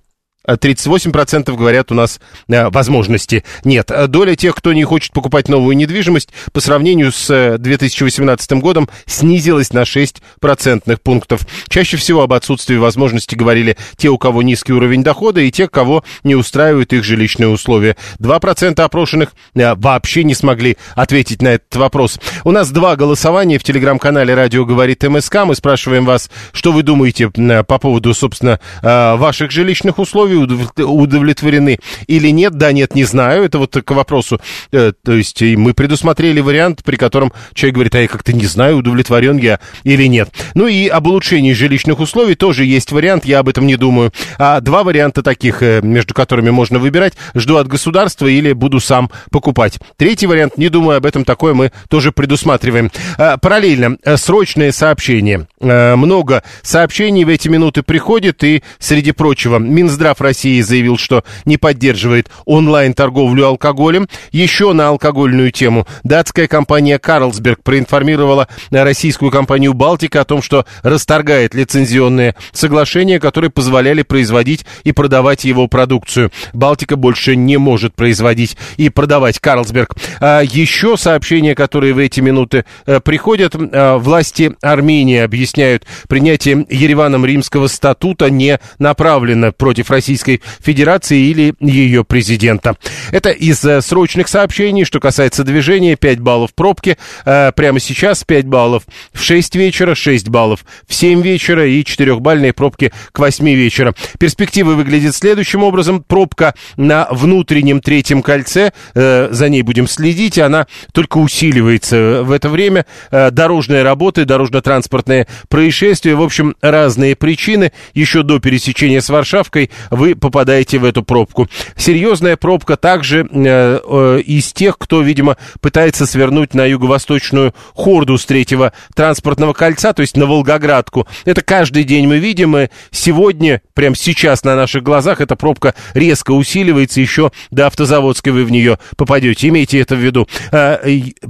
А 0.46 0.54
38% 0.54 1.54
говорят, 1.56 1.90
у 1.90 1.94
нас 1.94 2.20
э, 2.48 2.68
возможности 2.68 3.44
нет. 3.64 3.90
Э, 3.90 4.06
Доля 4.06 4.36
тех, 4.36 4.54
кто 4.54 4.72
не 4.72 4.84
хочет 4.84 5.12
покупать 5.12 5.48
новую 5.48 5.76
недвижимость, 5.76 6.30
по 6.52 6.60
сравнению 6.60 7.12
с 7.12 7.28
э, 7.30 7.58
2018 7.58 8.52
годом 8.52 8.88
снизилась 9.06 9.72
на 9.72 9.84
6 9.84 10.22
процентных 10.40 11.00
пунктов. 11.00 11.40
Чаще 11.68 11.96
всего 11.96 12.22
об 12.22 12.32
отсутствии 12.32 12.76
возможности 12.76 13.34
говорили 13.34 13.76
те, 13.96 14.08
у 14.08 14.18
кого 14.18 14.42
низкий 14.42 14.72
уровень 14.72 15.02
дохода, 15.02 15.40
и 15.40 15.50
те, 15.50 15.68
кого 15.68 16.04
не 16.22 16.34
устраивают 16.34 16.92
их 16.92 17.02
жилищные 17.02 17.48
условия. 17.48 17.96
2% 18.20 18.80
опрошенных 18.80 19.32
э, 19.54 19.74
вообще 19.74 20.24
не 20.24 20.34
смогли 20.34 20.76
ответить 20.94 21.42
на 21.42 21.48
этот 21.48 21.74
вопрос. 21.76 22.20
У 22.44 22.52
нас 22.52 22.70
два 22.70 22.96
голосования 22.96 23.58
в 23.58 23.64
телеграм-канале 23.64 24.34
«Радио 24.34 24.64
говорит 24.64 25.02
МСК». 25.02 25.44
Мы 25.44 25.56
спрашиваем 25.56 26.04
вас, 26.04 26.30
что 26.52 26.72
вы 26.72 26.82
думаете 26.82 27.30
э, 27.34 27.64
по 27.64 27.78
поводу, 27.78 28.14
собственно, 28.14 28.60
э, 28.82 29.16
ваших 29.16 29.50
жилищных 29.50 29.98
условий, 29.98 30.35
удов- 30.36 30.82
удовлетворены 30.82 31.78
или 32.06 32.28
нет. 32.28 32.54
Да, 32.54 32.72
нет, 32.72 32.94
не 32.94 33.04
знаю. 33.04 33.44
Это 33.44 33.58
вот 33.58 33.76
к 33.76 33.90
вопросу. 33.92 34.40
Э, 34.72 34.92
То 35.04 35.12
есть 35.12 35.42
мы 35.42 35.74
предусмотрели 35.74 36.40
вариант, 36.40 36.82
при 36.84 36.96
котором 36.96 37.32
человек 37.54 37.74
говорит, 37.74 37.94
а 37.94 38.00
я 38.00 38.08
как-то 38.08 38.32
не 38.32 38.46
знаю, 38.46 38.78
удовлетворен 38.78 39.36
я 39.38 39.60
или 39.84 40.04
нет. 40.06 40.30
Ну 40.54 40.66
и 40.66 40.88
об 40.88 41.06
улучшении 41.06 41.52
жилищных 41.52 42.00
условий 42.00 42.34
тоже 42.34 42.64
есть 42.64 42.92
вариант, 42.92 43.24
я 43.24 43.40
об 43.40 43.48
этом 43.48 43.66
не 43.66 43.76
думаю. 43.76 44.12
А 44.38 44.60
два 44.60 44.82
варианта 44.82 45.22
таких, 45.22 45.62
э, 45.62 45.80
между 45.82 46.14
которыми 46.14 46.50
можно 46.50 46.78
выбирать, 46.78 47.14
жду 47.34 47.56
от 47.56 47.68
государства 47.68 48.26
или 48.26 48.52
буду 48.52 48.80
сам 48.80 49.10
покупать. 49.30 49.78
Третий 49.96 50.26
вариант, 50.26 50.58
не 50.58 50.68
думаю 50.68 50.98
об 50.98 51.06
этом, 51.06 51.24
такое 51.24 51.54
мы 51.54 51.72
тоже 51.88 52.12
предусматриваем. 52.12 52.90
А, 53.18 53.36
Параллельно, 53.36 53.96
э, 54.04 54.16
срочные 54.16 54.72
сообщения. 54.72 55.46
Много 55.60 56.42
сообщений 56.62 57.24
в 57.24 57.28
эти 57.28 57.48
минуты 57.48 57.82
приходит, 57.82 58.44
и, 58.44 58.62
среди 58.78 59.12
прочего, 59.12 59.58
Минздрав 59.58 60.20
России 60.26 60.60
заявил, 60.60 60.98
что 60.98 61.24
не 61.44 61.56
поддерживает 61.56 62.28
онлайн-торговлю 62.44 63.46
алкоголем. 63.46 64.08
Еще 64.32 64.72
на 64.72 64.88
алкогольную 64.88 65.52
тему 65.52 65.86
датская 66.02 66.48
компания 66.48 66.98
«Карлсберг» 66.98 67.62
проинформировала 67.62 68.48
российскую 68.70 69.30
компанию 69.30 69.72
«Балтика» 69.72 70.20
о 70.20 70.24
том, 70.24 70.42
что 70.42 70.66
расторгает 70.82 71.54
лицензионные 71.54 72.34
соглашения, 72.52 73.20
которые 73.20 73.50
позволяли 73.50 74.02
производить 74.02 74.66
и 74.84 74.92
продавать 74.92 75.44
его 75.44 75.68
продукцию. 75.68 76.32
«Балтика» 76.52 76.96
больше 76.96 77.36
не 77.36 77.56
может 77.56 77.94
производить 77.94 78.56
и 78.76 78.88
продавать 78.88 79.38
«Карлсберг». 79.38 79.94
А 80.20 80.40
еще 80.42 80.96
сообщения, 80.96 81.54
которые 81.54 81.94
в 81.94 81.98
эти 81.98 82.20
минуты 82.20 82.64
э, 82.86 83.00
приходят, 83.00 83.54
э, 83.54 83.96
власти 83.96 84.56
Армении 84.60 85.18
объясняют, 85.18 85.84
принятие 86.08 86.66
Ереваном 86.68 87.24
римского 87.24 87.68
статута 87.68 88.28
не 88.30 88.58
направлено 88.78 89.52
против 89.52 89.90
Российской 90.06 90.40
Федерации 90.60 91.18
или 91.18 91.54
ее 91.58 92.04
президента. 92.04 92.76
Это 93.10 93.30
из 93.30 93.64
э, 93.64 93.80
срочных 93.80 94.28
сообщений. 94.28 94.84
Что 94.84 95.00
касается 95.00 95.42
движения, 95.42 95.96
5 95.96 96.20
баллов 96.20 96.54
пробки. 96.54 96.96
Э, 97.24 97.50
Прямо 97.56 97.80
сейчас 97.80 98.22
5 98.22 98.46
баллов 98.46 98.84
в 99.12 99.20
6 99.20 99.56
вечера, 99.56 99.96
6 99.96 100.28
баллов 100.28 100.64
в 100.86 100.94
7 100.94 101.22
вечера 101.22 101.66
и 101.66 101.82
4-бальные 101.82 102.52
пробки 102.52 102.92
к 103.10 103.18
8 103.18 103.44
вечера. 103.48 103.94
Перспективы 104.20 104.76
выглядят 104.76 105.16
следующим 105.16 105.64
образом. 105.64 106.04
Пробка 106.04 106.54
на 106.76 107.08
внутреннем 107.10 107.80
третьем 107.80 108.22
кольце, 108.22 108.70
э, 108.94 109.28
за 109.32 109.48
ней 109.48 109.62
будем 109.62 109.88
следить, 109.88 110.38
она 110.38 110.68
только 110.92 111.18
усиливается 111.18 112.22
в 112.22 112.30
это 112.30 112.48
время. 112.48 112.86
Дорожные 113.10 113.82
работы, 113.82 114.24
дорожно-транспортные 114.24 115.26
происшествия, 115.48 116.14
в 116.14 116.22
общем, 116.22 116.54
разные 116.60 117.16
причины. 117.16 117.72
Еще 117.94 118.22
до 118.22 118.38
пересечения 118.38 119.00
с 119.00 119.08
Варшавкой 119.08 119.70
вы 119.96 120.14
попадаете 120.14 120.78
в 120.78 120.84
эту 120.84 121.02
пробку. 121.02 121.48
Серьезная 121.76 122.36
пробка 122.36 122.76
также 122.76 123.28
э, 123.30 123.80
э, 123.82 124.20
из 124.24 124.52
тех, 124.52 124.78
кто, 124.78 125.02
видимо, 125.02 125.36
пытается 125.60 126.06
свернуть 126.06 126.54
на 126.54 126.64
юго-восточную 126.64 127.54
хорду 127.74 128.18
с 128.18 128.24
третьего 128.24 128.72
транспортного 128.94 129.52
кольца, 129.52 129.92
то 129.92 130.02
есть 130.02 130.16
на 130.16 130.26
Волгоградку. 130.26 131.06
Это 131.24 131.42
каждый 131.42 131.84
день 131.84 132.06
мы 132.06 132.18
видим, 132.18 132.56
и 132.56 132.68
сегодня, 132.90 133.62
прямо 133.74 133.96
сейчас 133.96 134.44
на 134.44 134.54
наших 134.56 134.82
глазах, 134.82 135.20
эта 135.20 135.36
пробка 135.36 135.74
резко 135.94 136.32
усиливается, 136.32 137.00
еще 137.00 137.32
до 137.50 137.66
автозаводской 137.66 138.32
вы 138.32 138.44
в 138.44 138.50
нее 138.50 138.78
попадете. 138.96 139.48
Имейте 139.48 139.80
это 139.80 139.96
в 139.96 140.00
виду. 140.00 140.28
Э, 140.52 140.78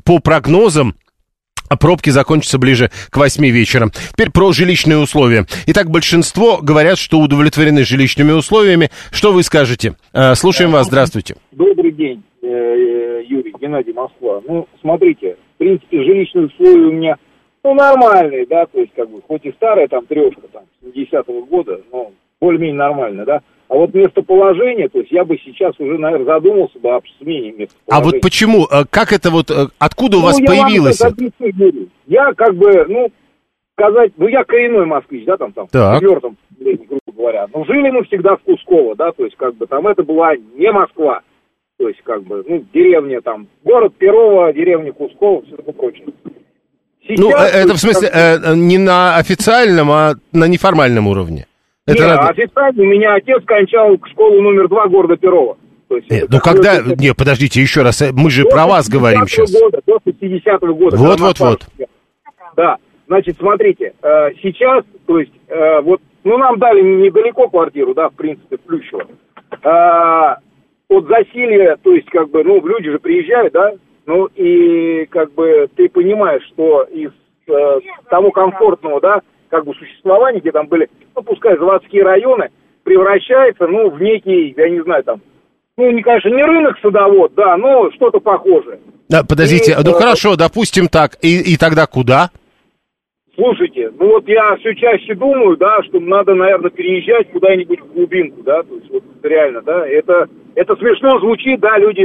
По 0.05 0.19
прогнозам, 0.19 0.97
а 1.69 1.77
пробки 1.77 2.11
закончатся 2.11 2.59
ближе 2.59 2.91
к 3.11 3.17
8 3.17 3.45
вечера. 3.47 3.89
Теперь 4.13 4.31
про 4.31 4.53
жилищные 4.53 4.99
условия. 4.99 5.47
Итак, 5.67 5.91
большинство 5.91 6.59
говорят, 6.63 6.99
что 6.99 7.19
удовлетворены 7.19 7.85
жилищными 7.85 8.33
условиями. 8.33 8.91
Что 9.11 9.33
вы 9.33 9.43
скажете? 9.43 9.95
Э, 10.13 10.35
Слушаем 10.35 10.73
вас. 10.73 10.87
Здравствуйте. 10.87 11.37
Добрый 11.53 11.93
день, 11.93 12.23
э, 12.43 12.47
э, 12.47 13.23
Юрий, 13.27 13.55
Геннадий 13.61 13.93
Москва. 13.93 14.41
Ну, 14.47 14.67
смотрите, 14.81 15.37
в 15.55 15.59
принципе, 15.59 16.03
жилищные 16.05 16.47
условия 16.47 16.87
у 16.87 16.93
меня, 16.93 17.17
ну, 17.65 17.75
нормальные, 17.75 18.47
да, 18.47 18.67
то 18.67 18.79
есть, 18.79 18.93
как 18.95 19.11
бы, 19.11 19.21
хоть 19.27 19.45
и 19.45 19.53
старая 19.53 19.89
там 19.89 20.07
трешка, 20.07 20.43
там, 20.53 20.65
70-го 20.83 21.45
года, 21.47 21.81
но 21.91 22.13
более-менее 22.41 22.77
нормально, 22.77 23.25
да. 23.25 23.41
А 23.69 23.75
вот 23.75 23.93
местоположение, 23.95 24.89
то 24.89 25.01
есть, 25.01 25.11
я 25.11 25.25
бы 25.25 25.37
сейчас 25.45 25.75
уже, 25.81 25.99
наверное, 25.99 26.27
задумался 26.27 26.79
бы 26.79 26.95
об 26.95 27.05
смене 27.19 27.51
А 27.51 27.61
местоположения. 27.63 28.13
вот 28.13 28.21
почему? 28.23 28.67
Э, 28.71 28.85
Как 28.89 29.13
это 29.13 29.31
вот, 29.31 29.51
э, 29.51 29.67
откуда 29.79 30.19
у 30.19 30.21
вас 30.21 30.39
Ну, 30.39 30.45
я 30.45 30.51
вам 30.51 30.65
появилось? 30.69 31.01
это 31.01 31.15
это? 31.25 31.89
Я 32.07 32.33
как 32.35 32.55
бы, 32.55 32.85
ну, 32.89 33.11
сказать, 33.79 34.13
ну, 34.17 34.29
я 34.29 34.45
коренной 34.45 34.87
москвич, 34.87 35.25
да, 35.25 35.37
там, 35.37 35.53
там, 35.53 35.67
Так. 35.67 35.97
в 35.97 36.01
четвертом, 36.01 36.37
грубо 36.61 37.01
говоря. 37.17 37.47
Но 37.53 37.65
жили 37.65 37.91
мы 37.91 38.05
всегда 38.05 38.37
в 38.37 38.43
Кусково, 38.43 38.95
да, 38.95 39.11
то 39.13 39.25
есть, 39.25 39.37
как 39.37 39.57
бы, 39.57 39.67
там 39.67 39.87
это 39.89 40.05
была 40.05 40.37
не 40.37 40.71
Москва. 40.71 41.23
То 41.79 41.89
есть, 41.89 42.01
как 42.05 42.23
бы, 42.23 42.45
ну, 42.47 42.65
деревня 42.73 43.21
там, 43.21 43.49
город 43.65 43.95
Перово, 43.99 44.53
деревня 44.53 44.93
Кусково, 44.93 45.43
все 45.45 45.57
такое 45.57 45.75
прочее. 45.75 46.07
Сейчас, 47.03 47.19
Ну, 47.19 47.31
э, 47.31 47.33
то 47.33 47.39
это 47.59 47.75
в 47.75 47.79
смысле 47.79 48.09
как 48.09 48.45
э, 48.47 48.55
не 48.57 48.79
на 48.79 49.17
официальном, 49.17 49.91
а 49.91 50.15
на 50.33 50.47
неформальном 50.47 51.07
уровне. 51.09 51.47
Это 51.87 52.03
не, 52.03 52.09
надо- 52.09 52.29
официально 52.29 52.83
у 52.83 52.87
меня 52.87 53.15
отец 53.15 53.43
кончал 53.45 53.97
школу 54.11 54.43
номер 54.43 54.69
два 54.69 54.89
города 54.89 55.17
Перово. 55.17 55.57
То 55.89 55.97
есть, 55.97 56.11
Нет, 56.11 56.25
это 56.25 56.33
ну 56.33 56.41
когда... 56.41 56.79
какое-то- 56.79 57.01
Не, 57.01 57.15
подождите, 57.15 57.61
еще 57.61 57.83
раз, 57.83 58.03
э, 58.03 58.11
мы 58.13 58.29
же 58.29 58.43
До 58.43 58.51
про 58.51 58.67
вас 58.67 58.89
60-го 58.89 58.99
говорим 58.99 59.27
сейчас. 59.29 59.53
Года, 59.53 59.81
до 59.87 59.99
60-го 60.05 60.75
года. 60.75 60.97
Вот, 60.97 61.21
когда 61.21 61.39
вот. 61.39 61.61
Да, 62.57 62.77
значит, 63.07 63.37
смотрите, 63.39 63.93
э, 64.03 64.31
сейчас, 64.43 64.85
то 65.07 65.21
есть, 65.21 65.33
э, 65.47 65.81
вот, 65.83 66.01
ну, 66.25 66.39
нам 66.39 66.59
дали 66.59 66.83
недалеко 66.83 67.49
квартиру, 67.49 67.95
да, 67.95 68.09
в 68.09 68.15
принципе, 68.15 68.57
в 68.57 68.61
Плющево. 68.63 69.05
От 70.89 71.07
засилья, 71.09 71.77
то 71.83 71.93
есть, 71.93 72.09
как 72.11 72.31
бы, 72.31 72.43
ну, 72.45 72.65
люди 72.67 72.91
же 72.91 72.99
приезжают, 72.99 73.53
да, 73.53 73.73
ну, 74.07 74.27
и, 74.37 75.07
как 75.07 75.33
бы, 75.35 75.69
ты 75.77 75.89
понимаешь, 75.89 76.43
что 76.53 76.83
из 76.83 77.11
того 78.09 78.31
комфортного, 78.31 79.01
да, 79.01 79.21
как 79.57 79.65
бы 79.65 79.75
существования, 79.75 80.41
где 80.41 80.53
там 80.53 80.67
были, 80.67 80.89
ну, 81.15 81.23
пускай 81.23 81.57
заводские 81.57 82.03
районы, 82.03 82.51
превращается, 82.85 83.67
ну, 83.67 83.89
в 83.91 84.01
некий, 84.01 84.55
я 84.55 84.69
не 84.69 84.83
знаю, 84.83 85.03
там, 85.03 85.21
ну, 85.79 85.91
не, 85.91 86.03
конечно, 86.03 86.29
не 86.29 86.43
рынок 86.43 86.77
садовод, 86.83 87.33
да, 87.35 87.57
но 87.57 87.91
что-то 87.93 88.21
похожее. 88.21 88.81
Да, 89.09 89.23
подождите, 89.25 89.73
И, 89.73 89.75
ну 89.83 89.93
э, 89.93 89.95
хорошо, 89.95 90.37
допустим 90.37 90.89
так. 90.89 91.13
И, 91.23 91.55
и 91.55 91.57
тогда 91.57 91.87
куда? 91.87 92.31
Слушайте, 93.35 93.91
ну 93.99 94.09
вот 94.09 94.29
я 94.29 94.57
все 94.57 94.75
чаще 94.75 95.15
думаю, 95.15 95.57
да, 95.57 95.83
что 95.85 96.01
надо, 96.01 96.35
наверное, 96.35 96.71
переезжать 96.71 97.31
куда-нибудь 97.33 97.81
в 97.81 97.93
глубинку, 97.95 98.43
да, 98.43 98.63
то 98.63 98.75
есть 98.75 98.91
вот 98.91 99.05
реально, 99.23 99.63
да, 99.63 99.87
это, 99.87 100.29
это 100.55 100.77
смешно 100.77 101.19
звучит, 101.21 101.61
да, 101.61 101.79
люди 101.79 102.05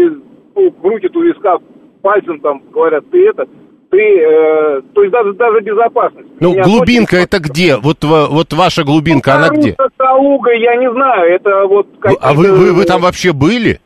ну, 0.56 0.72
крутят 0.72 1.16
у 1.16 1.22
виска 1.22 1.58
пальцем, 2.02 2.40
там, 2.40 2.62
говорят, 2.72 3.04
ты 3.12 3.28
это, 3.28 3.48
ты, 3.92 4.00
э, 4.00 4.82
то 4.94 5.02
есть 5.04 5.12
даже, 5.12 5.34
даже 5.34 5.60
безопасность. 5.60 6.28
Ну, 6.40 6.54
Меня 6.54 6.64
глубинка 6.64 7.18
это 7.18 7.40
где? 7.40 7.76
Вот, 7.76 8.04
вот 8.04 8.54
ваша 8.54 8.84
глубинка, 8.84 9.36
она 9.36 9.50
где? 9.50 9.76
Калуга, 9.98 10.52
я 10.54 10.76
не 10.78 10.90
знаю, 10.92 11.32
это 11.32 11.66
вот... 11.68 11.88
А 12.22 12.34
вы, 12.34 12.52
вы, 12.54 12.74
вы 12.74 12.86
там 12.86 13.02
вообще 13.02 13.34
были? 13.34 13.80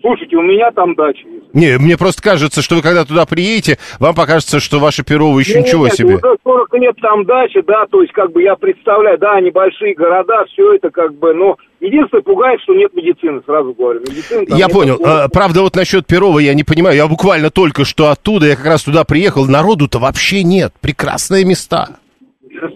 Слушайте, 0.00 0.36
у 0.36 0.42
меня 0.42 0.70
там 0.70 0.94
дача 0.94 1.26
есть. 1.26 1.54
Не, 1.54 1.78
мне 1.78 1.98
просто 1.98 2.22
кажется, 2.22 2.62
что 2.62 2.76
вы 2.76 2.82
когда 2.82 3.04
туда 3.04 3.26
приедете, 3.26 3.78
вам 3.98 4.14
покажется, 4.14 4.60
что 4.60 4.78
ваше 4.78 5.04
Перово 5.04 5.38
еще 5.38 5.58
Нет, 5.58 5.66
ничего 5.66 5.86
нет, 5.86 5.94
себе. 5.94 6.14
Уже 6.16 6.36
40 6.42 6.74
лет 6.74 6.96
там 7.02 7.24
дача, 7.26 7.62
да, 7.66 7.84
то 7.90 8.00
есть 8.00 8.12
как 8.12 8.32
бы 8.32 8.42
я 8.42 8.54
представляю, 8.56 9.18
да, 9.18 9.40
небольшие 9.40 9.94
города, 9.94 10.44
все 10.52 10.74
это 10.74 10.90
как 10.90 11.14
бы, 11.14 11.34
но 11.34 11.56
единственное 11.80 12.22
пугает, 12.22 12.60
что 12.62 12.74
нет 12.74 12.94
медицины, 12.94 13.42
сразу 13.44 13.74
говорю. 13.74 14.00
Медицины 14.00 14.46
Я 14.48 14.68
понял. 14.68 14.96
такого. 14.96 15.28
Правда, 15.32 15.62
вот 15.62 15.76
насчет 15.76 16.06
Перова 16.06 16.38
я 16.38 16.54
не 16.54 16.64
понимаю. 16.64 16.96
Я 16.96 17.06
буквально 17.06 17.50
только 17.50 17.84
что 17.84 18.08
оттуда, 18.08 18.46
я 18.46 18.56
как 18.56 18.66
раз 18.66 18.84
туда 18.84 19.04
приехал. 19.04 19.46
Народу-то 19.46 19.98
вообще 19.98 20.42
нет. 20.44 20.72
Прекрасные 20.80 21.44
места. 21.44 21.88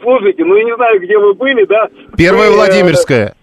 Слушайте, 0.02 0.44
ну 0.44 0.56
я 0.56 0.64
не 0.64 0.74
знаю, 0.76 1.00
где 1.00 1.18
вы 1.18 1.34
были, 1.34 1.64
да. 1.64 1.88
Первая 2.16 2.48
Вы, 2.50 2.54
э, 2.54 2.56
Владимирская. 2.56 3.34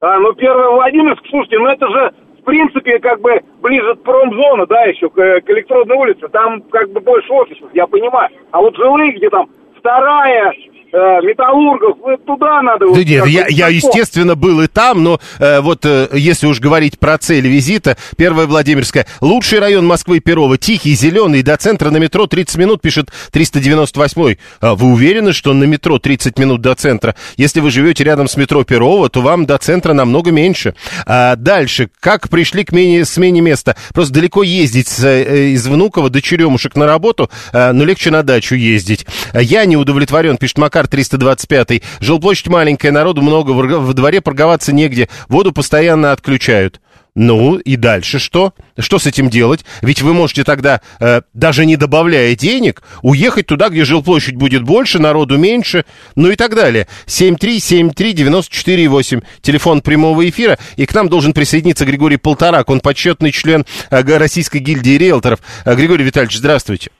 А, 0.00 0.18
ну 0.18 0.32
первая 0.34 0.70
Владимирск, 0.70 1.22
слушайте, 1.30 1.58
ну 1.58 1.66
это 1.68 1.86
же 1.88 2.12
принципе 2.46 2.98
как 3.00 3.20
бы 3.20 3.42
ближе 3.60 3.94
к 3.96 4.02
промзона, 4.02 4.66
да, 4.66 4.84
еще 4.84 5.10
к, 5.10 5.18
э, 5.18 5.40
к 5.42 5.50
электронной 5.50 5.96
улице, 5.96 6.28
там 6.28 6.62
как 6.62 6.90
бы 6.90 7.00
больше 7.00 7.30
офисов, 7.32 7.68
я 7.74 7.86
понимаю. 7.86 8.30
А 8.52 8.60
вот 8.60 8.76
жилые, 8.76 9.12
где 9.12 9.28
там 9.28 9.50
вторая, 9.76 10.52
металлургов, 10.96 11.98
ну, 12.04 12.16
туда 12.18 12.62
надо... 12.62 12.86
Да 12.86 12.86
вот 12.86 12.98
нет, 12.98 13.26
я, 13.26 13.46
я, 13.48 13.68
естественно, 13.68 14.34
был 14.34 14.62
и 14.62 14.66
там, 14.66 15.02
но 15.02 15.20
э, 15.38 15.60
вот 15.60 15.84
э, 15.84 16.08
если 16.12 16.46
уж 16.46 16.60
говорить 16.60 16.98
про 16.98 17.18
цель 17.18 17.46
визита, 17.46 17.96
первая 18.16 18.46
Владимирская. 18.46 19.06
Лучший 19.20 19.58
район 19.58 19.86
Москвы 19.86 20.20
Перова. 20.20 20.56
Тихий, 20.58 20.94
зеленый, 20.94 21.42
до 21.42 21.56
центра 21.56 21.90
на 21.90 21.98
метро 21.98 22.26
30 22.26 22.56
минут, 22.56 22.80
пишет 22.80 23.10
398 23.32 24.36
А 24.60 24.74
Вы 24.74 24.92
уверены, 24.92 25.32
что 25.32 25.52
на 25.52 25.64
метро 25.64 25.98
30 25.98 26.38
минут 26.38 26.60
до 26.62 26.74
центра? 26.74 27.14
Если 27.36 27.60
вы 27.60 27.70
живете 27.70 28.04
рядом 28.04 28.28
с 28.28 28.36
метро 28.36 28.64
Перова, 28.64 29.08
то 29.08 29.20
вам 29.20 29.46
до 29.46 29.58
центра 29.58 29.92
намного 29.92 30.30
меньше. 30.30 30.74
А 31.06 31.36
дальше, 31.36 31.90
как 32.00 32.28
пришли 32.28 32.64
к 32.64 32.72
мене- 32.72 33.04
смене 33.04 33.40
места? 33.40 33.76
Просто 33.92 34.14
далеко 34.14 34.42
ездить 34.42 34.88
с, 34.88 35.04
э, 35.04 35.48
из 35.50 35.66
Внуково 35.66 36.10
до 36.10 36.22
Черемушек 36.22 36.74
на 36.76 36.86
работу, 36.86 37.30
э, 37.52 37.72
но 37.72 37.84
легче 37.84 38.10
на 38.10 38.22
дачу 38.22 38.54
ездить. 38.54 39.06
Я 39.34 39.64
не 39.66 39.76
удовлетворен, 39.76 40.36
пишет 40.36 40.58
Макар 40.58 40.85
325 40.86 41.82
Жилплощадь 42.00 42.48
маленькая, 42.48 42.90
народу 42.90 43.22
много, 43.22 43.50
в 43.50 43.94
дворе 43.94 44.20
торговаться 44.20 44.72
негде, 44.72 45.08
воду 45.28 45.52
постоянно 45.52 46.12
отключают. 46.12 46.80
Ну 47.16 47.56
и 47.56 47.74
дальше 47.76 48.18
что? 48.18 48.52
Что 48.78 48.98
с 48.98 49.06
этим 49.06 49.30
делать? 49.30 49.64
Ведь 49.80 50.02
вы 50.02 50.12
можете 50.12 50.44
тогда, 50.44 50.82
э, 51.00 51.22
даже 51.32 51.64
не 51.64 51.76
добавляя 51.76 52.36
денег, 52.36 52.82
уехать 53.00 53.46
туда, 53.46 53.70
где 53.70 53.86
жилплощадь 53.86 54.36
будет 54.36 54.64
больше, 54.64 54.98
народу 54.98 55.38
меньше, 55.38 55.86
ну 56.14 56.30
и 56.30 56.36
так 56.36 56.54
далее. 56.54 56.88
7373948, 57.06 59.22
телефон 59.40 59.80
прямого 59.80 60.28
эфира, 60.28 60.58
и 60.76 60.84
к 60.84 60.92
нам 60.92 61.08
должен 61.08 61.32
присоединиться 61.32 61.86
Григорий 61.86 62.18
Полторак, 62.18 62.68
он 62.68 62.80
почетный 62.80 63.32
член 63.32 63.64
э, 63.90 64.02
Российской 64.18 64.58
гильдии 64.58 64.98
риэлторов. 64.98 65.40
Э, 65.64 65.74
Григорий 65.74 66.04
Витальевич, 66.04 66.36
здравствуйте. 66.36 66.90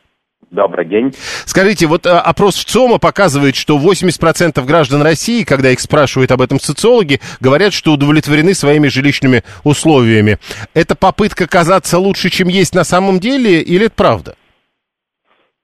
Добрый 0.56 0.86
день. 0.86 1.12
Скажите, 1.44 1.86
вот 1.86 2.06
а, 2.06 2.22
опрос 2.22 2.54
ЦОМа 2.64 2.98
показывает, 2.98 3.56
что 3.56 3.76
80% 3.76 4.64
граждан 4.64 5.02
России, 5.02 5.44
когда 5.44 5.68
их 5.68 5.80
спрашивают 5.80 6.32
об 6.32 6.40
этом 6.40 6.58
социологи, 6.58 7.20
говорят, 7.40 7.74
что 7.74 7.92
удовлетворены 7.92 8.54
своими 8.54 8.88
жилищными 8.88 9.42
условиями. 9.64 10.38
Это 10.72 10.96
попытка 10.96 11.46
казаться 11.46 11.98
лучше, 11.98 12.30
чем 12.30 12.48
есть 12.48 12.74
на 12.74 12.84
самом 12.84 13.20
деле, 13.20 13.60
или 13.60 13.84
это 13.84 13.94
правда? 13.94 14.34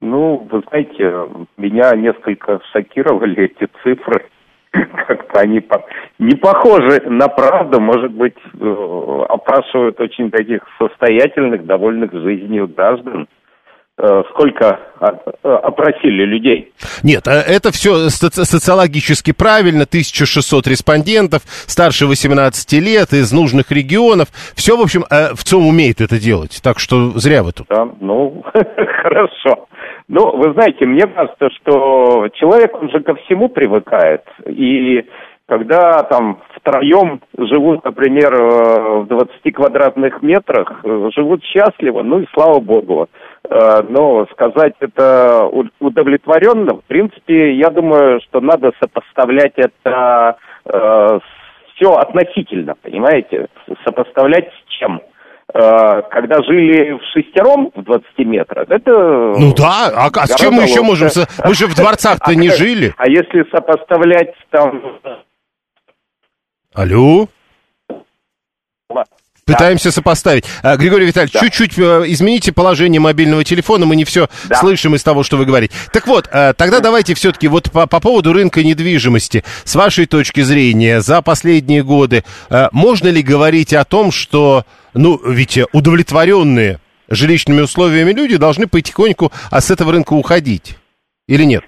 Ну, 0.03 0.47
вы 0.53 0.63
знаете, 0.69 1.49
меня 1.57 1.93
несколько 1.97 2.61
шокировали 2.75 3.45
эти 3.45 3.71
цифры. 3.83 4.27
Как-то 4.73 5.41
они 5.41 5.61
по- 5.61 5.87
не 6.19 6.37
похожи 6.37 7.01
на 7.07 7.29
правду. 7.29 7.81
Может 7.81 8.13
быть, 8.13 8.37
э, 8.61 9.25
опрашивают 9.31 9.99
очень 10.01 10.31
таких 10.31 10.61
состоятельных, 10.79 11.65
довольных 11.65 12.13
жизнью 12.13 12.69
граждан. 12.69 13.27
Э, 13.99 14.23
Сколько 14.31 14.81
о- 15.01 15.13
э, 15.45 15.49
опросили 15.55 16.25
людей? 16.25 16.73
Нет, 17.03 17.29
а 17.29 17.33
это 17.33 17.71
все 17.73 18.09
социологически 18.09 19.33
правильно, 19.33 19.85
1600 19.85 20.67
респондентов, 20.67 21.43
старше 21.67 22.07
18 22.07 22.81
лет, 22.81 23.13
из 23.13 23.33
нужных 23.33 23.71
регионов. 23.71 24.29
Все, 24.57 24.79
в 24.79 24.81
общем, 24.81 25.05
э, 25.11 25.35
в 25.35 25.45
ЦОМ 25.45 25.67
умеет 25.67 26.01
это 26.01 26.19
делать, 26.19 26.61
так 26.65 26.79
что 26.79 27.11
зря 27.19 27.43
вы 27.43 27.53
тут. 27.53 27.67
Да, 27.69 27.87
ну, 28.01 28.43
хорошо. 29.03 29.67
Ну, 30.09 30.37
вы 30.39 30.55
знаете, 30.55 30.87
мне 30.87 31.07
кажется, 31.07 31.51
что 31.61 32.29
человек, 32.35 32.75
он 32.81 32.91
же 32.91 33.01
ко 33.01 33.15
всему 33.15 33.51
привыкает. 33.51 34.23
И 34.47 35.05
когда 35.47 36.03
там 36.05 36.41
втроем 36.57 37.21
живут, 37.37 37.85
например, 37.85 38.33
э, 38.35 39.01
в 39.03 39.07
20 39.07 39.53
квадратных 39.53 40.23
метрах, 40.23 40.81
живут 41.15 41.45
счастливо, 41.45 42.03
ну 42.03 42.21
и 42.21 42.27
слава 42.33 42.59
богу. 42.59 43.09
Э, 43.53 43.83
Но 43.89 44.27
сказать 44.33 44.75
это 44.81 45.47
удовлетворенно, 45.79 46.75
в 46.75 46.85
принципе, 46.85 47.55
я 47.55 47.69
думаю, 47.71 48.21
что 48.23 48.41
надо 48.41 48.73
сопоставлять 48.81 49.53
это 49.57 50.39
все 51.75 51.93
относительно, 51.95 52.75
понимаете? 52.81 53.49
Сопоставлять 53.85 54.49
с 54.49 54.71
чем? 54.79 55.01
Э, 55.55 56.03
Когда 56.11 56.43
жили 56.43 56.93
в 56.93 57.03
шестером 57.13 57.71
в 57.75 57.83
20 57.83 58.19
метрах, 58.21 58.71
это... 58.71 58.91
Ну 59.37 59.53
да, 59.55 59.91
а, 59.95 60.09
а 60.15 60.27
с 60.27 60.37
чем 60.37 60.55
мы 60.55 60.63
еще 60.63 60.83
можем... 60.83 61.09
Мы 61.45 61.55
же 61.55 61.67
в 61.67 61.75
дворцах-то 61.75 62.35
не 62.35 62.49
А- 62.49 62.53
жили. 62.57 62.95
А 62.97 63.09
если 63.09 63.45
сопоставлять 63.51 64.35
там... 64.51 64.81
Алло? 66.75 67.27
Пытаемся 69.45 69.91
сопоставить. 69.91 70.45
А, 70.63 70.77
Григорий 70.77 71.07
Витальевич, 71.07 71.33
Да. 71.33 71.41
чуть-чуть 71.41 71.77
э, 71.77 72.05
измените 72.07 72.53
положение 72.53 73.01
мобильного 73.01 73.43
телефона, 73.43 73.87
мы 73.87 73.97
не 73.97 74.05
все 74.05 74.29
Да. 74.49 74.57
слышим 74.57 74.95
из 74.95 75.03
того, 75.03 75.25
что 75.25 75.37
вы 75.37 75.47
говорите. 75.47 75.75
Так 75.93 76.07
вот, 76.07 76.29
э, 76.31 76.55
тогда 76.57 76.79
давайте 76.79 77.15
все-таки 77.15 77.49
вот 77.49 77.73
по, 77.73 77.89
по 77.89 77.99
поводу 77.99 78.33
рынка 78.33 78.63
недвижимости, 78.63 79.43
с 79.65 79.75
вашей 79.75 80.07
точки 80.07 80.43
зрения, 80.43 81.01
за 81.01 81.23
последние 81.23 81.83
годы, 81.83 82.23
э, 82.51 82.69
можно 82.71 83.09
ли 83.09 83.21
говорить 83.21 83.73
о 83.75 83.85
том, 83.85 84.13
что, 84.13 84.65
ну, 84.95 85.21
ведь 85.27 85.59
удовлетворенные 85.73 86.79
жилищными 87.09 87.63
условиями 87.63 88.13
люди 88.13 88.37
должны 88.37 88.69
потихоньку 88.69 89.33
а 89.51 89.61
с 89.61 89.73
этого 89.73 89.91
рынка 89.91 90.13
уходить? 90.13 90.77
Или 91.27 91.43
нет? 91.45 91.65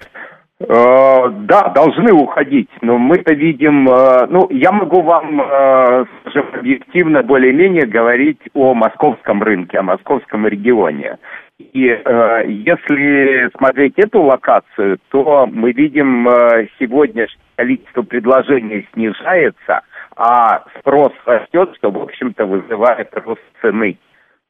Э, 0.67 1.29
да, 1.29 1.69
должны 1.69 2.11
уходить, 2.11 2.69
но 2.81 2.97
мы-то 2.97 3.33
видим, 3.33 3.87
э, 3.87 4.25
ну, 4.29 4.47
я 4.49 4.71
могу 4.71 5.01
вам, 5.01 5.39
э, 5.39 6.05
скажем, 6.21 6.47
объективно 6.53 7.21
более-менее 7.21 7.85
говорить 7.85 8.39
о 8.53 8.73
московском 8.73 9.43
рынке, 9.43 9.77
о 9.77 9.83
московском 9.83 10.47
регионе. 10.47 11.17
И 11.59 11.79
если 11.79 13.49
смотреть 13.57 13.93
эту 13.97 14.23
локацию, 14.23 14.99
то 15.09 15.47
мы 15.49 15.71
видим 15.71 16.27
сегодня, 16.77 17.27
количество 17.55 18.01
предложений 18.01 18.89
снижается, 18.93 19.79
а 20.17 20.65
спрос 20.77 21.13
растет, 21.25 21.73
что, 21.77 21.91
в 21.91 21.97
общем-то, 22.01 22.45
вызывает 22.45 23.09
рост 23.13 23.41
цены. 23.61 23.97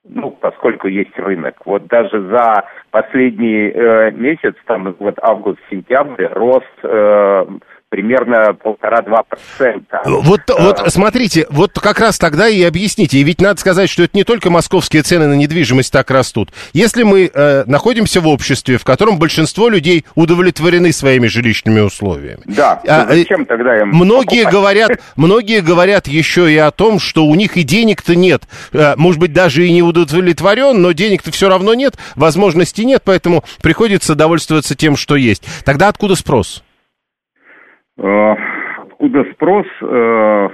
Ну, 0.07 0.31
поскольку 0.31 0.87
есть 0.87 1.17
рынок. 1.17 1.55
Вот 1.65 1.87
даже 1.87 2.21
за 2.29 2.65
последний 2.91 3.71
э, 3.71 4.11
месяц, 4.11 4.53
там 4.65 4.95
вот 4.99 5.15
август-сентябрь, 5.19 6.27
рост 6.31 6.65
э, 6.83 7.45
примерно 7.95 8.53
полтора-два 8.53 9.23
процента. 9.23 10.01
Вот, 10.05 10.41
Э, 10.49 10.53
вот 10.59 10.83
смотрите, 10.91 11.47
вот 11.49 11.79
как 11.79 11.99
раз 11.99 12.17
тогда 12.19 12.49
и 12.49 12.61
объясните. 12.63 13.17
И 13.19 13.23
ведь 13.23 13.39
надо 13.39 13.59
сказать, 13.59 13.89
что 13.89 14.03
это 14.03 14.17
не 14.17 14.25
только 14.25 14.49
московские 14.49 15.01
цены 15.01 15.27
на 15.27 15.33
недвижимость 15.33 15.93
так 15.93 16.11
растут. 16.11 16.51
Если 16.73 17.03
мы 17.03 17.31
э, 17.33 17.63
находимся 17.67 18.19
в 18.19 18.27
обществе, 18.27 18.77
в 18.77 18.83
котором 18.83 19.17
большинство 19.17 19.69
людей 19.69 20.05
удовлетворены 20.15 20.91
своими 20.91 21.27
жилищными 21.27 21.79
условиями. 21.79 22.41
Да, 22.45 22.81
А, 22.85 23.05
ну 23.05 23.15
зачем 23.15 23.45
тогда 23.45 23.79
им 23.79 23.89
Многие 23.89 24.43
покупать? 24.43 24.53
говорят, 24.53 24.91
многие 25.15 25.61
говорят 25.61 26.07
еще 26.07 26.51
и 26.51 26.57
о 26.57 26.71
том, 26.71 26.99
что 26.99 27.25
у 27.25 27.33
них 27.35 27.55
и 27.55 27.63
денег-то 27.63 28.15
нет. 28.15 28.43
Э, 28.73 28.95
Может 28.97 29.21
быть, 29.21 29.31
даже 29.31 29.65
и 29.65 29.71
не 29.71 29.81
удовлетворен, 29.81 30.81
но 30.81 30.91
денег-то 30.91 31.31
все 31.31 31.47
равно 31.47 31.73
нет, 31.73 31.95
возможностей 32.15 32.83
нет, 32.83 33.03
поэтому 33.05 33.45
приходится 33.63 34.15
довольствоваться 34.15 34.75
тем, 34.75 34.97
что 34.97 35.15
есть. 35.15 35.43
Тогда 35.63 35.87
откуда 35.87 36.15
спрос? 36.15 36.61
Э, 37.97 38.35
откуда 38.77 39.23
спрос? 39.33 39.65
Э, 39.81 40.49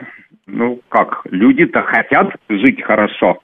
ну 0.48 0.82
как, 0.90 1.22
люди-то 1.30 1.82
хотят 1.82 2.36
жить 2.50 2.82
хорошо. 2.84 3.40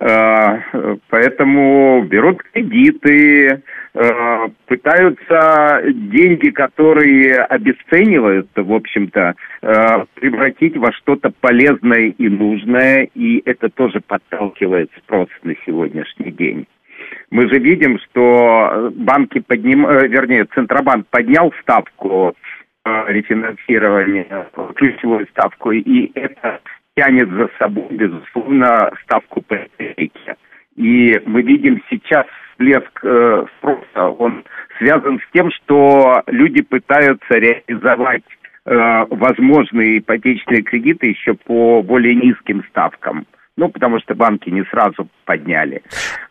Э, 0.00 0.96
поэтому 1.08 2.02
берут 2.02 2.42
кредиты, 2.52 3.62
пытаются 4.66 5.82
деньги, 5.84 6.50
которые 6.50 7.42
обесцениваются, 7.42 8.62
в 8.62 8.72
общем-то, 8.72 9.34
превратить 10.14 10.76
во 10.76 10.92
что-то 10.92 11.32
полезное 11.40 12.14
и 12.16 12.28
нужное, 12.28 13.08
и 13.14 13.42
это 13.44 13.68
тоже 13.68 14.00
подталкивает 14.00 14.92
спрос 14.98 15.26
на 15.42 15.54
сегодняшний 15.66 16.30
день. 16.30 16.68
Мы 17.32 17.48
же 17.48 17.58
видим, 17.58 17.98
что 17.98 18.92
банки 18.94 19.40
подним, 19.40 19.82
вернее, 19.82 20.46
Центробанк 20.54 21.08
поднял 21.08 21.52
ставку 21.62 22.36
рефинансирования, 23.08 24.48
ключевую 24.74 25.26
ставку, 25.28 25.72
и 25.72 26.10
это 26.14 26.60
тянет 26.96 27.28
за 27.30 27.48
собой, 27.58 27.86
безусловно, 27.90 28.90
ставку 29.04 29.42
по 29.42 29.54
ипотеке. 29.54 30.36
И 30.76 31.20
мы 31.26 31.42
видим 31.42 31.82
сейчас 31.90 32.26
всплеск 32.60 33.00
э, 33.02 33.44
спроса, 33.58 34.08
он 34.18 34.44
связан 34.78 35.18
с 35.18 35.32
тем, 35.32 35.50
что 35.50 36.22
люди 36.26 36.62
пытаются 36.62 37.34
реализовать 37.34 38.24
э, 38.64 39.04
возможные 39.10 39.98
ипотечные 39.98 40.62
кредиты 40.62 41.08
еще 41.08 41.34
по 41.34 41.82
более 41.82 42.14
низким 42.14 42.64
ставкам. 42.70 43.26
Ну, 43.56 43.68
потому 43.68 43.98
что 44.00 44.14
банки 44.14 44.48
не 44.48 44.64
сразу 44.64 45.08
подняли. 45.26 45.82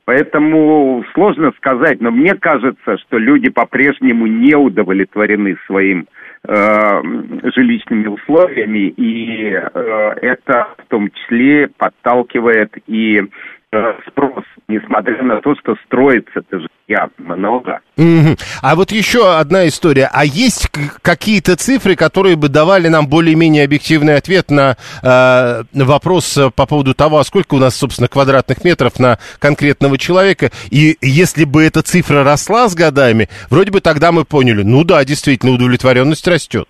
Поэтому 0.06 1.04
сложно 1.14 1.52
сказать, 1.58 2.02
но 2.02 2.10
мне 2.10 2.34
кажется, 2.34 2.98
что 2.98 3.20
люди 3.20 3.50
по-прежнему 3.50 4.26
не 4.26 4.56
удовлетворены 4.56 5.58
своим 5.68 6.08
жилищными 6.48 8.08
условиями, 8.08 8.88
и 8.90 9.52
э, 9.52 10.14
это 10.22 10.70
в 10.78 10.86
том 10.88 11.10
числе 11.12 11.68
подталкивает 11.68 12.78
и 12.88 13.22
Э, 13.22 13.59
спрос, 14.08 14.44
несмотря 14.68 15.22
на 15.24 15.42
то, 15.42 15.54
что 15.56 15.76
строится 15.86 16.40
это 16.40 16.60
жилья 16.60 17.10
много. 17.18 17.82
Угу. 17.98 18.36
А 18.62 18.76
вот 18.76 18.92
еще 18.92 19.36
одна 19.36 19.68
история. 19.68 20.10
А 20.12 20.26
есть 20.26 20.70
какие-то 21.02 21.56
цифры, 21.56 21.96
которые 21.96 22.36
бы 22.36 22.50
давали 22.50 22.88
нам 22.88 23.08
более-менее 23.08 23.66
объективный 23.66 24.16
ответ 24.16 24.50
на 24.50 24.76
э, 25.04 25.64
вопрос 25.74 26.38
по 26.56 26.66
поводу 26.66 26.96
того, 26.96 27.20
а 27.20 27.24
сколько 27.24 27.56
у 27.56 27.60
нас, 27.60 27.76
собственно, 27.76 28.08
квадратных 28.08 28.64
метров 28.64 29.00
на 29.00 29.20
конкретного 29.38 29.98
человека? 29.98 30.50
И 30.72 30.98
если 31.02 31.44
бы 31.44 31.64
эта 31.64 31.84
цифра 31.84 32.24
росла 32.24 32.70
с 32.70 32.76
годами, 32.76 33.30
вроде 33.50 33.72
бы 33.72 33.82
тогда 33.82 34.12
мы 34.12 34.26
поняли, 34.26 34.64
ну 34.64 34.84
да, 34.84 35.04
действительно, 35.06 35.54
удовлетворенность 35.54 36.28
растет. 36.28 36.68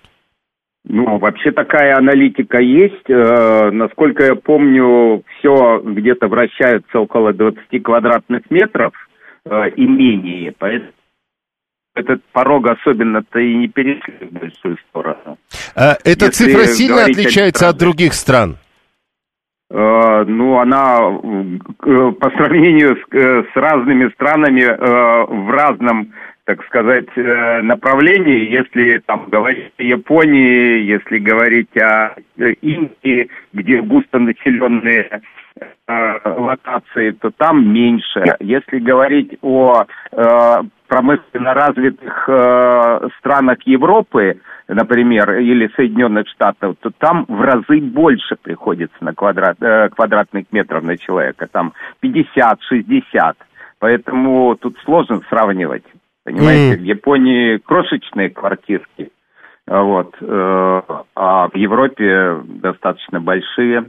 Ну, 0.85 1.17
вообще 1.17 1.51
такая 1.51 1.97
аналитика 1.97 2.59
есть. 2.59 3.09
Э, 3.09 3.69
насколько 3.71 4.25
я 4.25 4.35
помню, 4.35 5.23
все 5.37 5.81
где-то 5.83 6.27
вращается 6.27 6.99
около 6.99 7.33
20 7.33 7.83
квадратных 7.83 8.49
метров 8.49 8.93
э, 9.45 9.69
и 9.75 9.85
менее. 9.85 10.53
Поэтому 10.57 10.93
этот 11.95 12.23
порог 12.31 12.69
особенно-то 12.69 13.39
и 13.39 13.55
не 13.55 13.67
перешли 13.67 14.13
в 14.21 14.31
большую 14.31 14.77
сторону. 14.89 15.37
А 15.75 15.97
эта 16.03 16.25
Если 16.25 16.45
цифра 16.45 16.65
сильно 16.65 17.03
отличается 17.03 17.67
от 17.67 17.77
других 17.77 18.13
стран? 18.13 18.57
Uh, 19.71 20.25
ну, 20.25 20.57
она 20.57 20.97
uh, 20.99 22.11
по 22.13 22.31
сравнению 22.31 22.97
с, 22.97 23.13
uh, 23.13 23.45
с 23.53 23.55
разными 23.55 24.09
странами 24.13 24.63
в 24.63 25.51
разном 25.51 26.11
так 26.49 26.65
сказать, 26.65 27.05
э, 27.15 27.61
направлений, 27.61 28.45
если 28.45 28.97
там 29.05 29.27
говорить 29.29 29.71
о 29.77 29.83
Японии, 29.83 30.81
если 30.81 31.19
говорить 31.19 31.77
о 31.77 32.15
э, 32.39 32.53
Индии, 32.61 33.29
где 33.53 33.83
густонаселенные 33.83 35.21
э, 35.59 36.19
локации, 36.25 37.11
то 37.11 37.29
там 37.37 37.71
меньше. 37.71 38.23
Если 38.39 38.79
говорить 38.79 39.37
о 39.43 39.83
промышленно 40.87 41.53
развитых 41.53 42.23
странах 43.19 43.59
Европы, 43.65 44.41
например, 44.67 45.37
или 45.37 45.69
Соединенных 45.75 46.27
Штатов, 46.29 46.77
то 46.79 46.89
там 46.97 47.25
в 47.27 47.41
разы 47.41 47.79
больше 47.79 48.37
приходится 48.41 48.97
на 49.01 49.13
квадрат, 49.13 49.59
квадратных 49.93 50.45
метров 50.51 50.81
на 50.83 50.97
человека, 50.97 51.47
там 51.51 51.73
50-60. 52.01 53.35
Поэтому 53.77 54.55
тут 54.55 54.79
сложно 54.83 55.21
сравнивать. 55.29 55.83
Понимаете, 56.29 56.75
mm. 56.75 56.77
в 56.77 56.83
Японии 56.83 57.57
крошечные 57.57 58.29
квартирки, 58.29 59.09
вот, 59.65 60.15
э, 60.21 60.81
а 61.15 61.47
в 61.47 61.55
Европе 61.55 62.39
достаточно 62.45 63.19
большие. 63.19 63.85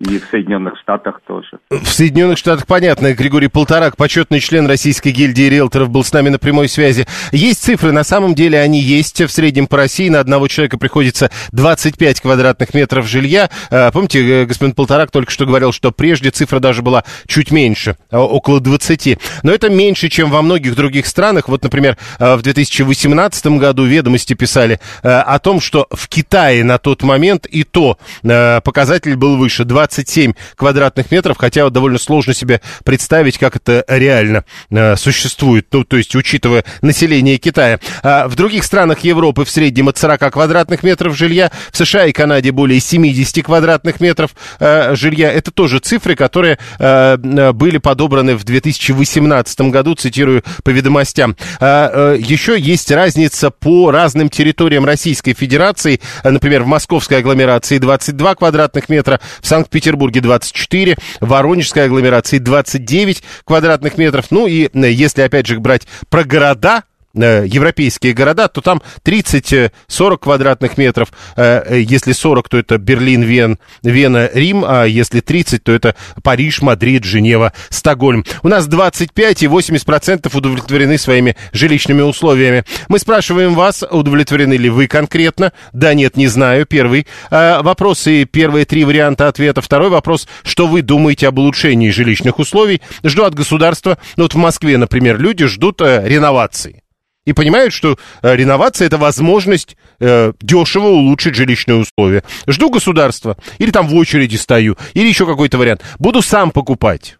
И 0.00 0.18
в 0.20 0.28
Соединенных 0.30 0.78
Штатах 0.80 1.20
тоже. 1.26 1.58
В 1.70 1.88
Соединенных 1.88 2.38
Штатах 2.38 2.68
понятно. 2.68 3.12
Григорий 3.14 3.48
Полторак, 3.48 3.96
почетный 3.96 4.38
член 4.38 4.68
Российской 4.68 5.08
гильдии 5.08 5.48
риэлторов, 5.48 5.90
был 5.90 6.04
с 6.04 6.12
нами 6.12 6.28
на 6.28 6.38
прямой 6.38 6.68
связи. 6.68 7.06
Есть 7.32 7.64
цифры, 7.64 7.90
на 7.90 8.04
самом 8.04 8.36
деле 8.36 8.60
они 8.60 8.80
есть. 8.80 9.20
В 9.20 9.28
среднем 9.28 9.66
по 9.66 9.76
России 9.76 10.08
на 10.08 10.20
одного 10.20 10.46
человека 10.46 10.78
приходится 10.78 11.30
25 11.50 12.20
квадратных 12.20 12.74
метров 12.74 13.08
жилья. 13.08 13.50
А, 13.70 13.90
помните, 13.90 14.42
э, 14.42 14.44
господин 14.44 14.72
Полторак 14.72 15.10
только 15.10 15.32
что 15.32 15.46
говорил, 15.46 15.72
что 15.72 15.90
прежде 15.90 16.30
цифра 16.30 16.60
даже 16.60 16.82
была 16.82 17.02
чуть 17.26 17.50
меньше, 17.50 17.96
а, 18.12 18.20
около 18.20 18.60
20. 18.60 19.18
Но 19.42 19.50
это 19.50 19.68
меньше, 19.68 20.08
чем 20.08 20.30
во 20.30 20.42
многих 20.42 20.76
других 20.76 21.06
странах. 21.06 21.48
Вот, 21.48 21.64
например, 21.64 21.98
а, 22.20 22.36
в 22.36 22.42
2018 22.42 23.58
году 23.58 23.84
ведомости 23.84 24.34
писали 24.34 24.78
о 25.02 25.38
том, 25.40 25.60
что 25.60 25.88
в 25.90 26.08
Китае 26.08 26.62
на 26.62 26.78
тот 26.78 27.02
момент 27.02 27.46
и 27.46 27.64
то 27.64 27.98
показатель 28.22 29.16
был 29.16 29.36
выше 29.36 29.64
20 29.64 29.87
27 29.88 30.34
квадратных 30.56 31.10
метров, 31.10 31.36
хотя 31.38 31.64
вот 31.64 31.72
довольно 31.72 31.98
сложно 31.98 32.34
себе 32.34 32.60
представить, 32.84 33.38
как 33.38 33.56
это 33.56 33.84
реально 33.88 34.44
э, 34.70 34.96
существует, 34.96 35.66
ну, 35.72 35.84
то 35.84 35.96
есть 35.96 36.14
учитывая 36.14 36.64
население 36.82 37.38
Китая. 37.38 37.80
А 38.02 38.28
в 38.28 38.36
других 38.36 38.64
странах 38.64 39.00
Европы 39.00 39.44
в 39.44 39.50
среднем 39.50 39.88
от 39.88 39.96
40 39.96 40.32
квадратных 40.32 40.82
метров 40.82 41.16
жилья, 41.16 41.50
в 41.72 41.76
США 41.76 42.06
и 42.06 42.12
Канаде 42.12 42.52
более 42.52 42.80
70 42.80 43.44
квадратных 43.44 44.00
метров 44.00 44.32
э, 44.60 44.94
жилья. 44.94 45.32
Это 45.32 45.50
тоже 45.50 45.78
цифры, 45.78 46.14
которые 46.14 46.58
э, 46.78 47.16
были 47.52 47.78
подобраны 47.78 48.36
в 48.36 48.44
2018 48.44 49.60
году, 49.62 49.94
цитирую 49.94 50.42
по 50.62 50.70
ведомостям. 50.70 51.36
А, 51.60 52.14
э, 52.14 52.18
еще 52.20 52.58
есть 52.58 52.90
разница 52.90 53.50
по 53.50 53.90
разным 53.90 54.28
территориям 54.28 54.84
Российской 54.84 55.32
Федерации. 55.32 56.00
Например, 56.24 56.62
в 56.62 56.66
московской 56.66 57.18
агломерации 57.18 57.78
22 57.78 58.34
квадратных 58.34 58.88
метра, 58.88 59.20
в 59.40 59.46
Санкт-Петербурге 59.46 59.77
Петербурге 59.78 60.20
24, 60.20 60.96
Воронежской 61.20 61.84
агломерации 61.84 62.38
29 62.38 63.22
квадратных 63.44 63.96
метров. 63.96 64.26
Ну 64.30 64.48
и 64.48 64.68
э, 64.72 64.90
если, 64.90 65.22
опять 65.22 65.46
же, 65.46 65.60
брать 65.60 65.86
про 66.10 66.24
города, 66.24 66.82
европейские 67.14 68.12
города, 68.12 68.48
то 68.48 68.60
там 68.60 68.82
30-40 69.04 70.18
квадратных 70.18 70.76
метров. 70.76 71.12
Э, 71.36 71.62
э, 71.64 71.80
если 71.80 72.12
40, 72.12 72.48
то 72.48 72.58
это 72.58 72.78
Берлин, 72.78 73.22
Вен, 73.22 73.58
Вена, 73.82 74.30
Рим, 74.32 74.64
а 74.66 74.84
если 74.84 75.20
30, 75.20 75.64
то 75.64 75.72
это 75.72 75.94
Париж, 76.22 76.60
Мадрид, 76.62 77.04
Женева, 77.04 77.52
Стокгольм. 77.70 78.24
У 78.42 78.48
нас 78.48 78.66
25 78.66 79.42
и 79.42 79.46
80% 79.46 80.36
удовлетворены 80.36 80.98
своими 80.98 81.36
жилищными 81.52 82.02
условиями. 82.02 82.64
Мы 82.88 82.98
спрашиваем 82.98 83.54
вас, 83.54 83.84
удовлетворены 83.88 84.54
ли 84.54 84.68
вы 84.68 84.86
конкретно? 84.86 85.52
Да, 85.72 85.94
нет, 85.94 86.16
не 86.16 86.26
знаю. 86.26 86.66
Первый 86.66 87.06
вопрос 87.30 88.06
и 88.06 88.24
первые 88.24 88.64
три 88.64 88.84
варианта 88.84 89.28
ответа. 89.28 89.62
Второй 89.62 89.90
вопрос, 89.90 90.28
что 90.42 90.66
вы 90.66 90.82
думаете 90.82 91.28
об 91.28 91.38
улучшении 91.38 91.90
жилищных 91.90 92.38
условий? 92.38 92.80
Жду 93.02 93.24
от 93.24 93.34
государства. 93.34 93.98
Ну, 94.16 94.24
вот 94.24 94.34
в 94.34 94.38
Москве, 94.38 94.76
например, 94.76 95.18
люди 95.18 95.46
ждут 95.46 95.80
реновации 95.80 96.82
и 97.28 97.34
понимают, 97.34 97.74
что 97.74 97.98
э, 98.22 98.36
реновация 98.36 98.86
это 98.86 98.96
возможность 98.96 99.76
э, 100.00 100.32
дешево 100.40 100.86
улучшить 100.86 101.34
жилищные 101.34 101.76
условия. 101.76 102.24
Жду 102.46 102.70
государства, 102.70 103.36
или 103.58 103.70
там 103.70 103.86
в 103.86 103.94
очереди 103.96 104.36
стою, 104.36 104.78
или 104.94 105.08
еще 105.08 105.26
какой-то 105.26 105.58
вариант. 105.58 105.82
Буду 105.98 106.22
сам 106.22 106.50
покупать. 106.50 107.18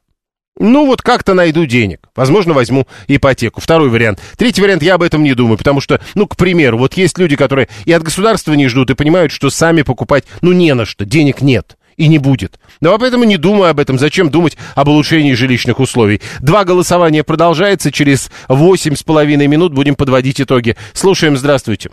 Ну, 0.59 0.87
вот 0.87 1.03
как-то 1.03 1.35
найду 1.35 1.67
денег. 1.67 2.09
Возможно, 2.17 2.55
возьму 2.55 2.89
ипотеку. 3.07 3.61
Второй 3.61 3.91
вариант. 3.91 4.19
Третий 4.39 4.63
вариант, 4.63 4.83
я 4.83 4.95
об 4.95 5.03
этом 5.03 5.23
не 5.23 5.35
думаю, 5.35 5.59
потому 5.59 5.83
что, 5.83 6.01
ну, 6.15 6.27
к 6.27 6.39
примеру, 6.39 6.79
вот 6.79 6.95
есть 6.95 7.19
люди, 7.19 7.37
которые 7.37 7.69
и 7.85 7.93
от 7.93 8.03
государства 8.03 8.55
не 8.55 8.67
ждут, 8.69 8.89
и 8.89 8.95
понимают, 8.95 9.31
что 9.31 9.51
сами 9.51 9.83
покупать, 9.83 10.25
ну, 10.41 10.53
не 10.53 10.73
на 10.73 10.87
что, 10.87 11.05
денег 11.05 11.43
нет 11.43 11.78
и 11.99 12.09
не 12.09 12.19
будет. 12.19 12.59
Но 12.81 12.97
поэтому 12.99 13.25
не 13.25 13.37
думаю 13.37 13.71
об 13.71 13.81
этом. 13.81 13.99
Зачем 13.99 14.31
думать 14.31 14.57
об 14.75 14.89
улучшении 14.89 15.35
жилищных 15.35 15.81
условий? 15.81 16.21
Два 16.41 16.65
голосования 16.65 17.25
продолжается. 17.25 17.93
Через 17.93 18.31
восемь 18.49 18.95
с 18.95 19.03
половиной 19.03 19.49
минут 19.49 19.75
будем 19.75 19.97
подводить 19.97 20.41
итоги. 20.41 20.77
Слушаем. 20.95 21.37
Здравствуйте. 21.37 21.91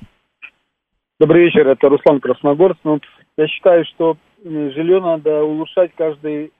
Добрый 1.20 1.46
вечер. 1.46 1.68
Это 1.68 1.90
Руслан 1.90 2.20
Красногорск. 2.20 2.80
Ну, 2.84 3.00
я 3.38 3.48
считаю, 3.48 3.84
что 3.86 4.18
жилье 4.44 5.02
надо 5.02 5.44
улучшать 5.44 5.92
каждый 5.98 6.52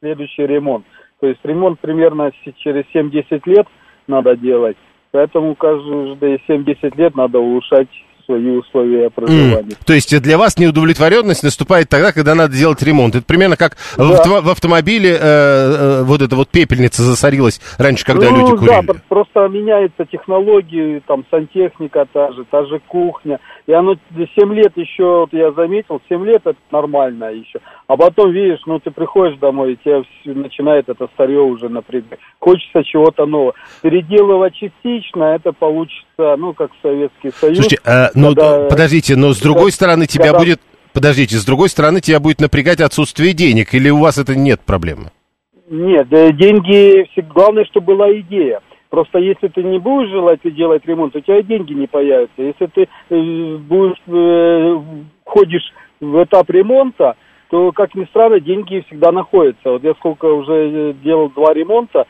следующий 0.00 0.46
ремонт. 0.46 0.84
То 1.20 1.28
есть 1.28 1.40
ремонт 1.44 1.80
примерно 1.80 2.30
через 2.58 2.84
7-10 2.94 3.42
лет 3.46 3.66
надо 4.06 4.36
делать. 4.36 4.76
Поэтому 5.12 5.54
каждые 5.54 6.40
7-10 6.48 6.96
лет 6.96 7.14
надо 7.14 7.38
улучшать 7.38 7.88
свои 8.24 8.50
условия 8.50 9.10
проживания. 9.10 9.70
Mm. 9.70 9.78
То 9.86 9.92
есть 9.92 10.20
для 10.20 10.38
вас 10.38 10.58
неудовлетворенность 10.58 11.42
наступает 11.42 11.88
тогда, 11.88 12.12
когда 12.12 12.34
надо 12.34 12.56
делать 12.56 12.82
ремонт. 12.82 13.14
Это 13.14 13.24
примерно 13.24 13.56
как 13.56 13.76
да. 13.96 14.04
в, 14.04 14.12
авто, 14.12 14.40
в 14.42 14.48
автомобиле 14.50 15.10
э, 15.10 15.18
э, 15.20 16.02
вот 16.04 16.22
эта 16.22 16.36
вот 16.36 16.48
пепельница 16.48 17.02
засорилась 17.02 17.60
раньше, 17.78 18.04
когда 18.04 18.30
ну, 18.30 18.38
люди 18.38 18.56
курили. 18.56 18.86
Да, 18.86 18.94
просто 19.08 19.48
меняются 19.48 20.04
технологии, 20.04 21.02
там 21.06 21.24
сантехника 21.30 22.06
та 22.12 22.32
же, 22.32 22.44
та 22.50 22.64
же 22.66 22.80
кухня. 22.86 23.40
И 23.66 23.72
оно 23.72 23.96
7 24.14 24.54
лет 24.54 24.72
еще, 24.76 25.20
вот 25.20 25.32
я 25.32 25.52
заметил, 25.52 26.00
7 26.08 26.24
лет 26.24 26.42
это 26.44 26.58
нормально 26.70 27.32
еще. 27.32 27.60
А 27.86 27.96
потом, 27.96 28.32
видишь, 28.32 28.60
ну 28.66 28.78
ты 28.78 28.90
приходишь 28.90 29.38
домой, 29.38 29.72
и 29.72 29.76
тебя 29.76 30.02
начинает 30.24 30.88
это 30.88 31.08
старье 31.14 31.40
уже 31.40 31.68
напрягать. 31.68 32.18
Хочется 32.38 32.82
чего-то 32.84 33.26
нового. 33.26 33.54
Переделывать 33.82 34.54
частично, 34.54 35.24
это 35.24 35.52
получится, 35.52 36.36
ну, 36.36 36.52
как 36.52 36.70
Советский 36.82 37.30
Союз. 37.30 37.58
Слушайте, 37.58 37.80
а, 37.84 38.10
ну, 38.14 38.28
когда, 38.28 38.68
подождите, 38.68 39.16
но 39.16 39.32
с 39.32 39.40
другой 39.40 39.70
когда, 39.70 39.74
стороны 39.74 40.06
тебя 40.06 40.26
когда... 40.26 40.38
будет... 40.38 40.60
Подождите, 40.92 41.36
с 41.36 41.44
другой 41.44 41.68
стороны 41.70 42.00
тебя 42.00 42.20
будет 42.20 42.40
напрягать 42.40 42.80
отсутствие 42.80 43.32
денег, 43.32 43.74
или 43.74 43.90
у 43.90 43.98
вас 43.98 44.16
это 44.16 44.36
нет 44.36 44.60
проблемы? 44.60 45.10
Нет, 45.68 46.08
деньги, 46.08 47.08
главное, 47.32 47.64
чтобы 47.64 47.96
была 47.96 48.12
идея. 48.20 48.60
Просто 48.90 49.18
если 49.18 49.48
ты 49.48 49.64
не 49.64 49.80
будешь 49.80 50.10
желать 50.10 50.38
делать 50.44 50.86
ремонт, 50.86 51.16
у 51.16 51.20
тебя 51.20 51.42
деньги 51.42 51.72
не 51.72 51.88
появятся. 51.88 52.40
Если 52.40 52.66
ты 52.66 52.82
э, 52.82 53.56
будешь, 53.56 54.00
э, 54.06 54.80
ходишь 55.24 55.72
в 55.98 56.22
этап 56.22 56.48
ремонта, 56.50 57.16
то, 57.50 57.72
как 57.72 57.96
ни 57.96 58.04
странно, 58.04 58.38
деньги 58.38 58.84
всегда 58.86 59.10
находятся. 59.10 59.70
Вот 59.70 59.82
я 59.82 59.94
сколько 59.94 60.26
уже 60.26 60.52
э, 60.52 60.94
делал 61.02 61.28
два 61.30 61.52
ремонта, 61.54 62.06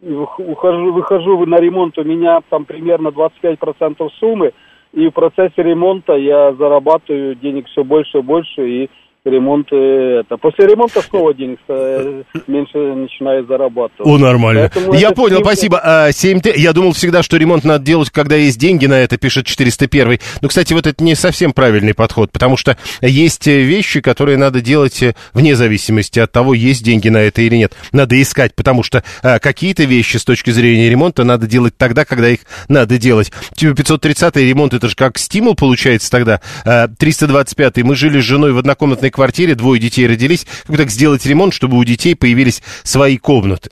ухожу, 0.00 0.92
выхожу 0.92 1.44
на 1.44 1.56
ремонт, 1.56 1.98
у 1.98 2.04
меня 2.04 2.40
там 2.50 2.64
примерно 2.64 3.08
25% 3.08 4.08
суммы, 4.20 4.52
и 4.92 5.08
в 5.08 5.12
процессе 5.12 5.62
ремонта 5.62 6.14
я 6.14 6.52
зарабатываю 6.54 7.34
денег 7.34 7.66
все 7.68 7.84
больше 7.84 8.18
и 8.18 8.22
больше, 8.22 8.68
и 8.68 8.90
ремонт 9.28 9.68
э, 9.72 10.20
это. 10.20 10.36
После 10.36 10.66
ремонта 10.66 11.02
снова 11.02 11.34
денег 11.34 11.58
э, 11.68 12.22
меньше 12.46 12.78
начинает 12.78 13.46
зарабатывать. 13.46 14.06
О, 14.06 14.18
нормально. 14.18 14.70
Поэтому 14.72 14.94
я 14.94 15.10
понял, 15.12 15.36
снимки... 15.36 15.46
спасибо. 15.46 15.80
А, 15.82 16.12
7 16.12 16.40
Я 16.56 16.72
думал 16.72 16.92
всегда, 16.92 17.22
что 17.22 17.36
ремонт 17.36 17.64
надо 17.64 17.84
делать, 17.84 18.10
когда 18.10 18.36
есть 18.36 18.58
деньги 18.58 18.86
на 18.86 18.94
это, 18.94 19.16
пишет 19.16 19.46
401. 19.46 20.18
Но, 20.40 20.48
кстати, 20.48 20.72
вот 20.72 20.86
это 20.86 21.02
не 21.02 21.14
совсем 21.14 21.52
правильный 21.52 21.94
подход, 21.94 22.32
потому 22.32 22.56
что 22.56 22.76
есть 23.00 23.46
вещи, 23.46 24.00
которые 24.00 24.36
надо 24.38 24.60
делать 24.60 25.02
э, 25.02 25.14
вне 25.32 25.54
зависимости 25.54 26.18
от 26.18 26.32
того, 26.32 26.54
есть 26.54 26.84
деньги 26.84 27.08
на 27.08 27.18
это 27.18 27.42
или 27.42 27.56
нет. 27.56 27.74
Надо 27.92 28.20
искать, 28.20 28.54
потому 28.54 28.82
что 28.82 29.02
а, 29.22 29.38
какие-то 29.38 29.84
вещи 29.84 30.16
с 30.16 30.24
точки 30.24 30.50
зрения 30.50 30.88
ремонта 30.90 31.24
надо 31.24 31.46
делать 31.46 31.76
тогда, 31.76 32.04
когда 32.04 32.28
их 32.28 32.40
надо 32.68 32.98
делать. 32.98 33.32
Типа 33.54 33.74
530 33.74 34.36
ремонт, 34.36 34.74
это 34.74 34.88
же 34.88 34.96
как 34.96 35.18
стимул 35.18 35.54
получается 35.54 36.10
тогда. 36.10 36.40
А, 36.64 36.88
325 36.88 37.78
мы 37.78 37.94
жили 37.94 38.20
с 38.20 38.24
женой 38.24 38.52
в 38.52 38.58
однокомнатной 38.58 39.10
квартире, 39.18 39.56
двое 39.56 39.80
детей 39.80 40.06
родились, 40.06 40.46
как 40.64 40.76
так 40.76 40.90
сделать 40.90 41.26
ремонт, 41.26 41.52
чтобы 41.52 41.76
у 41.76 41.82
детей 41.82 42.14
появились 42.14 42.62
свои 42.84 43.18
комнаты. 43.18 43.70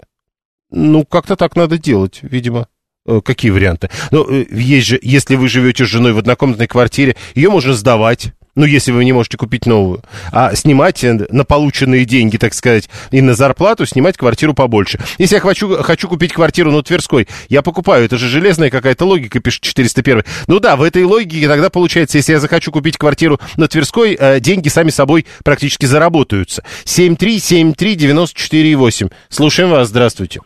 Ну, 0.73 1.05
как-то 1.05 1.37
так 1.37 1.55
надо 1.55 1.79
делать, 1.79 2.19
видимо. 2.23 2.67
Э, 3.07 3.21
какие 3.25 3.53
варианты? 3.53 3.89
Ну, 4.11 4.29
э, 4.29 4.45
есть 4.51 4.89
же, 4.89 4.99
если 5.01 5.37
вы 5.37 5.49
живете 5.49 5.85
с 5.85 5.89
женой 5.89 6.15
в 6.15 6.19
однокомнатной 6.19 6.67
квартире, 6.67 7.15
ее 7.37 7.49
можно 7.49 7.75
сдавать 7.75 8.33
ну, 8.57 8.65
если 8.65 8.91
вы 8.91 9.05
не 9.05 9.13
можете 9.13 9.37
купить 9.37 9.67
новую, 9.67 10.01
а 10.33 10.53
снимать 10.55 11.05
на 11.05 11.45
полученные 11.45 12.05
деньги, 12.05 12.39
так 12.39 12.55
сказать, 12.55 12.89
и 13.11 13.21
на 13.21 13.35
зарплату 13.35 13.85
снимать 13.87 14.17
квартиру 14.17 14.55
побольше. 14.55 14.99
Если 15.19 15.37
я 15.37 15.41
хочу, 15.41 15.83
хочу 15.83 16.09
купить 16.09 16.33
квартиру 16.33 16.73
на 16.73 16.83
Тверской, 16.83 17.29
я 17.49 17.63
покупаю, 17.63 18.05
это 18.05 18.17
же 18.17 18.27
железная 18.29 18.71
какая-то 18.71 19.05
логика, 19.05 19.39
пишет 19.41 19.63
401. 19.63 20.25
Ну 20.49 20.59
да, 20.59 20.75
в 20.77 20.83
этой 20.83 21.05
логике 21.05 21.47
тогда 21.47 21.71
получается, 21.71 22.19
если 22.19 22.33
я 22.33 22.41
захочу 22.41 22.73
купить 22.73 22.97
квартиру 22.97 23.39
на 23.57 23.69
Тверской, 23.69 24.17
э, 24.19 24.41
деньги 24.41 24.69
сами 24.69 24.89
собой 24.89 25.27
практически 25.45 25.87
заработаются. 25.87 26.65
7373948. 26.85 29.13
Слушаем 29.29 29.71
вас, 29.71 29.89
здравствуйте. 29.89 30.41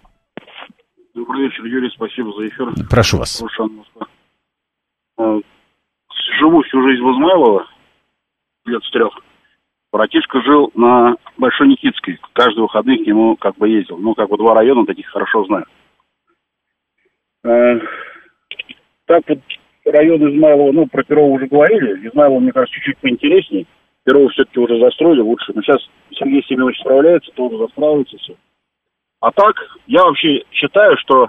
Добрый 1.15 1.45
вечер, 1.45 1.65
Юрий, 1.65 1.91
спасибо 1.95 2.33
за 2.33 2.49
эфир. 2.49 2.73
Прошу 2.89 3.19
вас. 3.19 3.41
Э, 5.19 5.41
живу 6.41 6.63
всю 6.63 6.83
жизнь 6.83 7.03
в 7.03 7.13
Измайлово, 7.13 7.67
лет 8.71 8.83
с 8.85 8.91
трех. 8.91 9.13
Братишка 9.93 10.41
жил 10.43 10.71
на 10.75 11.17
Большой 11.37 11.69
Никитской. 11.69 12.19
Каждые 12.33 12.63
выходные 12.63 13.03
к 13.03 13.07
нему 13.07 13.37
как 13.37 13.57
бы 13.57 13.69
ездил. 13.69 13.99
Ну, 13.99 14.15
как 14.15 14.29
бы 14.29 14.37
два 14.37 14.55
района 14.55 14.87
таких 14.87 15.09
хорошо 15.09 15.45
знаю. 15.45 15.67
Э, 17.45 17.81
так 19.07 19.23
вот, 19.29 19.39
район 19.85 20.31
Измайлова, 20.31 20.73
ну, 20.73 20.87
про 20.87 21.03
Перова 21.03 21.31
уже 21.31 21.47
говорили. 21.47 22.07
Измайлова, 22.07 22.39
мне 22.39 22.53
кажется, 22.53 22.75
чуть-чуть 22.77 22.99
поинтереснее. 22.99 23.67
Перова 24.05 24.29
все-таки 24.31 24.61
уже 24.61 24.79
застроили 24.79 25.21
лучше. 25.21 25.53
Но 25.55 25.63
сейчас 25.63 25.81
Сергей 26.13 26.45
Семенович 26.45 26.79
справляется, 26.81 27.33
тоже 27.33 27.59
застраивается 27.59 28.17
все. 28.19 28.37
А 29.21 29.33
так, 29.33 29.57
я 29.87 30.05
вообще 30.05 30.45
считаю, 30.53 30.97
что 30.99 31.29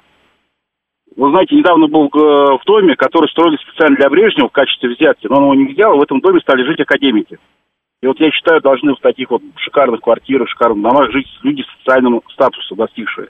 вы 1.16 1.30
знаете, 1.32 1.56
недавно 1.56 1.88
был 1.88 2.08
э, 2.08 2.58
в 2.58 2.62
доме, 2.66 2.96
который 2.96 3.30
строили 3.30 3.58
специально 3.58 3.96
для 3.98 4.10
Брежнева 4.10 4.48
в 4.48 4.54
качестве 4.54 4.90
взятки, 4.90 5.28
но 5.28 5.38
он 5.38 5.44
его 5.44 5.56
не 5.56 5.74
взял, 5.74 5.98
в 5.98 6.02
этом 6.02 6.22
доме 6.22 6.40
стали 6.40 6.64
жить 6.64 6.80
академики. 6.80 7.38
И 8.02 8.08
вот 8.08 8.20
я 8.20 8.32
считаю, 8.32 8.62
должны 8.62 8.96
в 8.96 9.00
таких 9.00 9.30
вот 9.30 9.42
шикарных 9.58 10.02
квартирах, 10.02 10.50
шикарных 10.50 10.82
домах 10.82 11.12
жить 11.12 11.28
люди 11.44 11.64
социального 11.78 12.22
статуса 12.34 12.76
достигшие. 12.76 13.28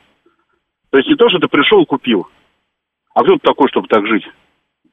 То 0.92 0.98
есть 0.98 1.10
не 1.10 1.16
то, 1.16 1.30
что 1.30 1.40
ты 1.40 1.48
пришел 1.48 1.82
и 1.82 1.86
купил, 1.86 2.28
а 3.14 3.24
кто 3.24 3.34
ты 3.34 3.40
такой, 3.44 3.68
чтобы 3.70 3.88
так 3.88 4.06
жить? 4.08 4.24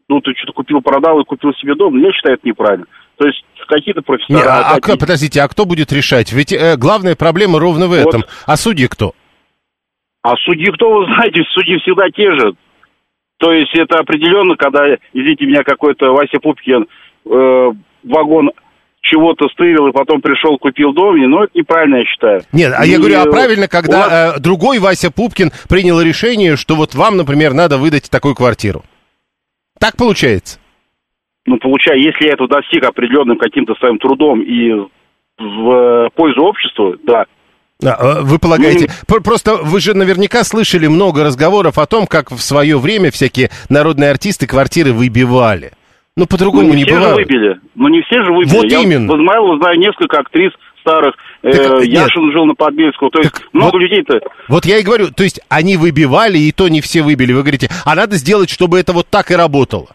Ну, 0.09 0.21
ты 0.21 0.33
что-то 0.35 0.53
купил, 0.55 0.81
продал 0.81 1.21
и 1.21 1.25
купил 1.25 1.53
себе 1.55 1.75
дом, 1.75 1.97
я 2.01 2.11
считаю, 2.13 2.37
это 2.37 2.49
неправильно. 2.49 2.87
То 3.17 3.27
есть 3.27 3.45
какие-то 3.69 4.03
профессора... 4.03 4.39
Не, 4.39 4.43
а, 4.43 4.77
а, 4.77 4.97
подождите, 4.97 5.43
а 5.43 5.49
кто 5.49 5.67
будет 5.67 5.93
решать? 5.93 6.33
Ведь 6.33 6.53
э, 6.53 6.77
главная 6.77 7.15
проблема 7.15 7.61
ровно 7.61 7.87
в 7.87 7.93
этом. 7.93 8.23
Вот. 8.23 8.31
А 8.47 8.57
судьи 8.57 8.87
кто? 8.89 9.13
А 10.23 10.35
судьи 10.37 10.73
кто, 10.73 10.91
вы 10.91 11.05
знаете, 11.05 11.43
судьи 11.51 11.79
всегда 11.79 12.11
те 12.11 12.33
же. 12.33 12.55
То 13.39 13.53
есть 13.53 13.75
это 13.75 13.99
определенно, 13.99 14.57
когда, 14.57 14.97
извините 15.13 15.47
меня, 15.47 15.63
какой-то 15.63 16.13
Вася 16.13 16.39
Пупкин 16.43 16.87
э, 17.25 17.71
вагон 18.03 18.51
чего-то 19.01 19.49
стырил 19.49 19.87
и 19.87 19.93
потом 19.93 20.21
пришел, 20.21 20.59
купил 20.59 20.93
дом, 20.93 21.17
но 21.31 21.45
это 21.45 21.53
неправильно, 21.55 21.97
я 21.97 22.05
считаю. 22.05 22.43
Нет, 22.53 22.75
а 22.77 22.85
и, 22.85 22.91
я 22.91 22.99
говорю, 22.99 23.21
а 23.21 23.25
правильно, 23.27 23.69
когда 23.69 23.99
вас... 23.99 24.37
э, 24.37 24.41
другой 24.41 24.81
Вася 24.81 25.11
Пупкин 25.11 25.53
принял 25.69 26.01
решение, 26.01 26.57
что 26.57 26.75
вот 26.75 26.95
вам, 26.95 27.17
например, 27.17 27.55
надо 27.55 27.79
выдать 27.79 28.11
такую 28.11 28.35
квартиру. 28.35 28.83
Так 29.79 29.97
получается? 29.97 30.59
Ну, 31.47 31.59
получается, 31.59 32.05
если 32.05 32.27
я 32.27 32.33
это 32.35 32.49
достиг 32.49 32.85
определенным 32.85 33.39
каким-то 33.39 33.75
своим 33.77 33.99
трудом 33.99 34.43
и 34.43 34.73
в 35.39 36.11
пользу 36.17 36.43
общества, 36.43 36.97
да, 37.05 37.25
вы 37.81 38.39
полагаете, 38.39 38.89
ну, 39.09 39.21
просто 39.21 39.57
вы 39.57 39.81
же 39.81 39.95
наверняка 39.95 40.43
слышали 40.45 40.87
много 40.89 41.25
разговоров 41.25 41.79
о 41.79 41.87
том, 41.87 42.07
как 42.07 42.31
в 42.31 42.41
свое 42.41 42.79
время 42.79 43.11
всякие 43.11 43.51
народные 43.69 44.11
артисты 44.11 44.47
квартиры 44.47 44.93
выбивали. 44.93 45.73
Ну, 46.17 46.27
по-другому 46.27 46.69
ну, 46.69 46.75
не, 46.75 46.83
не 46.83 46.89
же 46.89 47.15
выбили. 47.15 47.61
Ну, 47.77 47.89
не 47.89 48.03
все 48.03 48.25
же 48.25 48.33
выбили. 48.33 48.53
Вот 48.53 48.65
Я 48.65 48.81
именно. 48.81 49.13
В 49.13 49.17
Измайлово 49.17 49.59
знаю 49.59 49.79
несколько 49.79 50.19
актрис 50.19 50.51
старых. 50.81 51.15
Так, 51.43 51.83
э, 51.83 51.87
Яшин 51.87 52.33
жил 52.33 52.45
на 52.47 52.55
Подбельского. 52.55 53.11
То 53.11 53.21
есть 53.21 53.33
так, 53.33 53.43
много 53.53 53.75
вот, 53.75 53.83
людей-то... 53.83 54.19
Вот 54.49 54.65
я 54.65 54.79
и 54.79 54.83
говорю, 54.83 55.13
то 55.13 55.23
есть 55.23 55.41
они 55.49 55.77
выбивали, 55.77 56.39
и 56.39 56.51
то 56.51 56.67
не 56.67 56.81
все 56.81 57.03
выбили. 57.03 57.33
Вы 57.33 57.43
говорите, 57.43 57.69
а 57.85 57.95
надо 57.95 58.17
сделать, 58.17 58.51
чтобы 58.51 58.81
это 58.81 58.93
вот 58.93 59.07
так 59.09 59.31
и 59.31 59.37
работало. 59.37 59.91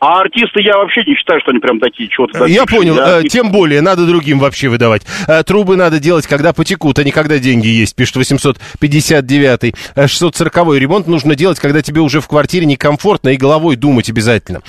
А 0.00 0.20
артисты 0.20 0.62
я 0.62 0.76
вообще 0.76 1.02
не 1.04 1.16
считаю, 1.16 1.40
что 1.40 1.50
они 1.50 1.58
прям 1.58 1.80
такие 1.80 2.08
чего-то. 2.08 2.46
Я 2.46 2.66
понял, 2.66 2.94
я... 2.96 3.20
Э, 3.20 3.24
тем 3.24 3.50
более, 3.50 3.80
надо 3.80 4.06
другим 4.06 4.38
вообще 4.38 4.68
выдавать. 4.68 5.02
Э, 5.26 5.42
трубы 5.42 5.74
надо 5.76 5.98
делать, 5.98 6.24
когда 6.26 6.52
потекут, 6.52 7.00
а 7.00 7.04
не 7.04 7.10
когда 7.10 7.38
деньги 7.38 7.66
есть, 7.66 7.96
пишет 7.96 8.16
859-й. 8.16 9.74
640-й 9.96 10.76
э, 10.76 10.78
ремонт 10.78 11.08
нужно 11.08 11.34
делать, 11.34 11.58
когда 11.58 11.82
тебе 11.82 12.00
уже 12.00 12.20
в 12.20 12.28
квартире 12.28 12.66
некомфортно 12.66 13.30
и 13.30 13.36
головой 13.36 13.74
думать 13.76 14.08
обязательно. 14.08 14.62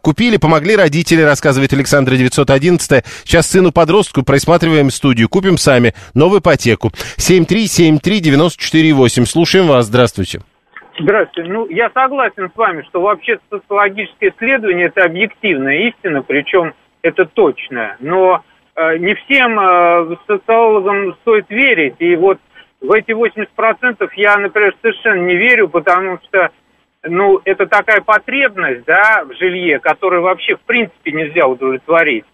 Купили, 0.00 0.38
помогли 0.38 0.76
родители, 0.76 1.20
рассказывает 1.22 1.72
Александра 1.72 2.14
911 2.16 3.04
Сейчас 3.24 3.48
сыну-подростку 3.48 4.22
просматриваем 4.22 4.90
студию, 4.90 5.28
купим 5.28 5.58
сами, 5.58 5.92
новую 6.14 6.40
ипотеку. 6.40 6.92
7373948. 7.18 9.26
Слушаем 9.26 9.66
вас, 9.66 9.86
здравствуйте. 9.86 10.40
Здравствуйте. 10.98 11.50
Ну, 11.50 11.66
я 11.68 11.90
согласен 11.90 12.50
с 12.50 12.56
вами, 12.56 12.82
что 12.82 13.00
вообще 13.00 13.38
социологическое 13.50 14.30
исследование– 14.30 14.86
это 14.94 15.04
объективная 15.04 15.88
истина, 15.88 16.22
причем 16.22 16.74
это 17.00 17.24
точная. 17.24 17.96
Но 18.00 18.42
э, 18.76 18.98
не 18.98 19.14
всем 19.14 19.58
э, 19.58 20.16
социологам 20.26 21.14
стоит 21.22 21.48
верить. 21.48 21.94
И 21.98 22.14
вот 22.16 22.38
в 22.80 22.92
эти 22.92 23.12
80% 23.12 24.08
я, 24.16 24.36
например, 24.36 24.74
совершенно 24.82 25.22
не 25.22 25.36
верю, 25.36 25.68
потому 25.68 26.18
что 26.24 26.50
ну, 27.04 27.40
это 27.44 27.66
такая 27.66 28.00
потребность, 28.00 28.84
да, 28.84 29.24
в 29.24 29.34
жилье, 29.34 29.80
которую 29.80 30.22
вообще 30.22 30.56
в 30.56 30.60
принципе 30.60 31.12
нельзя 31.12 31.46
удовлетворить. 31.46 32.24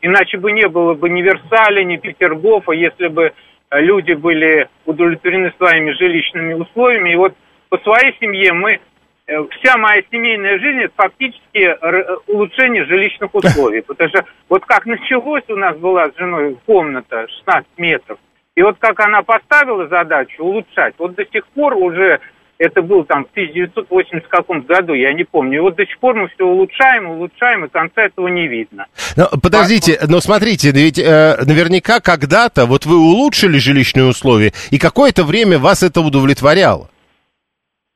Иначе 0.00 0.38
бы 0.38 0.52
не 0.52 0.68
было 0.68 0.94
бы 0.94 1.08
ни 1.08 1.22
Версаля, 1.22 1.82
ни 1.82 1.96
Петергофа, 1.96 2.72
если 2.72 3.08
бы 3.08 3.32
люди 3.72 4.12
были 4.12 4.68
удовлетворены 4.84 5.52
своими 5.56 5.90
жилищными 5.92 6.54
условиями. 6.54 7.12
И 7.12 7.16
вот 7.16 7.34
по 7.72 7.78
своей 7.78 8.14
семье 8.20 8.52
мы 8.52 8.80
э, 9.26 9.32
вся 9.58 9.78
моя 9.78 10.02
семейная 10.10 10.58
жизнь 10.58 10.80
это 10.80 10.92
фактически 10.94 11.56
р- 11.56 12.18
улучшение 12.26 12.84
жилищных 12.84 13.34
условий. 13.34 13.80
Потому 13.80 14.10
что 14.10 14.26
вот 14.50 14.66
как 14.66 14.84
началось 14.84 15.44
у 15.48 15.56
нас 15.56 15.74
была 15.78 16.10
с 16.10 16.18
женой 16.18 16.58
комната 16.66 17.26
16 17.46 17.66
метров, 17.78 18.18
и 18.56 18.62
вот 18.62 18.76
как 18.78 19.00
она 19.00 19.22
поставила 19.22 19.88
задачу 19.88 20.44
улучшать, 20.44 20.92
вот 20.98 21.14
до 21.14 21.24
сих 21.32 21.46
пор 21.46 21.74
уже 21.76 22.20
это 22.58 22.82
был 22.82 23.04
там 23.04 23.24
в 23.24 23.30
1980 23.30 24.28
каком 24.28 24.60
году, 24.60 24.92
я 24.92 25.14
не 25.14 25.24
помню. 25.24 25.56
И 25.56 25.60
вот 25.60 25.76
до 25.76 25.86
сих 25.86 25.98
пор 25.98 26.14
мы 26.14 26.28
все 26.28 26.44
улучшаем, 26.44 27.08
улучшаем, 27.08 27.64
и 27.64 27.68
конца 27.68 28.02
этого 28.02 28.28
не 28.28 28.48
видно. 28.48 28.84
Но, 29.16 29.28
подождите, 29.42 29.98
но 30.06 30.20
смотрите, 30.20 30.72
ведь 30.72 30.98
э, 30.98 31.38
наверняка 31.46 32.00
когда-то 32.00 32.66
вот 32.66 32.84
вы 32.84 32.98
улучшили 32.98 33.56
жилищные 33.56 34.04
условия, 34.04 34.52
и 34.70 34.78
какое-то 34.78 35.24
время 35.24 35.58
вас 35.58 35.82
это 35.82 36.02
удовлетворяло. 36.02 36.90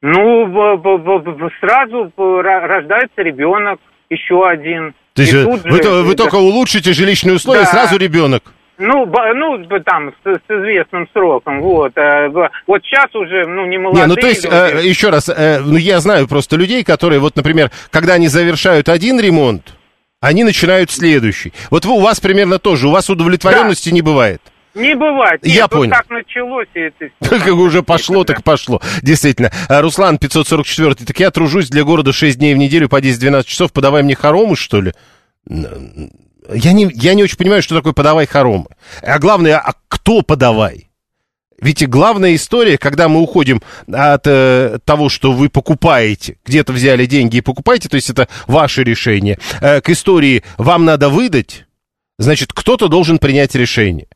Ну, 0.09 1.51
сразу 1.61 2.13
ра- 2.17 2.67
рождается 2.67 3.23
ребенок, 3.23 3.81
еще 4.09 4.47
один. 4.49 4.95
То 5.15 5.23
есть 5.23 5.33
вы, 5.35 5.57
же- 5.57 5.79
то- 5.83 6.03
вы 6.05 6.15
только 6.15 6.37
улучшите 6.37 6.93
жилищные 6.93 7.35
условия, 7.35 7.63
Да. 7.65 7.71
сразу 7.71 7.99
ребенок. 7.99 8.43
Ну, 8.79 9.07
ну, 9.35 9.81
там, 9.85 10.13
с, 10.23 10.29
с 10.29 10.51
известным 10.51 11.09
сроком, 11.13 11.61
вот. 11.63 11.93
э, 11.97 12.29
Вот 12.67 12.83
сейчас 12.85 13.13
уже, 13.15 13.47
ну, 13.47 13.67
не 13.67 13.79
молодые 13.79 14.05
Не, 14.05 14.09
ну 14.11 14.17
то 14.17 14.27
есть, 14.27 14.45
люди. 14.45 14.55
э, 14.55 14.87
еще 14.87 15.09
раз, 15.09 15.29
э, 15.29 15.61
ну 15.65 15.77
я 15.77 15.99
знаю 16.01 16.29
просто 16.29 16.57
людей, 16.57 16.85
которые, 16.85 17.19
вот, 17.19 17.35
например, 17.37 17.71
когда 17.91 18.15
они 18.15 18.29
завершают 18.29 18.89
один 18.91 19.19
ремонт, 19.19 19.75
они 20.21 20.45
начинают 20.45 20.91
следующий. 20.91 21.53
Вот 21.71 21.85
вы, 21.87 21.95
у 21.95 22.01
вас 22.01 22.21
примерно 22.21 22.59
тоже, 22.59 22.87
у 22.87 22.91
вас 22.91 23.09
удовлетворенности 23.11 23.89
не 23.91 24.03
бывает. 24.03 24.41
Не 24.77 24.95
бывает. 24.95 25.43
Нет, 25.43 25.55
Я 25.55 25.69
понял. 25.69 25.95
как 25.95 26.11
началось, 26.11 26.69
и 26.75 26.81
это... 26.81 27.09
Как 27.27 27.47
уже 27.47 27.83
пошло, 27.83 28.25
так 28.25 28.45
пошло. 28.45 28.83
Действительно. 29.01 29.51
А, 29.71 29.81
Руслан, 29.81 30.19
544 30.19 31.07
так 31.07 31.19
я 31.19 31.31
тружусь 31.31 31.71
для 31.71 31.83
города 31.83 32.13
6 32.13 32.39
дней 32.39 32.55
в 32.55 32.59
неделю 32.59 32.91
по 32.91 33.01
10-12 33.01 33.45
часов, 33.45 33.73
подавай 33.73 34.03
мне 34.03 34.15
хоромы, 34.15 34.55
что 34.55 34.83
ли? 34.83 34.93
Я 35.49 36.73
не, 36.73 36.91
я 36.93 37.15
не 37.15 37.23
очень 37.23 37.39
понимаю, 37.39 37.63
что 37.63 37.75
такое 37.75 37.95
подавай 37.95 38.27
хоромы. 38.27 38.67
А 39.03 39.19
главное, 39.19 39.57
а 39.59 39.73
кто 39.89 40.21
подавай? 40.21 40.91
Ведь 41.59 41.81
и 41.81 41.87
главная 41.87 42.35
история, 42.35 42.77
когда 42.77 43.09
мы 43.09 43.23
уходим 43.23 43.63
от 43.91 44.27
э, 44.27 44.79
того, 44.85 45.09
что 45.09 45.33
вы 45.33 45.49
покупаете, 45.49 46.37
где-то 46.45 46.75
взяли 46.75 47.07
деньги 47.07 47.39
и 47.39 47.41
покупаете, 47.41 47.89
то 47.89 47.95
есть 47.97 48.11
это 48.11 48.29
ваше 48.47 48.85
решение, 48.85 49.39
э, 49.63 49.81
к 49.81 49.89
истории 49.89 50.45
«вам 50.59 50.85
надо 50.85 51.09
выдать», 51.09 51.65
значит, 52.19 52.53
кто-то 52.53 52.89
должен 52.89 53.19
принять 53.19 53.55
решение 53.55 54.07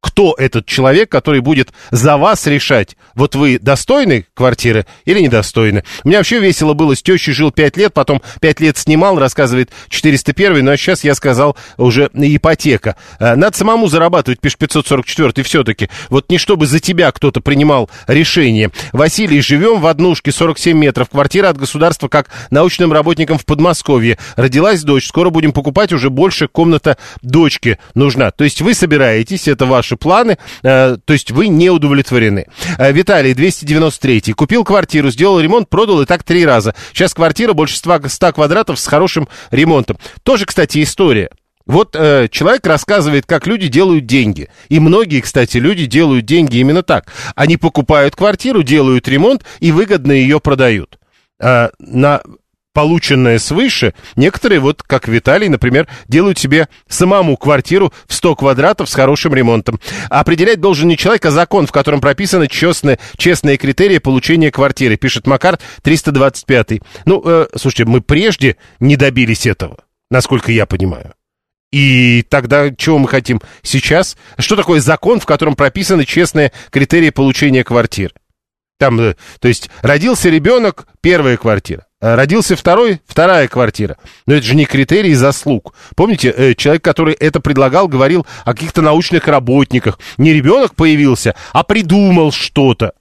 кто 0.00 0.34
этот 0.38 0.66
человек, 0.66 1.10
который 1.10 1.40
будет 1.40 1.70
за 1.90 2.16
вас 2.16 2.46
решать, 2.46 2.96
вот 3.14 3.34
вы 3.34 3.58
достойны 3.58 4.26
квартиры 4.34 4.86
или 5.04 5.20
недостойны. 5.20 5.84
У 6.04 6.08
меня 6.08 6.18
вообще 6.18 6.40
весело 6.40 6.72
было, 6.72 6.96
с 6.96 7.02
тещей 7.02 7.34
жил 7.34 7.50
5 7.50 7.76
лет, 7.76 7.92
потом 7.92 8.22
5 8.40 8.60
лет 8.60 8.78
снимал, 8.78 9.18
рассказывает 9.18 9.70
401, 9.88 10.64
ну 10.64 10.70
а 10.70 10.76
сейчас 10.76 11.04
я 11.04 11.14
сказал 11.14 11.56
уже 11.76 12.10
ипотека. 12.14 12.96
Э, 13.18 13.34
Надо 13.34 13.56
самому 13.56 13.88
зарабатывать, 13.88 14.40
пишет 14.40 14.58
544, 14.58 15.32
и 15.36 15.42
все-таки, 15.42 15.90
вот 16.08 16.30
не 16.30 16.38
чтобы 16.38 16.66
за 16.66 16.80
тебя 16.80 17.12
кто-то 17.12 17.40
принимал 17.40 17.90
решение. 18.06 18.70
Василий, 18.92 19.40
живем 19.42 19.80
в 19.80 19.86
однушке, 19.86 20.32
47 20.32 20.76
метров, 20.76 21.10
квартира 21.10 21.48
от 21.48 21.58
государства 21.58 22.08
как 22.08 22.30
научным 22.50 22.92
работникам 22.92 23.38
в 23.38 23.44
Подмосковье. 23.44 24.18
Родилась 24.36 24.82
дочь, 24.82 25.06
скоро 25.06 25.30
будем 25.30 25.52
покупать, 25.52 25.92
уже 25.92 26.08
больше 26.08 26.48
комната 26.48 26.96
дочки 27.22 27.78
нужна. 27.94 28.30
То 28.30 28.44
есть 28.44 28.62
вы 28.62 28.74
собираетесь, 28.74 29.46
это 29.46 29.66
ваши 29.90 29.96
планы, 29.96 30.38
э, 30.62 30.96
то 31.04 31.12
есть 31.12 31.30
вы 31.30 31.48
не 31.48 31.70
удовлетворены. 31.70 32.46
Э, 32.78 32.92
Виталий, 32.92 33.34
293 33.34 34.32
купил 34.32 34.64
квартиру, 34.64 35.10
сделал 35.10 35.40
ремонт, 35.40 35.68
продал 35.68 36.00
и 36.02 36.06
так 36.06 36.22
три 36.22 36.44
раза. 36.44 36.74
Сейчас 36.92 37.14
квартира 37.14 37.52
больше 37.52 37.76
100 37.76 38.08
100 38.08 38.32
квадратов 38.32 38.78
с 38.78 38.86
хорошим 38.86 39.28
ремонтом. 39.50 39.98
Тоже, 40.22 40.46
кстати, 40.46 40.82
история. 40.82 41.30
Вот 41.66 41.94
э, 41.94 42.28
человек 42.30 42.66
рассказывает, 42.66 43.26
как 43.26 43.46
люди 43.46 43.68
делают 43.68 44.06
деньги. 44.06 44.48
И 44.68 44.80
многие, 44.80 45.20
кстати, 45.20 45.58
люди 45.58 45.86
делают 45.86 46.24
деньги 46.24 46.58
именно 46.58 46.82
так. 46.82 47.12
Они 47.34 47.56
покупают 47.56 48.16
квартиру, 48.16 48.62
делают 48.62 49.08
ремонт 49.08 49.44
и 49.60 49.70
выгодно 49.70 50.12
ее 50.12 50.40
продают. 50.40 50.98
Э, 51.38 51.68
на 51.78 52.22
полученное 52.72 53.38
свыше, 53.38 53.94
некоторые, 54.16 54.60
вот 54.60 54.82
как 54.82 55.08
Виталий, 55.08 55.48
например, 55.48 55.88
делают 56.08 56.38
себе 56.38 56.68
самому 56.88 57.36
квартиру 57.36 57.92
в 58.06 58.14
100 58.14 58.36
квадратов 58.36 58.88
с 58.88 58.94
хорошим 58.94 59.34
ремонтом. 59.34 59.80
Определять 60.08 60.60
должен 60.60 60.88
не 60.88 60.96
человек, 60.96 61.24
а 61.26 61.30
закон, 61.30 61.66
в 61.66 61.72
котором 61.72 62.00
прописаны 62.00 62.48
честные, 62.48 62.98
честные 63.16 63.56
критерии 63.56 63.98
получения 63.98 64.50
квартиры, 64.50 64.96
пишет 64.96 65.26
Макар 65.26 65.58
325. 65.82 66.80
Ну, 67.04 67.22
э, 67.24 67.46
слушайте, 67.56 67.84
мы 67.84 68.00
прежде 68.00 68.56
не 68.78 68.96
добились 68.96 69.46
этого, 69.46 69.78
насколько 70.10 70.52
я 70.52 70.66
понимаю. 70.66 71.14
И 71.72 72.24
тогда 72.28 72.74
чего 72.74 72.98
мы 72.98 73.08
хотим 73.08 73.40
сейчас? 73.62 74.16
Что 74.38 74.56
такое 74.56 74.80
закон, 74.80 75.20
в 75.20 75.26
котором 75.26 75.54
прописаны 75.54 76.04
честные 76.04 76.52
критерии 76.70 77.10
получения 77.10 77.62
квартиры? 77.62 78.12
Там, 78.80 78.98
э, 78.98 79.14
то 79.40 79.46
есть, 79.46 79.68
родился 79.82 80.30
ребенок, 80.30 80.86
первая 81.02 81.36
квартира. 81.36 81.84
А 82.00 82.16
Родился 82.16 82.56
второй, 82.56 83.02
вторая 83.06 83.46
квартира. 83.46 83.98
Но 84.26 84.32
это 84.32 84.46
же 84.46 84.56
не 84.56 84.64
критерий 84.64 85.12
заслуг. 85.12 85.74
Помните, 85.94 86.32
э, 86.34 86.54
человек, 86.54 86.82
который 86.82 87.12
это 87.12 87.40
предлагал, 87.40 87.88
говорил 87.88 88.26
о 88.46 88.54
каких-то 88.54 88.80
научных 88.80 89.28
работниках. 89.28 89.98
Не 90.16 90.32
ребенок 90.32 90.76
появился, 90.76 91.34
а 91.52 91.62
придумал 91.62 92.32
что-то. 92.32 92.94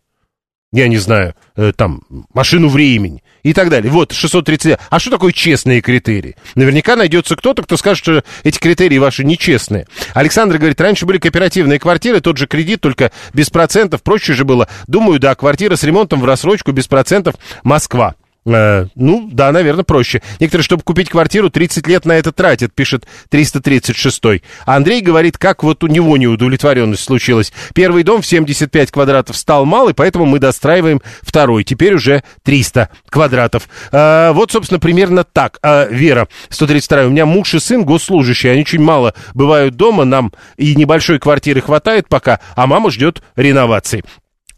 Я 0.74 0.90
не 0.90 0.98
знаю, 0.98 1.34
э, 1.56 1.72
там, 1.74 2.02
машину 2.34 2.68
времени 2.68 3.24
и 3.44 3.54
так 3.54 3.70
далее. 3.70 3.92
Вот, 3.92 4.12
630. 4.12 4.78
А 4.90 5.00
что 5.00 5.12
такое 5.12 5.32
честные 5.32 5.82
критерии? 5.82 6.36
Наверняка 6.56 6.96
найдется 6.96 7.36
кто-то, 7.36 7.64
кто 7.64 7.78
скажет, 7.78 8.04
что 8.04 8.24
эти 8.44 8.60
критерии 8.60 8.98
ваши 8.98 9.24
нечестные. 9.24 9.88
Александр 10.14 10.58
говорит, 10.58 10.80
раньше 10.82 11.06
были 11.06 11.18
кооперативные 11.18 11.80
квартиры, 11.80 12.22
тот 12.22 12.38
же 12.38 12.48
кредит, 12.48 12.82
только 12.82 13.12
без 13.34 13.50
процентов. 13.50 14.04
Проще 14.04 14.34
же 14.34 14.46
было. 14.46 14.68
Думаю, 14.88 15.20
да, 15.20 15.36
квартира 15.36 15.76
с 15.76 15.84
ремонтом 15.84 16.22
в 16.22 16.26
рассрочку 16.26 16.72
без 16.72 16.88
процентов 16.88 17.36
Москва. 17.64 18.16
Э, 18.50 18.88
ну, 18.96 19.30
да, 19.32 19.52
наверное, 19.52 19.84
проще. 19.84 20.22
Некоторые, 20.40 20.64
чтобы 20.64 20.84
купить 20.84 21.10
квартиру, 21.10 21.50
30 21.50 21.88
лет 21.88 22.06
на 22.06 22.14
это 22.14 22.32
тратят, 22.32 22.74
пишет 22.74 23.06
336. 23.30 24.42
А 24.66 24.76
Андрей 24.76 25.02
говорит, 25.02 25.38
как 25.38 25.64
вот 25.64 25.84
у 25.84 25.88
него 25.88 26.18
неудовлетворенность 26.18 27.04
случилась. 27.04 27.54
Первый 27.74 28.04
дом 28.04 28.22
в 28.22 28.26
75 28.26 28.92
квадратов 28.92 29.38
стал 29.38 29.66
малый, 29.66 29.94
поэтому 29.94 30.26
мы 30.26 30.40
достраиваем 30.40 31.02
второй. 31.22 31.64
Теперь 31.64 31.96
уже 31.96 32.24
300 32.44 32.90
квадратов. 33.10 33.70
Э, 33.92 34.32
вот, 34.32 34.52
собственно, 34.52 34.80
примерно 34.80 35.24
так. 35.24 35.60
Э, 35.64 35.88
Вера, 35.90 36.28
132. 36.50 37.06
У 37.06 37.10
меня 37.10 37.26
муж 37.26 37.54
и 37.54 37.60
сын 37.60 37.84
госслужащие. 37.84 38.54
Они 38.54 38.62
очень 38.62 38.82
мало 38.82 39.14
бывают 39.34 39.76
дома. 39.76 40.06
Нам 40.06 40.34
и 40.58 40.76
небольшой 40.76 41.20
квартиры 41.20 41.62
хватает 41.62 42.08
пока, 42.10 42.40
а 42.56 42.68
мама 42.68 42.92
ждет 42.92 43.22
реновации. 43.36 44.04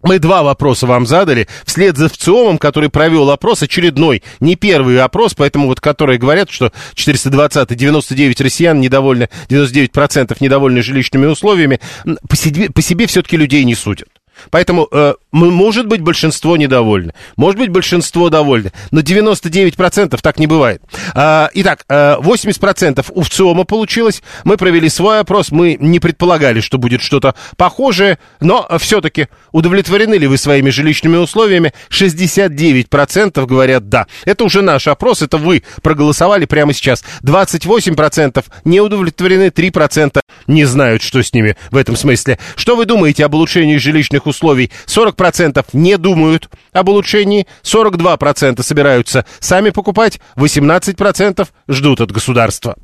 Мы 0.03 0.19
два 0.19 0.43
вопроса 0.43 0.87
вам 0.87 1.05
задали, 1.05 1.47
вслед 1.65 1.97
за 1.97 2.09
ВЦИОМом, 2.09 2.57
который 2.57 2.89
провел 2.89 3.29
опрос, 3.29 3.61
очередной, 3.63 4.23
не 4.39 4.55
первый 4.55 4.99
опрос, 5.01 5.33
поэтому 5.33 5.67
вот 5.67 5.79
которые 5.79 6.17
говорят, 6.19 6.49
что 6.49 6.71
420 6.95 7.75
99 7.75 8.41
россиян 8.41 8.79
недовольны, 8.79 9.29
99% 9.49 10.37
недовольны 10.39 10.81
жилищными 10.81 11.25
условиями, 11.25 11.79
по 12.27 12.35
себе, 12.35 12.69
по 12.69 12.81
себе 12.81 13.07
все-таки 13.07 13.37
людей 13.37 13.63
не 13.63 13.75
судят. 13.75 14.07
Поэтому, 14.49 14.87
э, 14.91 15.13
может 15.31 15.87
быть, 15.87 16.01
большинство 16.01 16.57
недовольны, 16.57 17.13
может 17.37 17.59
быть, 17.59 17.69
большинство 17.69 18.29
довольны, 18.29 18.71
но 18.91 19.01
99% 19.01 20.21
так 20.21 20.39
не 20.39 20.47
бывает. 20.47 20.81
А, 21.13 21.49
итак, 21.53 21.85
э, 21.89 22.17
80% 22.19 23.11
у 23.13 23.21
ВЦИОМа 23.21 23.63
получилось, 23.65 24.21
мы 24.43 24.57
провели 24.57 24.89
свой 24.89 25.19
опрос, 25.19 25.51
мы 25.51 25.77
не 25.79 25.99
предполагали, 25.99 26.59
что 26.61 26.77
будет 26.77 27.01
что-то 27.01 27.35
похожее, 27.57 28.17
но 28.39 28.67
все-таки 28.79 29.27
удовлетворены 29.51 30.15
ли 30.15 30.27
вы 30.27 30.37
своими 30.37 30.69
жилищными 30.69 31.17
условиями? 31.17 31.73
69% 31.89 33.45
говорят 33.45 33.89
да. 33.89 34.07
Это 34.25 34.43
уже 34.43 34.61
наш 34.61 34.87
опрос, 34.87 35.21
это 35.21 35.37
вы 35.37 35.63
проголосовали 35.81 36.45
прямо 36.45 36.73
сейчас. 36.73 37.03
28% 37.23 38.43
не 38.65 38.79
удовлетворены, 38.79 39.49
3% 39.49 40.21
не 40.47 40.65
знают, 40.65 41.01
что 41.01 41.21
с 41.21 41.33
ними 41.33 41.55
в 41.69 41.77
этом 41.77 41.95
смысле. 41.95 42.39
Что 42.55 42.75
вы 42.75 42.85
думаете 42.85 43.25
об 43.25 43.35
улучшении 43.35 43.77
жилищных 43.77 44.25
условий? 44.31 44.71
40% 44.87 45.63
не 45.73 45.97
думают 45.97 46.49
об 46.73 46.89
улучшении, 46.89 47.45
42% 47.63 48.63
собираются 48.63 49.25
сами 49.39 49.69
покупать, 49.69 50.19
18% 50.35 51.47
ждут 51.67 52.01
от 52.01 52.11
государства. 52.11 52.75